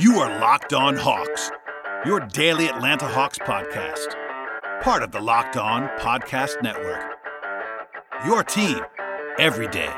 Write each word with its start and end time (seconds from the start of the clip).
You 0.00 0.20
are 0.20 0.38
Locked 0.38 0.72
On 0.74 0.94
Hawks, 0.94 1.50
your 2.06 2.20
daily 2.20 2.68
Atlanta 2.68 3.08
Hawks 3.08 3.36
podcast, 3.36 4.14
part 4.80 5.02
of 5.02 5.10
the 5.10 5.20
Locked 5.20 5.56
On 5.56 5.88
Podcast 5.98 6.62
Network. 6.62 7.18
Your 8.24 8.44
team 8.44 8.78
every 9.40 9.66
day. 9.66 9.92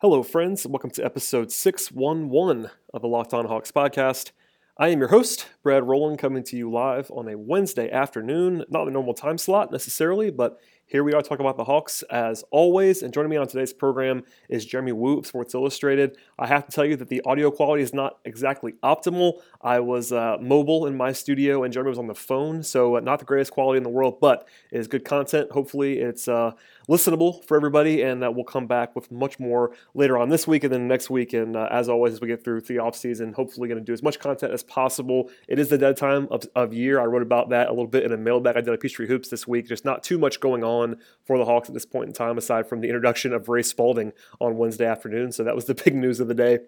Hello, 0.00 0.22
friends. 0.22 0.66
Welcome 0.66 0.90
to 0.92 1.04
episode 1.04 1.52
611 1.52 2.70
of 2.94 3.02
the 3.02 3.08
Locked 3.08 3.34
On 3.34 3.44
Hawks 3.44 3.70
podcast. 3.70 4.30
I 4.78 4.88
am 4.88 4.98
your 4.98 5.08
host, 5.08 5.48
Brad 5.62 5.88
Rowland, 5.88 6.18
coming 6.18 6.42
to 6.42 6.54
you 6.54 6.70
live 6.70 7.10
on 7.10 7.28
a 7.28 7.38
Wednesday 7.38 7.90
afternoon. 7.90 8.62
Not 8.68 8.84
the 8.84 8.90
normal 8.90 9.14
time 9.14 9.38
slot 9.38 9.72
necessarily, 9.72 10.30
but 10.30 10.60
here 10.84 11.02
we 11.02 11.14
are 11.14 11.22
talking 11.22 11.44
about 11.46 11.56
the 11.56 11.64
Hawks 11.64 12.02
as 12.10 12.44
always. 12.50 13.02
And 13.02 13.12
joining 13.12 13.30
me 13.30 13.38
on 13.38 13.48
today's 13.48 13.72
program 13.72 14.22
is 14.50 14.66
Jeremy 14.66 14.92
Woo 14.92 15.20
of 15.20 15.26
Sports 15.26 15.54
Illustrated. 15.54 16.18
I 16.38 16.46
have 16.46 16.66
to 16.66 16.72
tell 16.72 16.84
you 16.84 16.94
that 16.96 17.08
the 17.08 17.22
audio 17.22 17.50
quality 17.50 17.82
is 17.82 17.94
not 17.94 18.18
exactly 18.26 18.74
optimal. 18.84 19.40
I 19.62 19.80
was 19.80 20.12
uh, 20.12 20.36
mobile 20.42 20.84
in 20.84 20.94
my 20.94 21.10
studio 21.10 21.64
and 21.64 21.72
Jeremy 21.72 21.88
was 21.88 21.98
on 21.98 22.06
the 22.06 22.14
phone, 22.14 22.62
so 22.62 22.98
uh, 22.98 23.00
not 23.00 23.18
the 23.18 23.24
greatest 23.24 23.52
quality 23.52 23.78
in 23.78 23.82
the 23.82 23.88
world, 23.88 24.20
but 24.20 24.46
it 24.70 24.78
is 24.78 24.88
good 24.88 25.06
content. 25.06 25.50
Hopefully, 25.52 26.00
it's 26.00 26.28
uh, 26.28 26.52
listenable 26.88 27.44
for 27.44 27.56
everybody, 27.56 28.02
and 28.02 28.24
uh, 28.24 28.30
we'll 28.30 28.44
come 28.44 28.66
back 28.66 28.94
with 28.94 29.10
much 29.10 29.38
more 29.38 29.72
later 29.94 30.18
on 30.18 30.28
this 30.28 30.46
week 30.46 30.64
and 30.64 30.72
then 30.72 30.88
next 30.88 31.10
week. 31.10 31.32
And 31.32 31.56
uh, 31.56 31.68
as 31.70 31.88
always, 31.88 32.14
as 32.14 32.20
we 32.20 32.28
get 32.28 32.44
through 32.44 32.60
the 32.62 32.78
off 32.78 32.96
season, 32.96 33.32
hopefully 33.32 33.68
going 33.68 33.80
to 33.80 33.84
do 33.84 33.92
as 33.92 34.02
much 34.02 34.18
content 34.18 34.52
as 34.52 34.62
possible. 34.62 35.30
It 35.48 35.58
is 35.58 35.68
the 35.68 35.78
dead 35.78 35.96
time 35.96 36.28
of, 36.30 36.44
of 36.54 36.72
year. 36.72 37.00
I 37.00 37.04
wrote 37.04 37.22
about 37.22 37.50
that 37.50 37.68
a 37.68 37.70
little 37.70 37.86
bit 37.86 38.04
in 38.04 38.12
a 38.12 38.16
mailbag 38.16 38.56
I 38.56 38.60
did 38.60 38.72
a 38.72 38.78
Peachtree 38.78 39.06
Hoops 39.06 39.28
this 39.28 39.46
week. 39.46 39.68
There's 39.68 39.84
not 39.84 40.02
too 40.02 40.18
much 40.18 40.40
going 40.40 40.64
on 40.64 40.96
for 41.24 41.38
the 41.38 41.44
Hawks 41.44 41.68
at 41.68 41.74
this 41.74 41.86
point 41.86 42.08
in 42.08 42.12
time, 42.12 42.38
aside 42.38 42.68
from 42.68 42.80
the 42.80 42.88
introduction 42.88 43.32
of 43.32 43.48
Ray 43.48 43.62
Spalding 43.62 44.12
on 44.40 44.56
Wednesday 44.56 44.86
afternoon. 44.86 45.32
So 45.32 45.44
that 45.44 45.54
was 45.54 45.64
the 45.64 45.74
big 45.84 45.94
news 45.94 46.20
of 46.20 46.28
the 46.28 46.34
day 46.34 46.60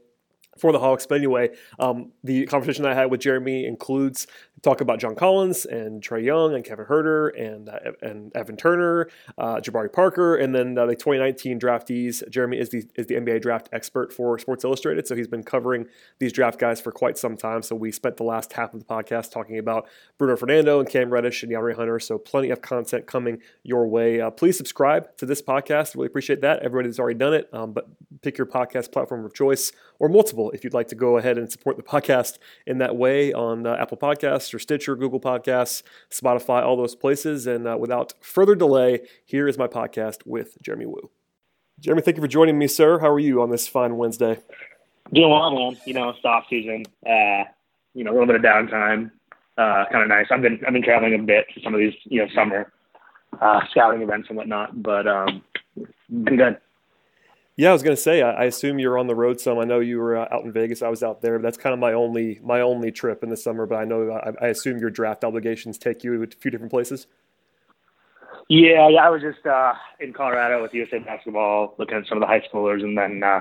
for 0.58 0.72
the 0.72 0.78
Hawks. 0.78 1.06
But 1.06 1.16
anyway, 1.18 1.50
um, 1.78 2.12
the 2.24 2.46
conversation 2.46 2.84
I 2.84 2.94
had 2.94 3.10
with 3.10 3.20
Jeremy 3.20 3.66
includes 3.66 4.26
talk 4.62 4.80
about 4.80 4.98
John 4.98 5.14
Collins 5.14 5.64
and 5.66 6.02
Trae 6.02 6.24
Young 6.24 6.54
and 6.54 6.64
Kevin 6.64 6.86
Huerter 6.86 7.30
and 7.40 7.68
uh, 7.68 7.92
and 8.02 8.34
Evan 8.34 8.56
Turner, 8.56 9.08
uh, 9.36 9.56
Jabari 9.56 9.92
Parker, 9.92 10.36
and 10.36 10.54
then 10.54 10.76
uh, 10.76 10.86
the 10.86 10.94
2019 10.94 11.60
draftees. 11.60 12.28
Jeremy 12.28 12.58
is 12.58 12.70
the 12.70 12.84
is 12.96 13.06
the 13.06 13.14
NBA 13.14 13.42
draft 13.42 13.68
expert 13.72 14.12
for 14.12 14.38
Sports 14.38 14.64
Illustrated, 14.64 15.06
so 15.06 15.14
he's 15.14 15.28
been 15.28 15.42
covering 15.42 15.86
these 16.18 16.32
draft 16.32 16.58
guys 16.58 16.80
for 16.80 16.92
quite 16.92 17.18
some 17.18 17.36
time. 17.36 17.62
So 17.62 17.76
we 17.76 17.92
spent 17.92 18.16
the 18.16 18.24
last 18.24 18.52
half 18.52 18.74
of 18.74 18.80
the 18.80 18.86
podcast 18.86 19.30
talking 19.30 19.58
about 19.58 19.88
Bruno 20.18 20.36
Fernando 20.36 20.80
and 20.80 20.88
Cam 20.88 21.10
Reddish 21.10 21.42
and 21.42 21.52
DeAndre 21.52 21.74
Hunter. 21.74 21.98
So 22.00 22.18
plenty 22.18 22.50
of 22.50 22.60
content 22.60 23.06
coming 23.06 23.40
your 23.62 23.86
way. 23.86 24.20
Uh, 24.20 24.30
please 24.30 24.56
subscribe 24.56 25.16
to 25.18 25.26
this 25.26 25.42
podcast. 25.42 25.94
Really 25.94 26.06
appreciate 26.06 26.40
that. 26.42 26.60
Everybody 26.60 26.88
has 26.88 26.98
already 26.98 27.18
done 27.18 27.34
it, 27.34 27.48
um, 27.52 27.72
but 27.72 27.88
pick 28.22 28.38
your 28.38 28.46
podcast 28.46 28.92
platform 28.92 29.24
of 29.24 29.34
choice 29.34 29.72
or 29.98 30.08
multiple 30.08 30.47
if 30.50 30.64
you'd 30.64 30.74
like 30.74 30.88
to 30.88 30.94
go 30.94 31.18
ahead 31.18 31.38
and 31.38 31.50
support 31.50 31.77
the 31.77 31.82
podcast 31.82 32.38
in 32.66 32.78
that 32.78 32.96
way 32.96 33.32
on 33.32 33.66
uh, 33.66 33.77
Apple 33.78 33.96
Podcasts 33.96 34.52
or 34.52 34.58
Stitcher, 34.58 34.96
Google 34.96 35.20
Podcasts, 35.20 35.82
Spotify, 36.10 36.62
all 36.62 36.77
those 36.77 36.94
places. 36.94 37.46
And 37.46 37.66
uh, 37.66 37.77
without 37.78 38.14
further 38.20 38.54
delay, 38.54 39.00
here 39.24 39.48
is 39.48 39.58
my 39.58 39.66
podcast 39.66 40.26
with 40.26 40.60
Jeremy 40.62 40.86
Woo. 40.86 41.10
Jeremy, 41.80 42.02
thank 42.02 42.16
you 42.16 42.22
for 42.22 42.28
joining 42.28 42.58
me, 42.58 42.66
sir. 42.66 42.98
How 42.98 43.08
are 43.08 43.20
you 43.20 43.41
on 43.41 43.50
this 43.50 43.69
fine 43.69 43.96
Wednesday? 43.96 44.38
Doing 45.12 45.30
well, 45.30 45.50
man. 45.50 45.78
You 45.84 45.94
know, 45.94 46.08
it's 46.10 46.19
off 46.24 46.44
season. 46.50 46.84
Uh, 47.06 47.44
you 47.94 48.04
know, 48.04 48.10
a 48.10 48.14
little 48.14 48.26
bit 48.26 48.36
of 48.36 48.42
downtime. 48.42 49.10
Uh, 49.56 49.84
kind 49.91 50.02
of 50.02 50.08
nice. 50.08 50.26
I've 50.30 50.42
been 50.42 50.60
I've 50.66 50.72
been 50.72 50.82
traveling 50.82 51.14
a 51.14 51.19
bit 51.19 51.46
to 51.54 51.60
some 51.62 51.74
of 51.74 51.80
these 51.80 51.94
you 52.04 52.20
know 52.20 52.28
summer 52.34 52.72
uh, 53.41 53.60
scouting 53.70 54.02
events 54.02 54.28
and 54.28 54.36
whatnot, 54.36 54.82
but 54.82 55.06
um, 55.06 55.42
been 56.08 56.36
good. 56.36 56.58
Yeah, 57.58 57.70
I 57.70 57.72
was 57.72 57.82
going 57.82 57.96
to 57.96 58.00
say. 58.00 58.22
I, 58.22 58.44
assume 58.44 58.78
you're 58.78 58.96
on 58.98 59.08
the 59.08 59.16
road 59.16 59.41
some. 59.41 59.58
I 59.58 59.64
know 59.64 59.80
you 59.80 59.98
were 59.98 60.16
uh, 60.16 60.28
out 60.30 60.44
in 60.44 60.52
Vegas. 60.52 60.80
I 60.80 60.88
was 60.91 61.02
out 61.02 61.22
there. 61.22 61.41
But 61.41 61.42
That's 61.42 61.56
kind 61.56 61.72
of 61.72 61.80
my 61.80 61.92
only 61.92 62.38
my 62.41 62.60
only 62.60 62.92
trip 62.92 63.24
in 63.24 63.30
the 63.30 63.36
summer. 63.36 63.66
But 63.66 63.80
I 63.80 63.84
know 63.84 64.12
I, 64.12 64.32
I, 64.41 64.48
assume 64.50 64.78
your 64.78 64.91
draft 64.91 65.24
obligations 65.24 65.76
take 65.76 66.04
you 66.04 66.16
to 66.16 66.22
a 66.22 66.41
few 66.41 66.52
different 66.52 66.70
places. 66.70 67.08
Yeah, 68.48 68.88
yeah. 68.88 69.04
I 69.04 69.10
was 69.10 69.22
just 69.22 69.44
uh, 69.44 69.72
in 69.98 70.12
Colorado 70.12 70.62
with 70.62 70.72
USA 70.72 71.00
basketball, 71.00 71.74
looking 71.78 71.97
at 71.97 72.06
some 72.06 72.18
of 72.18 72.20
the 72.20 72.28
high 72.28 72.42
schoolers, 72.48 72.84
and 72.84 72.97
then 72.97 73.24
uh, 73.24 73.41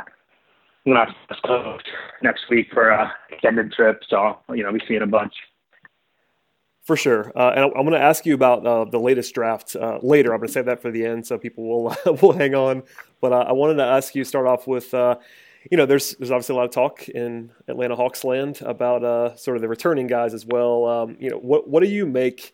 went 0.87 0.97
out 0.97 1.09
to 1.09 1.15
West 1.29 1.43
Coast 1.43 1.85
next 2.23 2.49
week 2.49 2.69
for 2.73 2.89
a 2.89 3.13
extended 3.29 3.71
trip. 3.71 4.01
So 4.09 4.39
you 4.49 4.63
know, 4.63 4.71
we 4.71 4.81
seeing 4.87 5.03
a 5.03 5.07
bunch. 5.07 5.35
For 6.87 6.95
sure, 6.95 7.33
uh, 7.35 7.49
and 7.49 7.65
I'm 7.65 7.83
going 7.83 7.91
to 7.91 8.01
ask 8.01 8.25
you 8.25 8.33
about 8.33 8.65
uh, 8.65 8.85
the 8.85 8.97
latest 8.97 9.35
draft 9.35 9.75
uh, 9.75 9.99
later. 10.01 10.31
I'm 10.31 10.39
going 10.39 10.47
to 10.47 10.53
save 10.53 10.67
that 10.67 10.81
for 10.81 10.89
the 10.89 11.05
end, 11.05 11.27
so 11.27 11.37
people 11.37 11.67
will 11.67 11.93
will 12.21 12.31
hang 12.31 12.55
on. 12.55 12.83
But 13.19 13.33
uh, 13.33 13.39
I 13.39 13.51
wanted 13.51 13.73
to 13.73 13.83
ask 13.83 14.15
you 14.15 14.23
start 14.23 14.47
off 14.47 14.67
with, 14.67 14.93
uh, 14.93 15.17
you 15.69 15.75
know, 15.75 15.85
there's 15.85 16.15
there's 16.15 16.31
obviously 16.31 16.53
a 16.53 16.55
lot 16.55 16.63
of 16.63 16.71
talk 16.71 17.09
in 17.09 17.51
Atlanta 17.67 17.97
Hawks 17.97 18.23
land 18.23 18.61
about 18.61 19.03
uh, 19.03 19.35
sort 19.35 19.57
of 19.57 19.61
the 19.61 19.67
returning 19.67 20.07
guys 20.07 20.33
as 20.33 20.45
well. 20.45 20.85
Um, 20.85 21.17
you 21.19 21.29
know, 21.29 21.39
what 21.39 21.67
what 21.67 21.83
do 21.83 21.89
you 21.89 22.05
make 22.05 22.53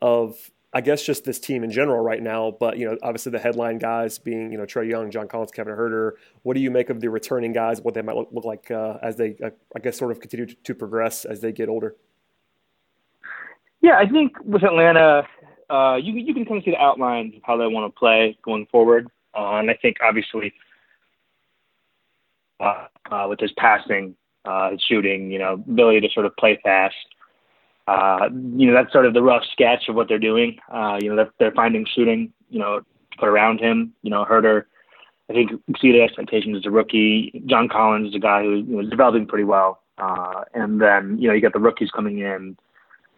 of 0.00 0.50
I 0.72 0.80
guess 0.80 1.04
just 1.04 1.24
this 1.24 1.38
team 1.38 1.62
in 1.62 1.70
general 1.70 2.00
right 2.00 2.22
now, 2.22 2.56
but 2.58 2.78
you 2.78 2.88
know, 2.88 2.96
obviously 3.02 3.32
the 3.32 3.40
headline 3.40 3.76
guys 3.76 4.18
being 4.18 4.52
you 4.52 4.56
know 4.56 4.64
Trae 4.64 4.88
Young, 4.88 5.10
John 5.10 5.28
Collins, 5.28 5.50
Kevin 5.50 5.74
Huerter. 5.74 6.12
What 6.44 6.54
do 6.54 6.60
you 6.62 6.70
make 6.70 6.88
of 6.88 7.02
the 7.02 7.10
returning 7.10 7.52
guys? 7.52 7.82
What 7.82 7.92
they 7.92 8.00
might 8.00 8.16
look, 8.16 8.30
look 8.32 8.46
like 8.46 8.70
as 8.70 9.16
they, 9.16 9.36
I 9.44 9.80
guess, 9.80 9.98
sort 9.98 10.12
of 10.12 10.20
continue 10.20 10.46
to, 10.46 10.54
to 10.54 10.74
progress 10.74 11.26
as 11.26 11.42
they 11.42 11.52
get 11.52 11.68
older. 11.68 11.94
Yeah, 13.82 13.98
I 13.98 14.08
think 14.08 14.32
with 14.44 14.64
Atlanta, 14.64 15.26
uh, 15.70 15.96
you 15.96 16.14
you 16.14 16.34
can 16.34 16.44
kind 16.44 16.58
of 16.58 16.64
see 16.64 16.70
the 16.70 16.78
outlines 16.78 17.34
of 17.36 17.42
how 17.44 17.56
they 17.56 17.66
want 17.66 17.92
to 17.92 17.98
play 17.98 18.36
going 18.42 18.66
forward, 18.66 19.08
uh, 19.36 19.56
and 19.56 19.70
I 19.70 19.74
think 19.74 19.98
obviously 20.02 20.52
uh, 22.60 22.86
uh, 23.10 23.26
with 23.28 23.40
his 23.40 23.52
passing, 23.52 24.14
uh, 24.44 24.70
his 24.70 24.82
shooting, 24.82 25.30
you 25.30 25.38
know, 25.38 25.54
ability 25.54 26.00
to 26.00 26.08
sort 26.12 26.26
of 26.26 26.36
play 26.36 26.58
fast. 26.62 26.94
Uh, 27.86 28.28
you 28.56 28.66
know, 28.66 28.72
that's 28.72 28.92
sort 28.92 29.06
of 29.06 29.14
the 29.14 29.22
rough 29.22 29.44
sketch 29.52 29.88
of 29.88 29.94
what 29.94 30.08
they're 30.08 30.18
doing. 30.18 30.56
Uh, 30.72 30.98
you 31.00 31.08
know, 31.08 31.16
they're, 31.16 31.30
they're 31.38 31.52
finding 31.52 31.86
shooting, 31.94 32.32
you 32.50 32.58
know, 32.58 32.80
put 33.18 33.28
around 33.28 33.60
him. 33.60 33.92
You 34.02 34.10
know, 34.10 34.24
Huerter, 34.24 34.64
I 35.30 35.34
think 35.34 35.52
exceeded 35.68 36.02
expectations 36.02 36.56
as 36.56 36.66
a 36.66 36.70
rookie. 36.70 37.42
John 37.46 37.68
Collins 37.68 38.08
is 38.08 38.14
a 38.14 38.18
guy 38.18 38.42
who 38.42 38.64
was 38.64 38.88
developing 38.88 39.26
pretty 39.26 39.44
well. 39.44 39.82
Uh, 39.98 40.42
and 40.54 40.80
then, 40.80 41.16
you 41.18 41.28
know, 41.28 41.34
you 41.34 41.40
got 41.40 41.52
the 41.52 41.60
rookies 41.60 41.90
coming 41.90 42.18
in 42.18 42.56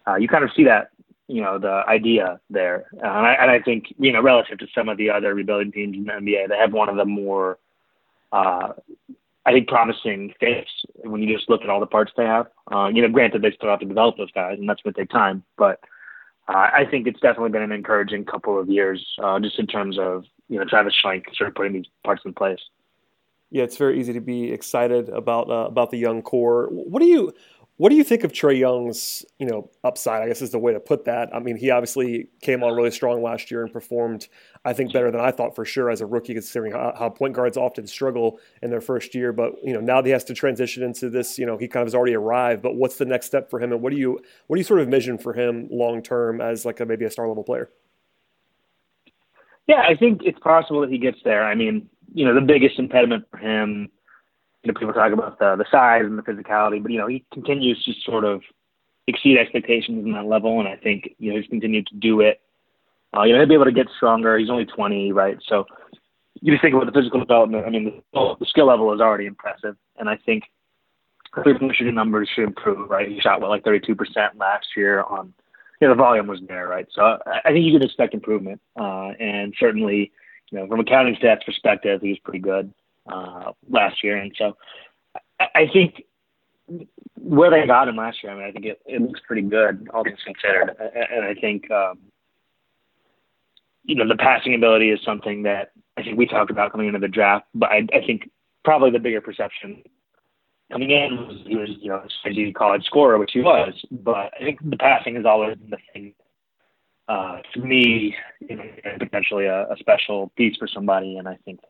uh, 0.08 0.16
you 0.16 0.28
kind 0.28 0.44
of 0.44 0.50
see 0.56 0.64
that, 0.64 0.90
you 1.26 1.42
know, 1.42 1.58
the 1.58 1.82
idea 1.86 2.40
there. 2.48 2.86
Uh, 2.94 3.06
and, 3.06 3.26
I, 3.26 3.32
and 3.34 3.50
I 3.50 3.60
think, 3.60 3.86
you 3.98 4.12
know, 4.12 4.22
relative 4.22 4.58
to 4.58 4.66
some 4.74 4.88
of 4.88 4.96
the 4.96 5.10
other 5.10 5.34
rebuilding 5.34 5.72
teams 5.72 5.96
in 5.96 6.04
the 6.04 6.12
NBA, 6.12 6.48
they 6.48 6.56
have 6.56 6.72
one 6.72 6.88
of 6.88 6.96
the 6.96 7.04
more, 7.04 7.58
uh, 8.32 8.72
I 9.44 9.52
think, 9.52 9.68
promising 9.68 10.32
fits 10.40 10.70
when 10.96 11.22
you 11.22 11.34
just 11.34 11.48
look 11.50 11.62
at 11.62 11.70
all 11.70 11.80
the 11.80 11.86
parts 11.86 12.12
they 12.16 12.24
have. 12.24 12.46
Uh, 12.72 12.88
you 12.88 13.02
know, 13.02 13.08
granted, 13.08 13.42
they 13.42 13.52
still 13.52 13.68
have 13.70 13.80
to 13.80 13.86
develop 13.86 14.16
those 14.16 14.32
guys, 14.32 14.58
and 14.58 14.68
that's 14.68 14.80
going 14.82 14.94
to 14.94 15.00
take 15.00 15.10
time. 15.10 15.42
But 15.56 15.80
uh, 16.48 16.68
I 16.72 16.84
think 16.90 17.06
it's 17.06 17.20
definitely 17.20 17.50
been 17.50 17.62
an 17.62 17.72
encouraging 17.72 18.24
couple 18.24 18.58
of 18.58 18.68
years, 18.70 19.04
uh, 19.22 19.38
just 19.40 19.58
in 19.58 19.66
terms 19.66 19.98
of, 19.98 20.24
you 20.48 20.58
know, 20.58 20.64
Travis 20.64 20.94
Schlenk 21.04 21.24
sort 21.34 21.48
of 21.48 21.54
putting 21.54 21.74
these 21.74 21.86
parts 22.04 22.22
in 22.24 22.32
place. 22.32 22.60
Yeah, 23.50 23.64
it's 23.64 23.78
very 23.78 23.98
easy 23.98 24.12
to 24.12 24.20
be 24.20 24.52
excited 24.52 25.08
about 25.08 25.50
uh, 25.50 25.66
about 25.66 25.90
the 25.90 25.96
young 25.96 26.20
core. 26.20 26.68
What 26.70 27.00
do 27.00 27.06
you 27.06 27.32
what 27.78 27.90
do 27.90 27.96
you 27.96 28.02
think 28.02 28.24
of 28.24 28.32
Trae 28.32 28.58
Young's, 28.58 29.24
you 29.38 29.46
know, 29.46 29.70
upside? 29.84 30.22
I 30.22 30.26
guess 30.26 30.42
is 30.42 30.50
the 30.50 30.58
way 30.58 30.72
to 30.72 30.80
put 30.80 31.04
that. 31.04 31.32
I 31.32 31.38
mean, 31.38 31.56
he 31.56 31.70
obviously 31.70 32.28
came 32.42 32.64
on 32.64 32.74
really 32.74 32.90
strong 32.90 33.22
last 33.22 33.52
year 33.52 33.62
and 33.62 33.72
performed, 33.72 34.26
I 34.64 34.72
think, 34.72 34.92
better 34.92 35.12
than 35.12 35.20
I 35.20 35.30
thought 35.30 35.54
for 35.54 35.64
sure 35.64 35.88
as 35.88 36.00
a 36.00 36.06
rookie, 36.06 36.34
considering 36.34 36.72
how, 36.72 36.92
how 36.98 37.08
point 37.08 37.34
guards 37.34 37.56
often 37.56 37.86
struggle 37.86 38.40
in 38.62 38.70
their 38.70 38.80
first 38.80 39.14
year. 39.14 39.32
But 39.32 39.52
you 39.62 39.72
know, 39.72 39.80
now 39.80 40.02
he 40.02 40.10
has 40.10 40.24
to 40.24 40.34
transition 40.34 40.82
into 40.82 41.08
this. 41.08 41.38
You 41.38 41.46
know, 41.46 41.56
he 41.56 41.68
kind 41.68 41.82
of 41.82 41.86
has 41.86 41.94
already 41.94 42.16
arrived. 42.16 42.62
But 42.62 42.74
what's 42.74 42.96
the 42.96 43.04
next 43.04 43.26
step 43.26 43.48
for 43.48 43.60
him, 43.60 43.72
and 43.72 43.80
what 43.80 43.92
do 43.92 43.98
you 43.98 44.20
what 44.48 44.56
do 44.56 44.60
you 44.60 44.64
sort 44.64 44.80
of 44.80 44.86
envision 44.86 45.16
for 45.16 45.32
him 45.32 45.68
long 45.70 46.02
term 46.02 46.40
as 46.40 46.64
like 46.64 46.80
a, 46.80 46.86
maybe 46.86 47.04
a 47.04 47.10
star 47.10 47.28
level 47.28 47.44
player? 47.44 47.70
Yeah, 49.68 49.82
I 49.82 49.94
think 49.94 50.22
it's 50.24 50.38
possible 50.40 50.80
that 50.80 50.90
he 50.90 50.98
gets 50.98 51.18
there. 51.24 51.44
I 51.44 51.54
mean, 51.54 51.88
you 52.12 52.24
know, 52.24 52.34
the 52.34 52.40
biggest 52.40 52.76
impediment 52.80 53.24
for 53.30 53.36
him 53.36 53.88
you 54.62 54.72
know, 54.72 54.78
people 54.78 54.94
talk 54.94 55.12
about 55.12 55.38
the 55.38 55.56
the 55.56 55.64
size 55.70 56.02
and 56.04 56.18
the 56.18 56.22
physicality, 56.22 56.82
but 56.82 56.90
you 56.90 56.98
know, 56.98 57.06
he 57.06 57.24
continues 57.32 57.82
to 57.84 57.92
sort 58.04 58.24
of 58.24 58.42
exceed 59.06 59.38
expectations 59.38 60.04
in 60.04 60.12
that 60.12 60.26
level, 60.26 60.58
and 60.58 60.68
I 60.68 60.76
think 60.76 61.14
you 61.18 61.30
know 61.30 61.40
he's 61.40 61.48
continued 61.48 61.86
to 61.88 61.96
do 61.96 62.20
it. 62.20 62.40
Uh, 63.16 63.22
you 63.22 63.32
know, 63.32 63.38
he'll 63.38 63.48
be 63.48 63.54
able 63.54 63.64
to 63.64 63.72
get 63.72 63.88
stronger. 63.96 64.36
He's 64.36 64.50
only 64.50 64.66
20, 64.66 65.12
right? 65.12 65.38
So 65.48 65.64
you 66.42 66.52
just 66.52 66.62
think 66.62 66.74
about 66.74 66.86
the 66.86 66.92
physical 66.92 67.20
development. 67.20 67.64
I 67.66 67.70
mean, 67.70 68.02
the, 68.12 68.34
the 68.38 68.46
skill 68.46 68.66
level 68.66 68.92
is 68.92 69.00
already 69.00 69.26
impressive, 69.26 69.76
and 69.98 70.08
I 70.08 70.16
think 70.16 70.44
three-point 71.42 71.76
shooting 71.76 71.94
numbers 71.94 72.28
should 72.34 72.44
improve, 72.44 72.90
right? 72.90 73.08
He 73.08 73.20
shot 73.20 73.40
what 73.40 73.50
like 73.50 73.64
32% 73.64 73.96
last 74.38 74.66
year 74.76 75.02
on. 75.02 75.32
You 75.80 75.86
know, 75.86 75.94
the 75.94 75.98
volume 75.98 76.26
was 76.26 76.40
there, 76.48 76.66
right? 76.66 76.88
So 76.92 77.18
I, 77.24 77.52
think 77.52 77.64
you 77.64 77.72
can 77.72 77.84
expect 77.84 78.12
improvement, 78.12 78.60
uh, 78.76 79.12
and 79.20 79.54
certainly, 79.60 80.10
you 80.50 80.58
know, 80.58 80.66
from 80.66 80.80
a 80.80 80.84
counting 80.84 81.14
stats 81.14 81.44
perspective, 81.46 82.00
he 82.02 82.08
was 82.08 82.18
pretty 82.18 82.40
good 82.40 82.74
uh, 83.12 83.52
last 83.68 84.02
year, 84.04 84.16
and 84.16 84.32
so 84.36 84.56
I, 85.40 85.46
I 85.54 85.66
think 85.72 86.02
where 87.14 87.50
they 87.50 87.66
got 87.66 87.88
him 87.88 87.96
last 87.96 88.22
year, 88.22 88.32
I 88.32 88.36
mean, 88.36 88.44
I 88.44 88.52
think 88.52 88.66
it, 88.66 88.80
it 88.86 89.02
looks 89.02 89.20
pretty 89.26 89.42
good, 89.42 89.88
all 89.92 90.04
things 90.04 90.18
considered. 90.24 90.76
And 90.78 91.24
I 91.24 91.34
think, 91.34 91.70
um, 91.70 91.98
you 93.84 93.94
know, 93.94 94.06
the 94.06 94.16
passing 94.16 94.54
ability 94.54 94.90
is 94.90 95.00
something 95.04 95.42
that 95.42 95.72
I 95.96 96.02
think 96.02 96.18
we 96.18 96.26
talked 96.26 96.50
about 96.50 96.72
coming 96.72 96.86
into 96.86 96.98
the 97.00 97.08
draft, 97.08 97.46
but 97.54 97.70
I, 97.70 97.86
I 97.92 98.04
think 98.06 98.30
probably 98.64 98.90
the 98.90 98.98
bigger 98.98 99.20
perception 99.20 99.82
coming 100.70 100.90
in 100.90 101.16
was 101.16 101.36
he 101.46 101.56
was, 101.56 101.70
you 101.80 101.88
know, 101.88 102.02
a 102.26 102.52
college 102.52 102.84
scorer, 102.84 103.18
which 103.18 103.32
he 103.32 103.40
was, 103.40 103.72
but 103.90 104.32
I 104.38 104.44
think 104.44 104.58
the 104.62 104.76
passing 104.76 105.16
has 105.16 105.24
always 105.24 105.56
the 105.68 105.78
thing. 105.92 106.14
Uh, 107.08 107.38
to 107.54 107.60
me, 107.60 108.14
you 108.40 108.54
know, 108.54 108.64
potentially 108.98 109.46
a, 109.46 109.62
a 109.62 109.76
special 109.78 110.30
piece 110.36 110.54
for 110.58 110.68
somebody, 110.68 111.16
and 111.16 111.26
I 111.26 111.38
think 111.46 111.60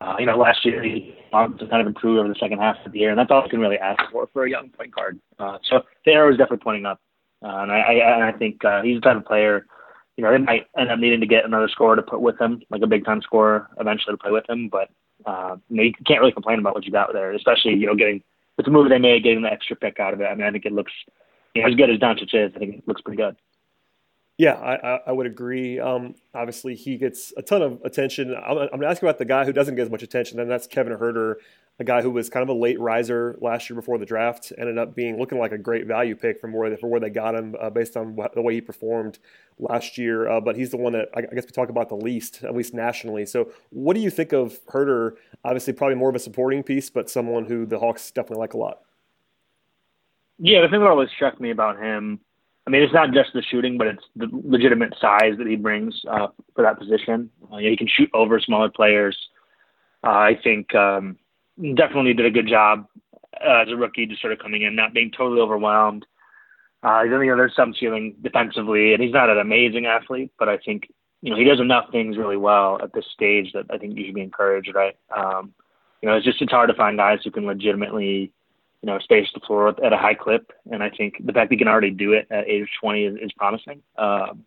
uh, 0.00 0.16
you 0.18 0.26
know, 0.26 0.36
last 0.36 0.64
year 0.64 0.82
he 0.82 1.14
to 1.32 1.66
kind 1.68 1.80
of 1.80 1.86
improve 1.86 2.18
over 2.18 2.28
the 2.28 2.34
second 2.40 2.58
half 2.58 2.76
of 2.84 2.92
the 2.92 2.98
year, 2.98 3.10
and 3.10 3.18
that's 3.18 3.30
all 3.30 3.42
you 3.42 3.48
can 3.48 3.60
really 3.60 3.78
ask 3.78 4.00
for 4.10 4.28
for 4.32 4.44
a 4.44 4.50
young 4.50 4.70
point 4.70 4.94
guard. 4.94 5.20
Uh, 5.38 5.58
so 5.68 5.82
the 6.04 6.12
arrow 6.12 6.30
is 6.30 6.38
definitely 6.38 6.64
pointing 6.64 6.86
up, 6.86 7.00
uh, 7.44 7.58
and 7.58 7.72
I, 7.72 7.78
I 7.80 7.92
and 8.14 8.24
I 8.24 8.32
think 8.32 8.64
uh, 8.64 8.82
he's 8.82 8.96
the 8.96 9.00
type 9.02 9.16
of 9.16 9.24
player. 9.24 9.66
You 10.16 10.24
know, 10.24 10.32
they 10.32 10.38
might 10.38 10.66
end 10.78 10.90
up 10.90 10.98
needing 10.98 11.20
to 11.20 11.26
get 11.26 11.44
another 11.44 11.68
scorer 11.68 11.96
to 11.96 12.02
put 12.02 12.22
with 12.22 12.40
him, 12.40 12.62
like 12.70 12.80
a 12.82 12.86
big 12.86 13.04
time 13.04 13.20
scorer 13.20 13.68
eventually 13.78 14.14
to 14.14 14.18
play 14.18 14.30
with 14.30 14.48
him. 14.48 14.68
But 14.70 14.88
uh, 15.26 15.56
you, 15.68 15.76
know, 15.76 15.82
you 15.82 15.92
can't 16.06 16.20
really 16.20 16.32
complain 16.32 16.58
about 16.58 16.74
what 16.74 16.84
you 16.84 16.92
got 16.92 17.12
there, 17.12 17.32
especially 17.32 17.74
you 17.74 17.86
know 17.86 17.94
getting 17.94 18.22
with 18.56 18.64
the 18.64 18.72
move 18.72 18.88
they 18.88 18.98
made, 18.98 19.24
getting 19.24 19.42
the 19.42 19.52
extra 19.52 19.76
pick 19.76 20.00
out 20.00 20.14
of 20.14 20.20
it. 20.20 20.24
I 20.24 20.34
mean, 20.34 20.46
I 20.46 20.50
think 20.50 20.64
it 20.64 20.72
looks 20.72 20.92
you 21.54 21.62
know 21.62 21.68
as 21.68 21.74
good 21.74 21.90
as 21.90 21.98
Doncic 21.98 22.34
is. 22.34 22.52
I 22.56 22.58
think 22.58 22.76
it 22.76 22.88
looks 22.88 23.02
pretty 23.02 23.22
good. 23.22 23.36
Yeah, 24.38 24.52
I, 24.52 25.00
I 25.06 25.12
would 25.12 25.26
agree. 25.26 25.80
Um, 25.80 26.14
obviously, 26.34 26.74
he 26.74 26.98
gets 26.98 27.32
a 27.38 27.42
ton 27.42 27.62
of 27.62 27.80
attention. 27.84 28.34
I'm, 28.34 28.58
I'm 28.58 28.68
going 28.68 28.80
to 28.82 28.88
ask 28.88 29.00
about 29.00 29.16
the 29.16 29.24
guy 29.24 29.46
who 29.46 29.52
doesn't 29.52 29.76
get 29.76 29.82
as 29.82 29.90
much 29.90 30.02
attention, 30.02 30.38
and 30.38 30.50
that's 30.50 30.66
Kevin 30.66 30.94
Huerter, 30.94 31.36
a 31.78 31.84
guy 31.84 32.02
who 32.02 32.10
was 32.10 32.28
kind 32.28 32.42
of 32.42 32.50
a 32.50 32.58
late 32.58 32.78
riser 32.78 33.38
last 33.40 33.70
year 33.70 33.74
before 33.74 33.96
the 33.96 34.04
draft, 34.04 34.52
ended 34.58 34.76
up 34.76 34.94
being 34.94 35.18
looking 35.18 35.38
like 35.38 35.52
a 35.52 35.58
great 35.58 35.86
value 35.86 36.14
pick 36.14 36.38
from 36.38 36.52
where 36.52 36.68
they, 36.68 36.76
where 36.76 37.00
they 37.00 37.08
got 37.08 37.34
him 37.34 37.56
uh, 37.58 37.70
based 37.70 37.96
on 37.96 38.14
what, 38.14 38.34
the 38.34 38.42
way 38.42 38.52
he 38.52 38.60
performed 38.60 39.18
last 39.58 39.96
year. 39.96 40.28
Uh, 40.28 40.38
but 40.38 40.54
he's 40.54 40.70
the 40.70 40.76
one 40.76 40.92
that 40.92 41.08
I 41.14 41.22
guess 41.22 41.46
we 41.46 41.52
talk 41.52 41.70
about 41.70 41.88
the 41.88 41.96
least, 41.96 42.44
at 42.44 42.54
least 42.54 42.74
nationally. 42.74 43.24
So, 43.24 43.50
what 43.70 43.94
do 43.94 44.00
you 44.00 44.10
think 44.10 44.34
of 44.34 44.62
Huerter? 44.66 45.16
Obviously, 45.44 45.72
probably 45.72 45.96
more 45.96 46.10
of 46.10 46.14
a 46.14 46.18
supporting 46.18 46.62
piece, 46.62 46.90
but 46.90 47.08
someone 47.08 47.46
who 47.46 47.64
the 47.64 47.78
Hawks 47.78 48.10
definitely 48.10 48.40
like 48.40 48.52
a 48.52 48.58
lot. 48.58 48.80
Yeah, 50.38 50.60
the 50.60 50.68
thing 50.68 50.80
that 50.80 50.90
always 50.90 51.08
struck 51.16 51.40
me 51.40 51.50
about 51.50 51.78
him 51.78 52.20
I 52.66 52.70
mean, 52.70 52.82
it's 52.82 52.92
not 52.92 53.12
just 53.12 53.32
the 53.32 53.42
shooting, 53.42 53.78
but 53.78 53.86
it's 53.86 54.02
the 54.16 54.28
legitimate 54.32 54.94
size 55.00 55.34
that 55.38 55.46
he 55.46 55.54
brings 55.54 55.94
uh, 56.10 56.28
for 56.54 56.62
that 56.62 56.78
position. 56.78 57.30
Uh, 57.52 57.58
he 57.58 57.76
can 57.76 57.86
shoot 57.86 58.10
over 58.12 58.40
smaller 58.40 58.68
players. 58.68 59.16
Uh, 60.04 60.10
I 60.10 60.38
think 60.42 60.74
um, 60.74 61.16
definitely 61.74 62.14
did 62.14 62.26
a 62.26 62.30
good 62.30 62.48
job 62.48 62.86
uh, 63.34 63.62
as 63.62 63.68
a 63.68 63.76
rookie, 63.76 64.06
just 64.06 64.20
sort 64.20 64.32
of 64.32 64.40
coming 64.40 64.62
in, 64.62 64.74
not 64.74 64.94
being 64.94 65.12
totally 65.16 65.40
overwhelmed. 65.40 66.04
Uh, 66.82 67.02
you 67.02 67.10
know, 67.10 67.36
there's 67.36 67.54
some 67.56 67.74
ceiling 67.78 68.16
defensively, 68.22 68.94
and 68.94 69.02
he's 69.02 69.12
not 69.12 69.30
an 69.30 69.38
amazing 69.38 69.86
athlete, 69.86 70.32
but 70.38 70.48
I 70.48 70.58
think 70.58 70.88
you 71.22 71.30
know 71.30 71.36
he 71.36 71.44
does 71.44 71.60
enough 71.60 71.90
things 71.90 72.16
really 72.16 72.36
well 72.36 72.78
at 72.82 72.92
this 72.92 73.06
stage 73.12 73.52
that 73.54 73.66
I 73.70 73.78
think 73.78 73.96
you 73.96 74.06
should 74.06 74.14
be 74.14 74.20
encouraged, 74.20 74.72
right? 74.74 74.96
Um, 75.16 75.54
you 76.02 76.08
know, 76.08 76.16
it's 76.16 76.26
just 76.26 76.42
it's 76.42 76.52
hard 76.52 76.68
to 76.68 76.74
find 76.74 76.98
guys 76.98 77.20
who 77.24 77.30
can 77.30 77.46
legitimately 77.46 78.32
you 78.86 78.92
know, 78.92 79.00
space 79.00 79.26
the 79.34 79.40
floor 79.40 79.74
at 79.84 79.92
a 79.92 79.96
high 79.96 80.14
clip. 80.14 80.52
And 80.70 80.80
I 80.80 80.90
think 80.90 81.16
the 81.18 81.32
fact 81.32 81.50
that 81.50 81.54
he 81.54 81.58
can 81.58 81.66
already 81.66 81.90
do 81.90 82.12
it 82.12 82.28
at 82.30 82.46
age 82.46 82.68
20 82.80 83.04
is, 83.04 83.16
is 83.20 83.32
promising. 83.32 83.82
Um, 83.98 84.44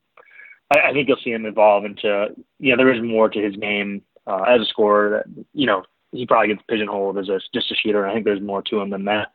I, 0.71 0.79
I 0.79 0.93
think 0.93 1.09
you'll 1.09 1.17
see 1.21 1.31
him 1.31 1.45
evolve 1.45 1.83
into, 1.83 2.29
you 2.57 2.71
know, 2.71 2.77
there 2.77 2.93
is 2.93 3.03
more 3.03 3.27
to 3.27 3.41
his 3.41 3.57
game 3.57 4.01
uh, 4.27 4.43
as 4.43 4.61
a 4.61 4.65
scorer 4.65 5.09
that, 5.09 5.45
you 5.53 5.67
know, 5.67 5.83
he 6.13 6.25
probably 6.25 6.47
gets 6.47 6.63
pigeonholed 6.69 7.17
as 7.17 7.27
a, 7.27 7.41
just 7.53 7.69
a 7.69 7.75
shooter. 7.75 8.07
I 8.07 8.13
think 8.13 8.23
there's 8.23 8.41
more 8.41 8.61
to 8.61 8.79
him 8.79 8.91
than 8.91 9.03
that. 9.05 9.27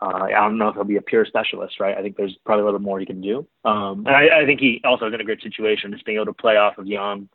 Uh, 0.00 0.26
I 0.26 0.30
don't 0.30 0.56
know 0.56 0.68
if 0.68 0.76
he'll 0.76 0.84
be 0.84 0.98
a 0.98 1.02
pure 1.02 1.26
specialist, 1.26 1.80
right? 1.80 1.98
I 1.98 2.02
think 2.02 2.16
there's 2.16 2.36
probably 2.46 2.62
a 2.62 2.64
little 2.66 2.78
more 2.78 3.00
he 3.00 3.06
can 3.06 3.20
do. 3.20 3.44
Um, 3.64 4.06
and 4.06 4.14
I, 4.14 4.42
I 4.42 4.46
think 4.46 4.60
he 4.60 4.80
also 4.84 5.08
is 5.08 5.14
in 5.14 5.20
a 5.20 5.24
great 5.24 5.42
situation, 5.42 5.90
just 5.90 6.06
being 6.06 6.16
able 6.16 6.26
to 6.26 6.32
play 6.32 6.56
off 6.56 6.78
of 6.78 6.86
Young. 6.86 7.28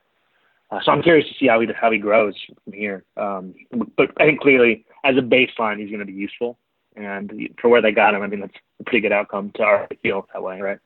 Uh, 0.71 0.79
so 0.85 0.94
I'm 0.94 1.03
curious 1.03 1.27
to 1.27 1.35
see 1.38 1.47
how 1.47 1.59
he 1.59 1.67
how 1.75 1.91
he 1.91 1.97
grows 1.97 2.33
from 2.63 2.73
here. 2.73 3.03
Um, 3.17 3.53
but 3.97 4.09
I 4.17 4.25
think 4.25 4.39
clearly, 4.39 4.85
as 5.03 5.17
a 5.17 5.21
baseline, 5.21 5.79
he's 5.79 5.89
going 5.89 5.99
to 5.99 6.06
be 6.06 6.13
useful 6.13 6.57
and 6.95 7.50
for 7.60 7.69
where 7.69 7.81
they 7.81 7.92
got 7.92 8.13
him, 8.13 8.22
I 8.22 8.28
mean 8.28 8.42
that's 8.42 8.57
a 8.80 8.84
pretty 8.84 9.01
good 9.01 9.12
outcome 9.12 9.51
to 9.56 9.63
already 9.63 9.98
feel 10.01 10.28
that 10.34 10.44
way, 10.44 10.62
right? 10.62 10.80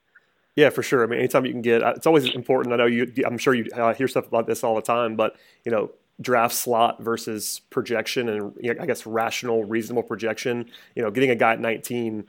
Yeah, 0.55 0.71
for 0.71 0.81
sure. 0.81 1.03
I 1.03 1.07
mean, 1.07 1.19
anytime 1.19 1.45
you 1.45 1.51
can 1.51 1.61
get, 1.61 1.83
it's 1.83 2.07
always 2.07 2.33
important. 2.33 2.73
I 2.73 2.77
know 2.77 2.87
you. 2.87 3.11
I'm 3.25 3.37
sure 3.37 3.53
you 3.53 3.69
uh, 3.75 3.93
hear 3.93 4.07
stuff 4.07 4.27
about 4.27 4.47
this 4.47 4.63
all 4.63 4.75
the 4.75 4.81
time, 4.81 5.15
but 5.15 5.35
you 5.63 5.71
know, 5.71 5.91
draft 6.19 6.55
slot 6.55 7.01
versus 7.01 7.61
projection, 7.69 8.27
and 8.29 8.53
you 8.59 8.73
know, 8.73 8.81
I 8.81 8.87
guess 8.87 9.05
rational, 9.05 9.65
reasonable 9.65 10.03
projection. 10.03 10.69
You 10.95 11.03
know, 11.03 11.11
getting 11.11 11.29
a 11.29 11.35
guy 11.35 11.53
at 11.53 11.59
19, 11.59 12.25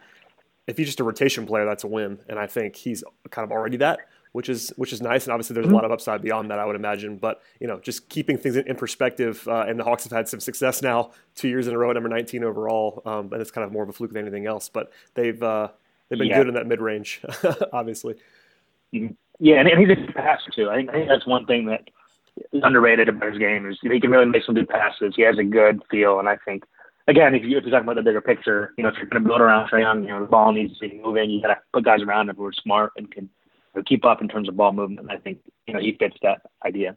if 0.67 0.77
he's 0.77 0.89
just 0.89 1.01
a 1.01 1.05
rotation 1.05 1.47
player, 1.47 1.65
that's 1.65 1.85
a 1.85 1.87
win, 1.87 2.19
and 2.29 2.39
I 2.39 2.47
think 2.47 2.77
he's 2.77 3.03
kind 3.31 3.45
of 3.45 3.51
already 3.51 3.79
that 3.79 4.01
which 4.33 4.49
is 4.49 4.73
which 4.77 4.93
is 4.93 5.01
nice. 5.01 5.25
And 5.25 5.33
obviously, 5.33 5.55
there's 5.55 5.67
mm-hmm. 5.67 5.75
a 5.75 5.77
lot 5.77 5.85
of 5.85 5.93
upside 5.93 6.23
beyond 6.23 6.51
that, 6.51 6.59
I 6.59 6.65
would 6.65 6.77
imagine. 6.77 7.17
But 7.17 7.41
you 7.61 7.67
know, 7.67 7.81
just 7.81 8.09
keeping 8.09 8.37
things 8.39 8.57
in, 8.57 8.67
in 8.67 8.77
perspective, 8.77 9.47
uh, 9.49 9.65
and 9.69 9.79
the 9.79 9.85
Hawks 9.85 10.05
have 10.05 10.13
had 10.13 10.29
some 10.29 10.41
success 10.41 10.83
now, 10.83 11.11
two 11.35 11.49
years 11.49 11.67
in 11.67 11.75
a 11.75 11.79
row, 11.79 11.93
number 11.93 12.09
19 12.09 12.45
overall, 12.45 13.03
um, 13.05 13.33
and 13.33 13.41
it's 13.41 13.51
kind 13.51 13.65
of 13.65 13.73
more 13.73 13.83
of 13.83 13.89
a 13.89 13.93
fluke 13.93 14.13
than 14.13 14.23
anything 14.23 14.47
else. 14.47 14.69
But 14.69 14.93
they've 15.15 15.43
uh, 15.43 15.69
they've 16.09 16.19
been 16.19 16.29
yeah. 16.29 16.39
good 16.39 16.49
in 16.49 16.55
that 16.55 16.67
mid 16.67 16.81
range, 16.81 17.23
obviously. 17.73 18.15
Mm-hmm. 18.95 19.15
Yeah, 19.41 19.61
and, 19.61 19.69
and 19.69 19.79
he's 19.81 19.91
a 19.91 20.01
good 20.01 20.15
passer 20.15 20.51
too. 20.55 20.69
I 20.69 20.77
think, 20.77 20.91
I 20.91 20.93
think 20.95 21.09
that's 21.09 21.27
one 21.27 21.47
thing 21.47 21.67
that 21.67 21.89
is 22.53 22.63
underrated 22.65 23.09
about 23.09 23.31
his 23.31 23.39
game 23.39 23.71
is 23.71 23.79
he 23.81 24.01
can 24.01 24.11
really 24.11 24.27
make 24.27 24.45
some 24.45 24.55
good 24.55 24.69
passes. 24.69 25.15
He 25.15 25.23
has 25.23 25.39
a 25.39 25.45
good 25.45 25.81
feel, 25.91 26.19
and 26.19 26.29
I 26.29 26.37
think 26.45 26.65
again, 27.09 27.35
if, 27.35 27.43
you, 27.43 27.57
if 27.57 27.65
you're 27.65 27.73
talking 27.73 27.87
about 27.87 27.97
the 27.97 28.03
bigger 28.03 28.21
picture, 28.21 28.75
you 28.77 28.85
know, 28.85 28.91
if 28.91 28.97
you're 28.97 29.07
going 29.07 29.23
to 29.23 29.29
build 29.29 29.41
around 29.41 29.69
Trae 29.69 29.81
Young, 29.81 30.03
you 30.03 30.11
know, 30.11 30.21
the 30.21 30.27
ball 30.27 30.53
needs 30.53 30.79
to 30.79 30.89
be 30.89 31.01
moving. 31.03 31.31
You 31.31 31.43
got 31.43 31.49
to 31.49 31.59
put 31.73 31.85
guys 31.85 32.03
around 32.03 32.29
him 32.29 32.37
who 32.37 32.45
are 32.45 32.53
smart 32.53 32.93
and 32.97 33.11
can 33.11 33.29
keep 33.83 34.05
up 34.05 34.21
in 34.21 34.29
terms 34.29 34.49
of 34.49 34.57
ball 34.57 34.73
movement. 34.73 35.11
I 35.11 35.17
think 35.17 35.39
you 35.67 35.75
know 35.75 35.81
he 35.81 35.97
fits 35.99 36.17
that 36.23 36.43
idea. 36.65 36.97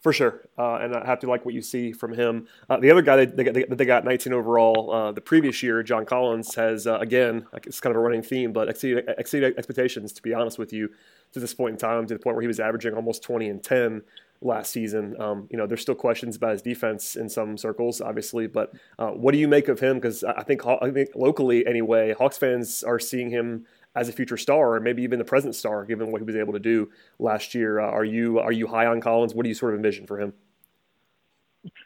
For 0.00 0.14
sure, 0.14 0.48
uh, 0.58 0.76
and 0.76 0.96
I 0.96 1.04
have 1.04 1.18
to 1.20 1.26
like 1.26 1.44
what 1.44 1.52
you 1.52 1.60
see 1.60 1.92
from 1.92 2.14
him. 2.14 2.48
Uh, 2.70 2.78
the 2.78 2.90
other 2.90 3.02
guy 3.02 3.16
that 3.16 3.36
they, 3.36 3.44
they, 3.44 3.64
they, 3.64 3.84
got 3.84 4.02
19 4.02 4.32
overall 4.32 4.90
uh, 4.90 5.12
the 5.12 5.20
previous 5.20 5.62
year, 5.62 5.82
John 5.82 6.06
Collins, 6.06 6.54
has 6.54 6.86
uh, 6.86 6.98
again 7.00 7.44
it's 7.52 7.80
kind 7.80 7.94
of 7.94 8.00
a 8.00 8.02
running 8.02 8.22
theme, 8.22 8.50
but 8.50 8.70
exceeded, 8.70 9.04
exceeded 9.18 9.58
expectations. 9.58 10.14
To 10.14 10.22
be 10.22 10.32
honest 10.32 10.58
with 10.58 10.72
you, 10.72 10.88
to 11.32 11.40
this 11.40 11.52
point 11.52 11.72
in 11.72 11.78
time, 11.78 12.06
to 12.06 12.14
the 12.14 12.20
point 12.20 12.34
where 12.34 12.40
he 12.40 12.48
was 12.48 12.60
averaging 12.60 12.94
almost 12.94 13.22
20 13.22 13.50
and 13.50 13.62
10 13.62 14.02
last 14.42 14.72
season. 14.72 15.20
Um, 15.20 15.46
you 15.50 15.58
know, 15.58 15.66
there's 15.66 15.82
still 15.82 15.94
questions 15.94 16.36
about 16.36 16.52
his 16.52 16.62
defense 16.62 17.16
in 17.16 17.28
some 17.28 17.56
circles, 17.58 18.00
obviously. 18.00 18.46
But 18.46 18.72
uh, 18.98 19.10
what 19.10 19.32
do 19.32 19.38
you 19.38 19.48
make 19.48 19.68
of 19.68 19.80
him? 19.80 19.96
Because 19.96 20.24
I 20.24 20.42
think 20.42 20.66
I 20.66 20.90
think 20.90 21.10
locally 21.14 21.66
anyway, 21.66 22.14
Hawks 22.14 22.38
fans 22.38 22.82
are 22.82 22.98
seeing 22.98 23.30
him 23.30 23.66
as 23.94 24.08
a 24.08 24.12
future 24.12 24.36
star, 24.36 24.74
or 24.74 24.80
maybe 24.80 25.02
even 25.02 25.18
the 25.18 25.24
present 25.24 25.54
star, 25.54 25.84
given 25.84 26.12
what 26.12 26.20
he 26.20 26.24
was 26.24 26.36
able 26.36 26.52
to 26.52 26.60
do 26.60 26.90
last 27.18 27.54
year. 27.54 27.80
Uh, 27.80 27.86
are 27.86 28.04
you 28.04 28.38
are 28.38 28.52
you 28.52 28.66
high 28.66 28.86
on 28.86 29.00
Collins? 29.00 29.34
What 29.34 29.42
do 29.42 29.48
you 29.48 29.54
sort 29.54 29.74
of 29.74 29.78
envision 29.78 30.06
for 30.06 30.20
him? 30.20 30.32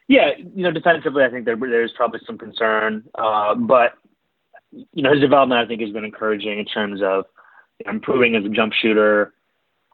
Yeah, 0.07 0.31
you 0.39 0.63
know, 0.63 0.71
defensively, 0.71 1.25
I 1.25 1.31
think 1.31 1.47
there, 1.47 1.57
there's 1.57 1.93
probably 1.97 2.21
some 2.27 2.39
concern, 2.39 3.05
uh, 3.15 3.55
but 3.55 3.95
you 4.71 5.03
know, 5.03 5.13
his 5.13 5.21
development 5.21 5.61
I 5.61 5.67
think 5.67 5.81
has 5.81 5.91
been 5.91 6.05
encouraging 6.05 6.59
in 6.59 6.65
terms 6.65 7.01
of 7.03 7.25
improving 7.87 8.37
as 8.37 8.45
a 8.45 8.49
jump 8.49 8.73
shooter. 8.73 9.33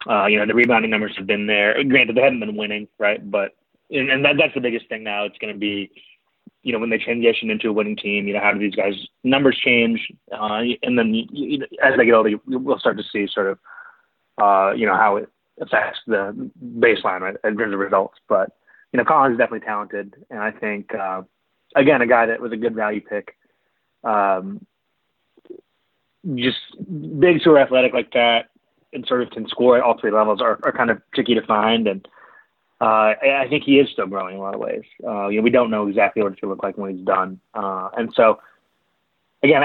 Uh, 0.09 0.27
you 0.27 0.39
know, 0.39 0.47
the 0.47 0.55
rebounding 0.55 0.91
numbers 0.91 1.15
have 1.17 1.27
been 1.27 1.47
there. 1.47 1.83
Granted, 1.85 2.17
they 2.17 2.23
haven't 2.23 2.41
been 2.41 2.57
winning, 2.57 2.89
right? 2.99 3.31
But 3.31 3.55
and, 3.91 4.11
and 4.11 4.25
that, 4.25 4.37
that's 4.39 4.55
the 4.55 4.61
biggest 4.61 4.89
thing 4.89 5.03
now. 5.03 5.25
It's 5.25 5.39
going 5.39 5.53
to 5.53 5.59
be 5.59 5.91
you 6.63 6.73
know, 6.73 6.79
when 6.79 6.91
they 6.91 6.99
transition 6.99 7.51
into 7.51 7.69
a 7.69 7.73
winning 7.73 7.97
team, 7.97 8.29
you 8.29 8.35
know, 8.35 8.41
how 8.41 8.53
do 8.53 8.59
these 8.59 8.75
guys' 8.75 9.07
numbers 9.25 9.59
change? 9.59 10.13
Uh, 10.31 10.61
and 10.83 10.99
then 10.99 11.15
you, 11.15 11.25
you, 11.31 11.67
as 11.83 11.95
they 11.97 12.05
get 12.05 12.15
older, 12.15 12.31
we'll 12.47 12.79
start 12.79 12.99
to 12.99 13.05
see 13.11 13.27
sort 13.33 13.47
of, 13.47 13.59
uh, 14.43 14.73
you 14.73 14.87
know, 14.87 14.95
how 14.95 15.17
it 15.17 15.29
affects 15.61 16.01
the 16.07 16.51
baseline 16.77 17.21
right, 17.21 17.37
in 17.45 17.57
terms 17.57 17.73
of 17.73 17.79
results. 17.79 18.19
But, 18.29 18.51
you 18.93 18.99
know, 18.99 19.05
Collins 19.05 19.35
is 19.35 19.39
definitely 19.39 19.67
talented. 19.67 20.15
And 20.29 20.41
I 20.41 20.51
think, 20.51 20.95
uh, 20.95 21.23
again, 21.77 22.03
a 22.03 22.07
guy 22.07 22.27
that 22.27 22.41
was 22.41 22.53
a 22.53 22.57
good 22.57 22.75
value 22.75 23.01
pick. 23.01 23.37
Um, 24.05 24.67
just 26.35 26.59
big, 27.19 27.41
sort 27.43 27.59
of 27.59 27.67
athletic 27.67 27.95
like 27.95 28.13
that 28.13 28.51
and 28.93 29.07
sort 29.07 29.23
of 29.23 29.31
can 29.31 29.49
score 29.49 29.79
at 29.79 29.83
all 29.83 29.99
three 29.99 30.11
levels 30.11 30.43
are, 30.43 30.59
are 30.63 30.73
kind 30.73 30.91
of 30.91 31.01
tricky 31.15 31.35
to 31.35 31.47
find. 31.47 31.87
And, 31.87 32.07
uh, 32.81 33.15
I 33.21 33.47
think 33.49 33.65
he 33.65 33.79
is 33.79 33.91
still 33.91 34.07
growing 34.07 34.35
in 34.35 34.41
a 34.41 34.43
lot 34.43 34.55
of 34.55 34.61
ways. 34.61 34.85
Uh, 35.07 35.29
you 35.29 35.37
know, 35.37 35.43
we 35.43 35.51
don't 35.51 35.71
know 35.71 35.87
exactly 35.87 36.23
what 36.23 36.33
it's 36.33 36.41
going 36.41 36.51
look 36.51 36.63
like 36.63 36.79
when 36.79 36.97
he's 36.97 37.05
done. 37.05 37.39
Uh, 37.53 37.91
and 37.97 38.11
so, 38.15 38.41
again, 39.43 39.63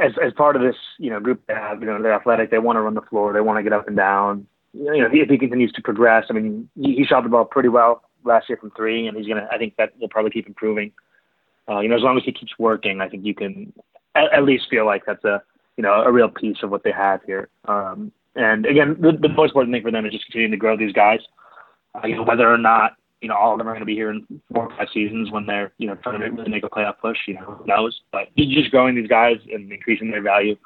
as 0.00 0.12
as 0.20 0.32
part 0.32 0.56
of 0.56 0.62
this, 0.62 0.74
you 0.98 1.10
know, 1.10 1.20
group 1.20 1.46
that 1.46 1.56
have, 1.56 1.80
you 1.80 1.86
know, 1.86 2.02
they're 2.02 2.12
athletic, 2.12 2.50
they 2.50 2.58
want 2.58 2.76
to 2.76 2.80
run 2.80 2.94
the 2.94 3.02
floor, 3.02 3.32
they 3.32 3.40
want 3.40 3.58
to 3.58 3.62
get 3.62 3.72
up 3.72 3.86
and 3.86 3.96
down. 3.96 4.46
You 4.72 4.98
know, 4.98 5.08
if 5.12 5.30
he 5.30 5.38
continues 5.38 5.72
to 5.72 5.82
progress, 5.82 6.26
I 6.28 6.32
mean, 6.32 6.68
he, 6.74 6.96
he 6.96 7.04
shot 7.04 7.22
the 7.22 7.28
ball 7.28 7.44
pretty 7.44 7.68
well 7.68 8.02
last 8.24 8.48
year 8.48 8.58
from 8.58 8.72
three, 8.72 9.06
and 9.06 9.16
he's 9.16 9.28
gonna. 9.28 9.48
I 9.50 9.58
think 9.58 9.76
that 9.76 9.92
will 10.00 10.08
probably 10.08 10.32
keep 10.32 10.48
improving. 10.48 10.90
Uh, 11.68 11.80
you 11.80 11.88
know, 11.88 11.96
as 11.96 12.02
long 12.02 12.16
as 12.16 12.24
he 12.24 12.32
keeps 12.32 12.58
working, 12.58 13.00
I 13.00 13.08
think 13.08 13.24
you 13.24 13.34
can 13.34 13.72
at, 14.16 14.32
at 14.32 14.44
least 14.44 14.66
feel 14.68 14.86
like 14.86 15.06
that's 15.06 15.24
a 15.24 15.40
you 15.76 15.82
know 15.82 16.02
a 16.02 16.10
real 16.10 16.28
piece 16.28 16.58
of 16.64 16.70
what 16.70 16.82
they 16.82 16.92
have 16.92 17.22
here. 17.22 17.48
Um, 17.66 18.10
and 18.34 18.66
again, 18.66 18.96
the, 19.00 19.12
the 19.12 19.28
most 19.28 19.50
important 19.50 19.72
thing 19.72 19.82
for 19.82 19.92
them 19.92 20.04
is 20.04 20.12
just 20.12 20.26
continuing 20.26 20.50
to 20.50 20.56
grow 20.56 20.76
these 20.76 20.92
guys 20.92 21.20
uh, 21.20 21.45
you 22.04 22.16
know, 22.16 22.22
whether 22.22 22.52
or 22.52 22.58
not 22.58 22.96
you 23.20 23.28
know, 23.28 23.34
all 23.34 23.52
of 23.52 23.58
them 23.58 23.66
are 23.66 23.72
going 23.72 23.80
to 23.80 23.86
be 23.86 23.94
here 23.94 24.10
in 24.10 24.24
four 24.52 24.70
or 24.70 24.76
five 24.76 24.88
seasons 24.92 25.30
when 25.30 25.46
they're, 25.46 25.72
you 25.78 25.86
know, 25.86 25.94
trying 25.96 26.20
to 26.20 26.26
really 26.26 26.50
make 26.50 26.64
a 26.64 26.68
playoff 26.68 26.98
push. 26.98 27.18
You 27.26 27.34
know, 27.34 27.40
who 27.40 27.66
knows? 27.66 28.00
But 28.12 28.28
just 28.36 28.70
growing 28.70 28.94
these 28.94 29.08
guys 29.08 29.38
and 29.52 29.72
increasing 29.72 30.10
their 30.10 30.22
value 30.22 30.56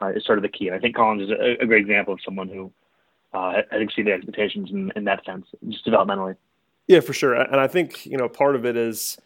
uh, 0.00 0.08
is 0.08 0.24
sort 0.24 0.38
of 0.38 0.42
the 0.42 0.48
key. 0.48 0.68
And 0.68 0.76
I 0.76 0.78
think 0.78 0.94
Collins 0.94 1.22
is 1.22 1.30
a, 1.30 1.62
a 1.62 1.66
great 1.66 1.82
example 1.82 2.14
of 2.14 2.20
someone 2.24 2.48
who 2.48 2.72
uh, 3.34 3.62
has 3.70 3.82
exceeded 3.82 4.14
expectations 4.14 4.70
in, 4.70 4.92
in 4.94 5.04
that 5.04 5.24
sense, 5.24 5.46
just 5.68 5.84
developmentally. 5.84 6.36
Yeah, 6.86 7.00
for 7.00 7.12
sure. 7.12 7.34
And 7.34 7.60
I 7.60 7.66
think 7.66 8.06
you 8.06 8.16
know 8.16 8.28
part 8.28 8.56
of 8.56 8.64
it 8.64 8.76
is 8.76 9.18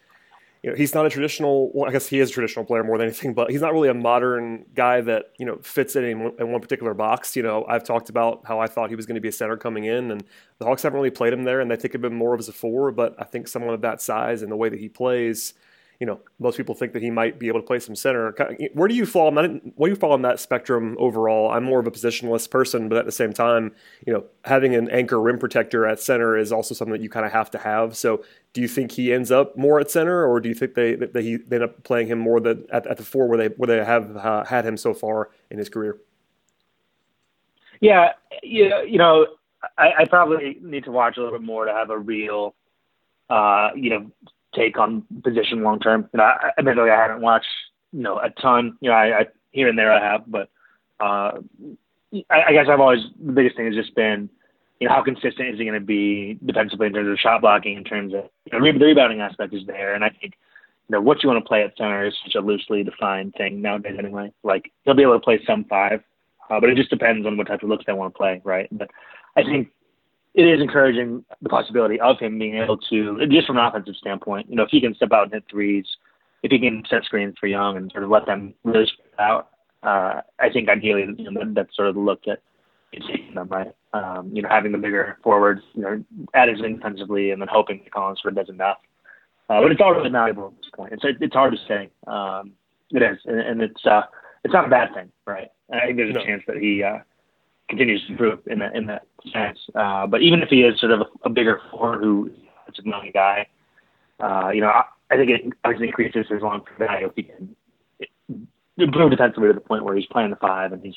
you 0.63 0.69
know, 0.69 0.77
he's 0.77 0.95
not 0.95 1.05
a 1.05 1.09
traditional. 1.09 1.71
Well, 1.73 1.89
I 1.89 1.91
guess 1.91 2.07
he 2.07 2.19
is 2.19 2.29
a 2.29 2.33
traditional 2.33 2.63
player 2.63 2.85
more 2.85 2.97
than 2.97 3.07
anything, 3.07 3.33
but 3.33 3.51
he's 3.51 3.59
not 3.59 3.73
really 3.73 3.89
a 3.89 3.93
modern 3.93 4.65
guy 4.73 5.01
that 5.01 5.25
you 5.37 5.45
know 5.45 5.57
fits 5.57 5.97
in 5.97 6.05
in 6.05 6.51
one 6.51 6.61
particular 6.61 6.93
box. 6.93 7.35
You 7.35 7.43
know, 7.43 7.65
I've 7.67 7.83
talked 7.83 8.09
about 8.09 8.43
how 8.45 8.59
I 8.59 8.67
thought 8.67 8.89
he 8.89 8.95
was 8.95 9.05
going 9.05 9.15
to 9.15 9.21
be 9.21 9.27
a 9.27 9.33
center 9.33 9.57
coming 9.57 9.83
in, 9.83 10.09
and 10.09 10.23
the 10.59 10.65
Hawks 10.65 10.83
haven't 10.83 10.97
really 10.97 11.11
played 11.11 11.33
him 11.33 11.43
there, 11.43 11.59
and 11.59 11.69
they 11.69 11.75
think 11.75 11.95
of 11.95 12.03
him 12.03 12.15
more 12.15 12.33
of 12.33 12.39
as 12.39 12.47
a 12.47 12.53
four. 12.53 12.91
But 12.91 13.15
I 13.19 13.25
think 13.25 13.49
someone 13.49 13.73
of 13.73 13.81
that 13.81 14.01
size 14.01 14.41
and 14.41 14.49
the 14.49 14.55
way 14.55 14.69
that 14.69 14.79
he 14.79 14.87
plays 14.87 15.53
you 15.99 16.07
know, 16.07 16.19
most 16.39 16.57
people 16.57 16.75
think 16.75 16.93
that 16.93 17.01
he 17.01 17.09
might 17.09 17.39
be 17.39 17.47
able 17.47 17.59
to 17.59 17.65
play 17.65 17.79
some 17.79 17.95
center. 17.95 18.35
Where 18.73 18.87
do 18.87 18.95
you 18.95 19.05
fall? 19.05 19.27
On 19.27 19.35
that, 19.35 19.61
where 19.75 19.89
do 19.89 19.93
you 19.93 19.99
fall 19.99 20.11
on 20.11 20.21
that 20.23 20.39
spectrum 20.39 20.95
overall? 20.99 21.51
I'm 21.51 21.63
more 21.63 21.79
of 21.79 21.87
a 21.87 21.91
positionless 21.91 22.49
person, 22.49 22.89
but 22.89 22.97
at 22.97 23.05
the 23.05 23.11
same 23.11 23.33
time, 23.33 23.73
you 24.05 24.13
know, 24.13 24.23
having 24.45 24.75
an 24.75 24.89
anchor 24.89 25.21
rim 25.21 25.37
protector 25.37 25.85
at 25.85 25.99
center 25.99 26.37
is 26.37 26.51
also 26.51 26.75
something 26.75 26.93
that 26.93 27.01
you 27.01 27.09
kind 27.09 27.25
of 27.25 27.31
have 27.31 27.51
to 27.51 27.57
have. 27.57 27.95
So, 27.95 28.23
do 28.53 28.61
you 28.61 28.67
think 28.67 28.91
he 28.91 29.13
ends 29.13 29.31
up 29.31 29.57
more 29.57 29.79
at 29.79 29.89
center, 29.89 30.25
or 30.25 30.39
do 30.39 30.49
you 30.49 30.55
think 30.55 30.75
they 30.75 30.95
that 30.95 31.15
he 31.15 31.37
they 31.37 31.57
end 31.57 31.63
up 31.63 31.83
playing 31.83 32.07
him 32.07 32.19
more 32.19 32.39
the, 32.39 32.65
at, 32.71 32.85
at 32.87 32.97
the 32.97 33.03
four 33.03 33.27
where 33.27 33.37
they 33.37 33.47
where 33.55 33.67
they 33.67 33.83
have 33.83 34.17
uh, 34.17 34.43
had 34.43 34.65
him 34.65 34.77
so 34.77 34.93
far 34.93 35.29
in 35.49 35.57
his 35.57 35.69
career? 35.69 35.97
Yeah, 37.79 38.13
you 38.41 38.69
know, 38.69 38.81
you 38.81 38.97
know 38.97 39.27
I, 39.77 39.89
I 39.99 40.05
probably 40.05 40.57
need 40.61 40.83
to 40.85 40.91
watch 40.91 41.17
a 41.17 41.21
little 41.21 41.37
bit 41.37 41.45
more 41.45 41.65
to 41.65 41.73
have 41.73 41.89
a 41.89 41.97
real, 41.97 42.55
uh, 43.29 43.69
you 43.75 43.89
know, 43.89 44.11
take 44.55 44.77
on 44.77 45.03
position 45.23 45.63
long 45.63 45.79
term. 45.79 46.09
You 46.13 46.17
know, 46.17 46.23
I, 46.23 46.51
admittedly, 46.57 46.89
I 46.89 47.01
haven't 47.01 47.21
watched 47.21 47.47
you 47.91 48.01
know 48.01 48.17
a 48.17 48.29
ton. 48.29 48.77
You 48.81 48.89
know, 48.89 48.95
I, 48.95 49.19
I 49.19 49.25
here 49.51 49.67
and 49.67 49.77
there 49.77 49.91
I 49.93 50.03
have, 50.03 50.23
but 50.27 50.49
uh, 50.99 51.39
I, 52.29 52.43
I 52.47 52.53
guess 52.53 52.67
I've 52.69 52.79
always 52.79 53.01
the 53.23 53.31
biggest 53.31 53.55
thing 53.55 53.65
has 53.65 53.75
just 53.75 53.95
been 53.95 54.29
you 54.79 54.87
know 54.87 54.95
how 54.95 55.03
consistent 55.03 55.49
is 55.49 55.57
he 55.57 55.65
going 55.65 55.79
to 55.79 55.85
be 55.85 56.37
defensively 56.45 56.87
in 56.87 56.93
terms 56.93 57.09
of 57.09 57.19
shot 57.19 57.41
blocking, 57.41 57.77
in 57.77 57.83
terms 57.83 58.13
of 58.13 58.25
you 58.45 58.59
know, 58.59 58.73
the 58.79 58.85
rebounding 58.85 59.21
aspect 59.21 59.53
is 59.53 59.65
there, 59.65 59.93
and 59.93 60.03
I 60.03 60.09
think 60.09 60.33
you 60.89 60.93
know 60.93 61.01
what 61.01 61.23
you 61.23 61.29
want 61.29 61.43
to 61.43 61.47
play 61.47 61.63
at 61.63 61.77
center 61.77 62.05
is 62.05 62.13
such 62.25 62.35
a 62.35 62.41
loosely 62.41 62.83
defined 62.83 63.33
thing 63.37 63.61
nowadays 63.61 63.95
anyway. 63.97 64.31
Like 64.43 64.71
he'll 64.83 64.93
be 64.93 65.03
able 65.03 65.13
to 65.13 65.19
play 65.19 65.39
some 65.47 65.65
five, 65.65 66.01
uh, 66.49 66.59
but 66.59 66.69
it 66.69 66.75
just 66.75 66.89
depends 66.89 67.25
on 67.25 67.37
what 67.37 67.47
type 67.47 67.63
of 67.63 67.69
looks 67.69 67.85
they 67.85 67.93
want 67.93 68.13
to 68.13 68.17
play, 68.17 68.41
right? 68.43 68.67
But 68.71 68.89
I 69.37 69.43
think 69.43 69.69
it 70.33 70.43
is 70.43 70.61
encouraging 70.61 71.23
the 71.41 71.49
possibility 71.49 71.99
of 71.99 72.19
him 72.19 72.39
being 72.39 72.55
able 72.55 72.77
to, 72.77 73.25
just 73.29 73.47
from 73.47 73.57
an 73.57 73.65
offensive 73.65 73.95
standpoint, 73.95 74.49
you 74.49 74.55
know, 74.55 74.63
if 74.63 74.69
he 74.69 74.81
can 74.81 74.95
step 74.95 75.11
out 75.11 75.23
and 75.23 75.33
hit 75.33 75.43
threes, 75.49 75.85
if 76.41 76.51
he 76.51 76.59
can 76.59 76.83
set 76.89 77.03
screens 77.05 77.35
for 77.39 77.47
Young 77.47 77.77
and 77.77 77.91
sort 77.91 78.03
of 78.03 78.09
let 78.09 78.25
them 78.25 78.53
really 78.63 78.87
spread 78.87 79.19
out, 79.19 79.49
uh, 79.83 80.21
I 80.39 80.49
think 80.51 80.69
ideally, 80.69 81.05
you 81.17 81.31
know, 81.31 81.41
that's 81.53 81.75
sort 81.75 81.89
of 81.89 81.95
the 81.95 82.01
look 82.01 82.27
at 82.27 82.39
taking 82.93 83.35
them, 83.35 83.47
right? 83.49 83.73
Um, 83.93 84.31
you 84.33 84.41
know, 84.41 84.49
having 84.49 84.71
the 84.71 84.77
bigger 84.77 85.17
forwards, 85.23 85.61
you 85.73 85.81
know, 85.81 86.03
adding 86.33 86.57
defensively 86.57 87.31
and 87.31 87.41
then 87.41 87.49
hoping 87.51 87.81
that 87.83 87.91
Collins 87.91 88.19
sort 88.21 88.37
of 88.37 88.45
does 88.45 88.53
enough. 88.53 88.77
Uh, 89.49 89.61
but 89.61 89.71
it's 89.71 89.81
all 89.81 89.93
really 89.93 90.09
malleable 90.09 90.47
at 90.47 90.57
this 90.57 90.71
point. 90.73 90.93
It's 90.93 91.03
it's 91.21 91.33
hard 91.33 91.53
to 91.53 91.59
say. 91.67 91.89
Um, 92.07 92.53
it 92.91 93.01
is, 93.01 93.17
and, 93.25 93.39
and 93.39 93.61
it's 93.61 93.85
uh, 93.85 94.03
it's 94.43 94.53
not 94.53 94.65
a 94.65 94.69
bad 94.69 94.93
thing, 94.93 95.11
right? 95.25 95.51
I 95.71 95.87
think 95.87 95.97
there's 95.97 96.11
a 96.11 96.13
no. 96.13 96.25
chance 96.25 96.43
that 96.47 96.57
he 96.57 96.81
uh, 96.81 96.99
continues 97.69 98.05
to 98.05 98.11
improve 98.11 98.39
in 98.47 98.59
that 98.59 98.75
in 98.75 98.85
that 98.87 99.03
sense. 99.31 99.59
Uh, 99.75 100.07
but 100.07 100.21
even 100.21 100.41
if 100.41 100.49
he 100.49 100.61
is 100.61 100.79
sort 100.79 100.91
of 100.91 101.01
a, 101.01 101.05
a 101.25 101.29
bigger 101.29 101.59
four 101.71 101.97
who 101.97 102.31
is 102.67 102.79
a 102.79 102.87
young 102.87 103.09
guy, 103.13 103.47
uh, 104.19 104.49
you 104.53 104.61
know, 104.61 104.67
I, 104.67 104.83
I 105.11 105.17
think 105.17 105.29
it 105.29 105.41
obviously 105.63 105.87
increases 105.87 106.25
his 106.29 106.41
long 106.41 106.63
term 106.65 106.87
value 106.87 107.07
if 107.07 107.15
he 107.15 107.23
can 107.23 107.55
improve 108.77 109.11
defensively 109.11 109.49
to 109.49 109.53
the 109.53 109.59
point 109.59 109.83
where 109.83 109.95
he's 109.95 110.05
playing 110.07 110.31
the 110.31 110.35
five 110.37 110.73
and 110.73 110.81
he's 110.83 110.95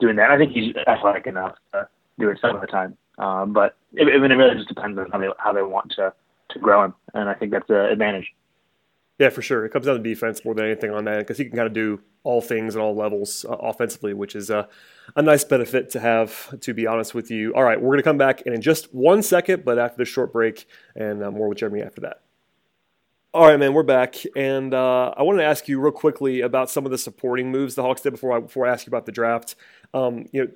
doing 0.00 0.16
that. 0.16 0.30
I 0.30 0.38
think 0.38 0.52
he's 0.52 0.74
athletic 0.86 1.26
enough 1.26 1.56
to 1.72 1.88
do 2.18 2.30
it 2.30 2.38
some 2.40 2.54
of 2.54 2.60
the 2.60 2.66
time. 2.66 2.96
Um, 3.18 3.52
but 3.52 3.76
it, 3.94 4.06
it 4.06 4.18
really 4.18 4.54
just 4.54 4.68
depends 4.68 4.98
on 4.98 5.10
how 5.10 5.18
they 5.18 5.28
how 5.38 5.52
they 5.52 5.62
want 5.62 5.92
to 5.96 6.12
to 6.50 6.58
grow 6.58 6.84
him, 6.84 6.94
and 7.14 7.28
I 7.28 7.34
think 7.34 7.50
that's 7.50 7.68
an 7.70 7.76
advantage. 7.76 8.26
Yeah, 9.18 9.30
for 9.30 9.40
sure. 9.40 9.64
It 9.64 9.70
comes 9.70 9.86
down 9.86 9.96
to 9.96 10.02
defense 10.02 10.44
more 10.44 10.54
than 10.54 10.66
anything 10.66 10.90
on 10.90 11.04
that 11.04 11.18
because 11.18 11.38
he 11.38 11.44
can 11.46 11.56
kind 11.56 11.66
of 11.66 11.72
do 11.72 12.00
all 12.22 12.42
things 12.42 12.76
at 12.76 12.82
all 12.82 12.94
levels 12.94 13.46
uh, 13.48 13.52
offensively, 13.54 14.12
which 14.12 14.36
is 14.36 14.50
uh, 14.50 14.66
a 15.14 15.22
nice 15.22 15.42
benefit 15.42 15.88
to 15.90 16.00
have, 16.00 16.58
to 16.60 16.74
be 16.74 16.86
honest 16.86 17.14
with 17.14 17.30
you. 17.30 17.54
All 17.54 17.62
right, 17.62 17.80
we're 17.80 17.88
going 17.88 17.98
to 17.98 18.02
come 18.02 18.18
back 18.18 18.42
in 18.42 18.60
just 18.60 18.94
one 18.94 19.22
second, 19.22 19.64
but 19.64 19.78
after 19.78 19.96
this 19.96 20.08
short 20.08 20.32
break, 20.32 20.66
and 20.94 21.22
uh, 21.22 21.30
more 21.30 21.48
with 21.48 21.58
Jeremy 21.58 21.80
after 21.80 22.02
that. 22.02 22.22
All 23.32 23.46
right, 23.46 23.58
man, 23.58 23.72
we're 23.74 23.82
back, 23.82 24.16
and 24.34 24.72
uh, 24.74 25.14
I 25.16 25.22
wanted 25.22 25.38
to 25.38 25.44
ask 25.44 25.68
you 25.68 25.80
real 25.80 25.92
quickly 25.92 26.40
about 26.40 26.70
some 26.70 26.84
of 26.84 26.90
the 26.90 26.98
supporting 26.98 27.50
moves 27.50 27.74
the 27.74 27.82
Hawks 27.82 28.00
did 28.02 28.10
before 28.10 28.36
I 28.36 28.40
before 28.40 28.66
I 28.66 28.72
ask 28.72 28.86
you 28.86 28.90
about 28.90 29.06
the 29.06 29.12
draft. 29.12 29.54
Um, 29.94 30.26
you 30.32 30.44
know 30.44 30.50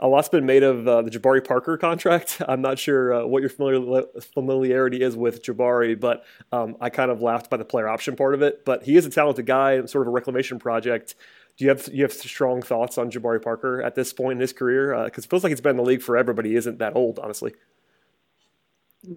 a 0.00 0.08
lot's 0.08 0.28
been 0.28 0.44
made 0.44 0.62
of 0.62 0.86
uh, 0.86 1.02
the 1.02 1.10
Jabari 1.10 1.44
Parker 1.44 1.76
contract. 1.76 2.42
I'm 2.48 2.60
not 2.60 2.78
sure 2.78 3.14
uh, 3.14 3.26
what 3.26 3.40
your 3.40 3.50
familiar, 3.50 4.04
familiarity 4.34 5.02
is 5.02 5.16
with 5.16 5.42
Jabari, 5.42 5.98
but 5.98 6.24
um, 6.52 6.76
I 6.80 6.90
kind 6.90 7.10
of 7.10 7.22
laughed 7.22 7.50
by 7.50 7.56
the 7.56 7.64
player 7.64 7.88
option 7.88 8.16
part 8.16 8.34
of 8.34 8.42
it. 8.42 8.64
But 8.64 8.84
he 8.84 8.96
is 8.96 9.06
a 9.06 9.10
talented 9.10 9.46
guy, 9.46 9.84
sort 9.86 10.02
of 10.02 10.08
a 10.08 10.10
reclamation 10.10 10.58
project. 10.58 11.14
Do 11.56 11.64
you 11.64 11.70
have 11.70 11.88
you 11.90 12.02
have 12.02 12.12
strong 12.12 12.60
thoughts 12.60 12.98
on 12.98 13.10
Jabari 13.10 13.42
Parker 13.42 13.82
at 13.82 13.94
this 13.94 14.12
point 14.12 14.32
in 14.36 14.40
his 14.40 14.52
career? 14.52 15.04
Because 15.04 15.24
uh, 15.24 15.26
it 15.26 15.30
feels 15.30 15.42
like 15.42 15.50
he's 15.50 15.60
been 15.60 15.70
in 15.70 15.76
the 15.78 15.82
league 15.82 16.02
forever, 16.02 16.34
but 16.34 16.44
he 16.44 16.54
isn't 16.54 16.78
that 16.78 16.94
old, 16.94 17.18
honestly. 17.18 17.54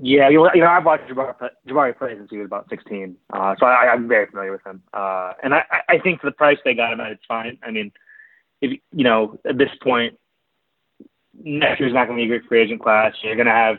Yeah, 0.01 0.29
you 0.29 0.37
know, 0.55 0.67
I've 0.67 0.85
watched 0.85 1.09
Jabari, 1.09 1.49
Jabari 1.67 1.97
play 1.97 2.15
since 2.15 2.29
he 2.29 2.37
was 2.37 2.45
about 2.45 2.69
16, 2.69 3.15
uh, 3.33 3.55
so 3.59 3.65
I, 3.65 3.91
am 3.91 4.07
very 4.07 4.27
familiar 4.27 4.51
with 4.51 4.63
him. 4.63 4.83
Uh, 4.93 5.33
and 5.41 5.55
I, 5.55 5.63
I 5.87 5.97
think 5.97 6.21
for 6.21 6.27
the 6.27 6.31
price 6.33 6.57
they 6.63 6.75
got 6.75 6.93
him 6.93 6.99
at, 6.99 7.11
it's 7.11 7.25
fine. 7.27 7.57
I 7.63 7.71
mean, 7.71 7.91
if 8.61 8.79
you 8.91 9.03
know, 9.03 9.39
at 9.45 9.57
this 9.57 9.71
point, 9.81 10.15
next 11.43 11.79
year's 11.79 11.93
not 11.93 12.07
going 12.07 12.17
to 12.17 12.21
be 12.21 12.25
a 12.25 12.39
great 12.39 12.47
free 12.47 12.61
agent 12.61 12.81
class. 12.81 13.13
You're 13.23 13.35
going 13.35 13.47
to 13.47 13.51
have, 13.51 13.77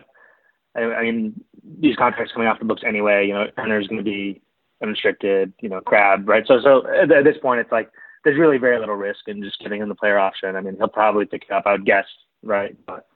I 0.76 1.02
mean, 1.02 1.43
these 1.81 1.97
contracts 1.97 2.33
coming 2.33 2.49
off 2.49 2.59
the 2.59 2.64
books 2.64 2.83
anyway. 2.87 3.26
You 3.26 3.35
know, 3.35 3.47
Turner's 3.57 3.87
going 3.87 3.99
to 3.99 4.05
be 4.05 4.40
unrestricted. 4.83 5.52
You 5.61 5.69
know, 5.69 5.81
Crabbe, 5.81 6.29
right? 6.29 6.45
So, 6.47 6.61
so 6.62 6.87
at 6.87 7.25
this 7.25 7.37
point, 7.43 7.61
it's 7.61 7.73
like 7.73 7.90
there's 8.25 8.38
really 8.38 8.59
very 8.59 8.79
little 8.79 8.95
risk 8.95 9.29
in 9.29 9.43
just 9.43 9.61
giving 9.61 9.81
him 9.81 9.88
the 9.88 9.95
player 9.95 10.19
option. 10.19 10.57
I 10.57 10.61
mean, 10.61 10.76
he'll 10.76 10.88
probably 10.88 11.26
pick 11.26 11.45
it 11.49 11.52
up, 11.52 11.64
I 11.67 11.73
would 11.73 11.87
guess, 11.87 12.07
right? 12.43 12.76
But 12.87 13.07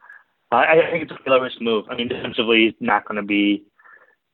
uh, 0.52 0.56
I 0.56 0.90
think 0.90 1.04
it's 1.04 1.12
a 1.12 1.30
low 1.30 1.40
risk 1.40 1.60
move. 1.60 1.86
I 1.90 1.96
mean, 1.96 2.08
defensively, 2.08 2.66
he's 2.66 2.74
not 2.80 3.06
going 3.06 3.16
to 3.16 3.22
be 3.22 3.64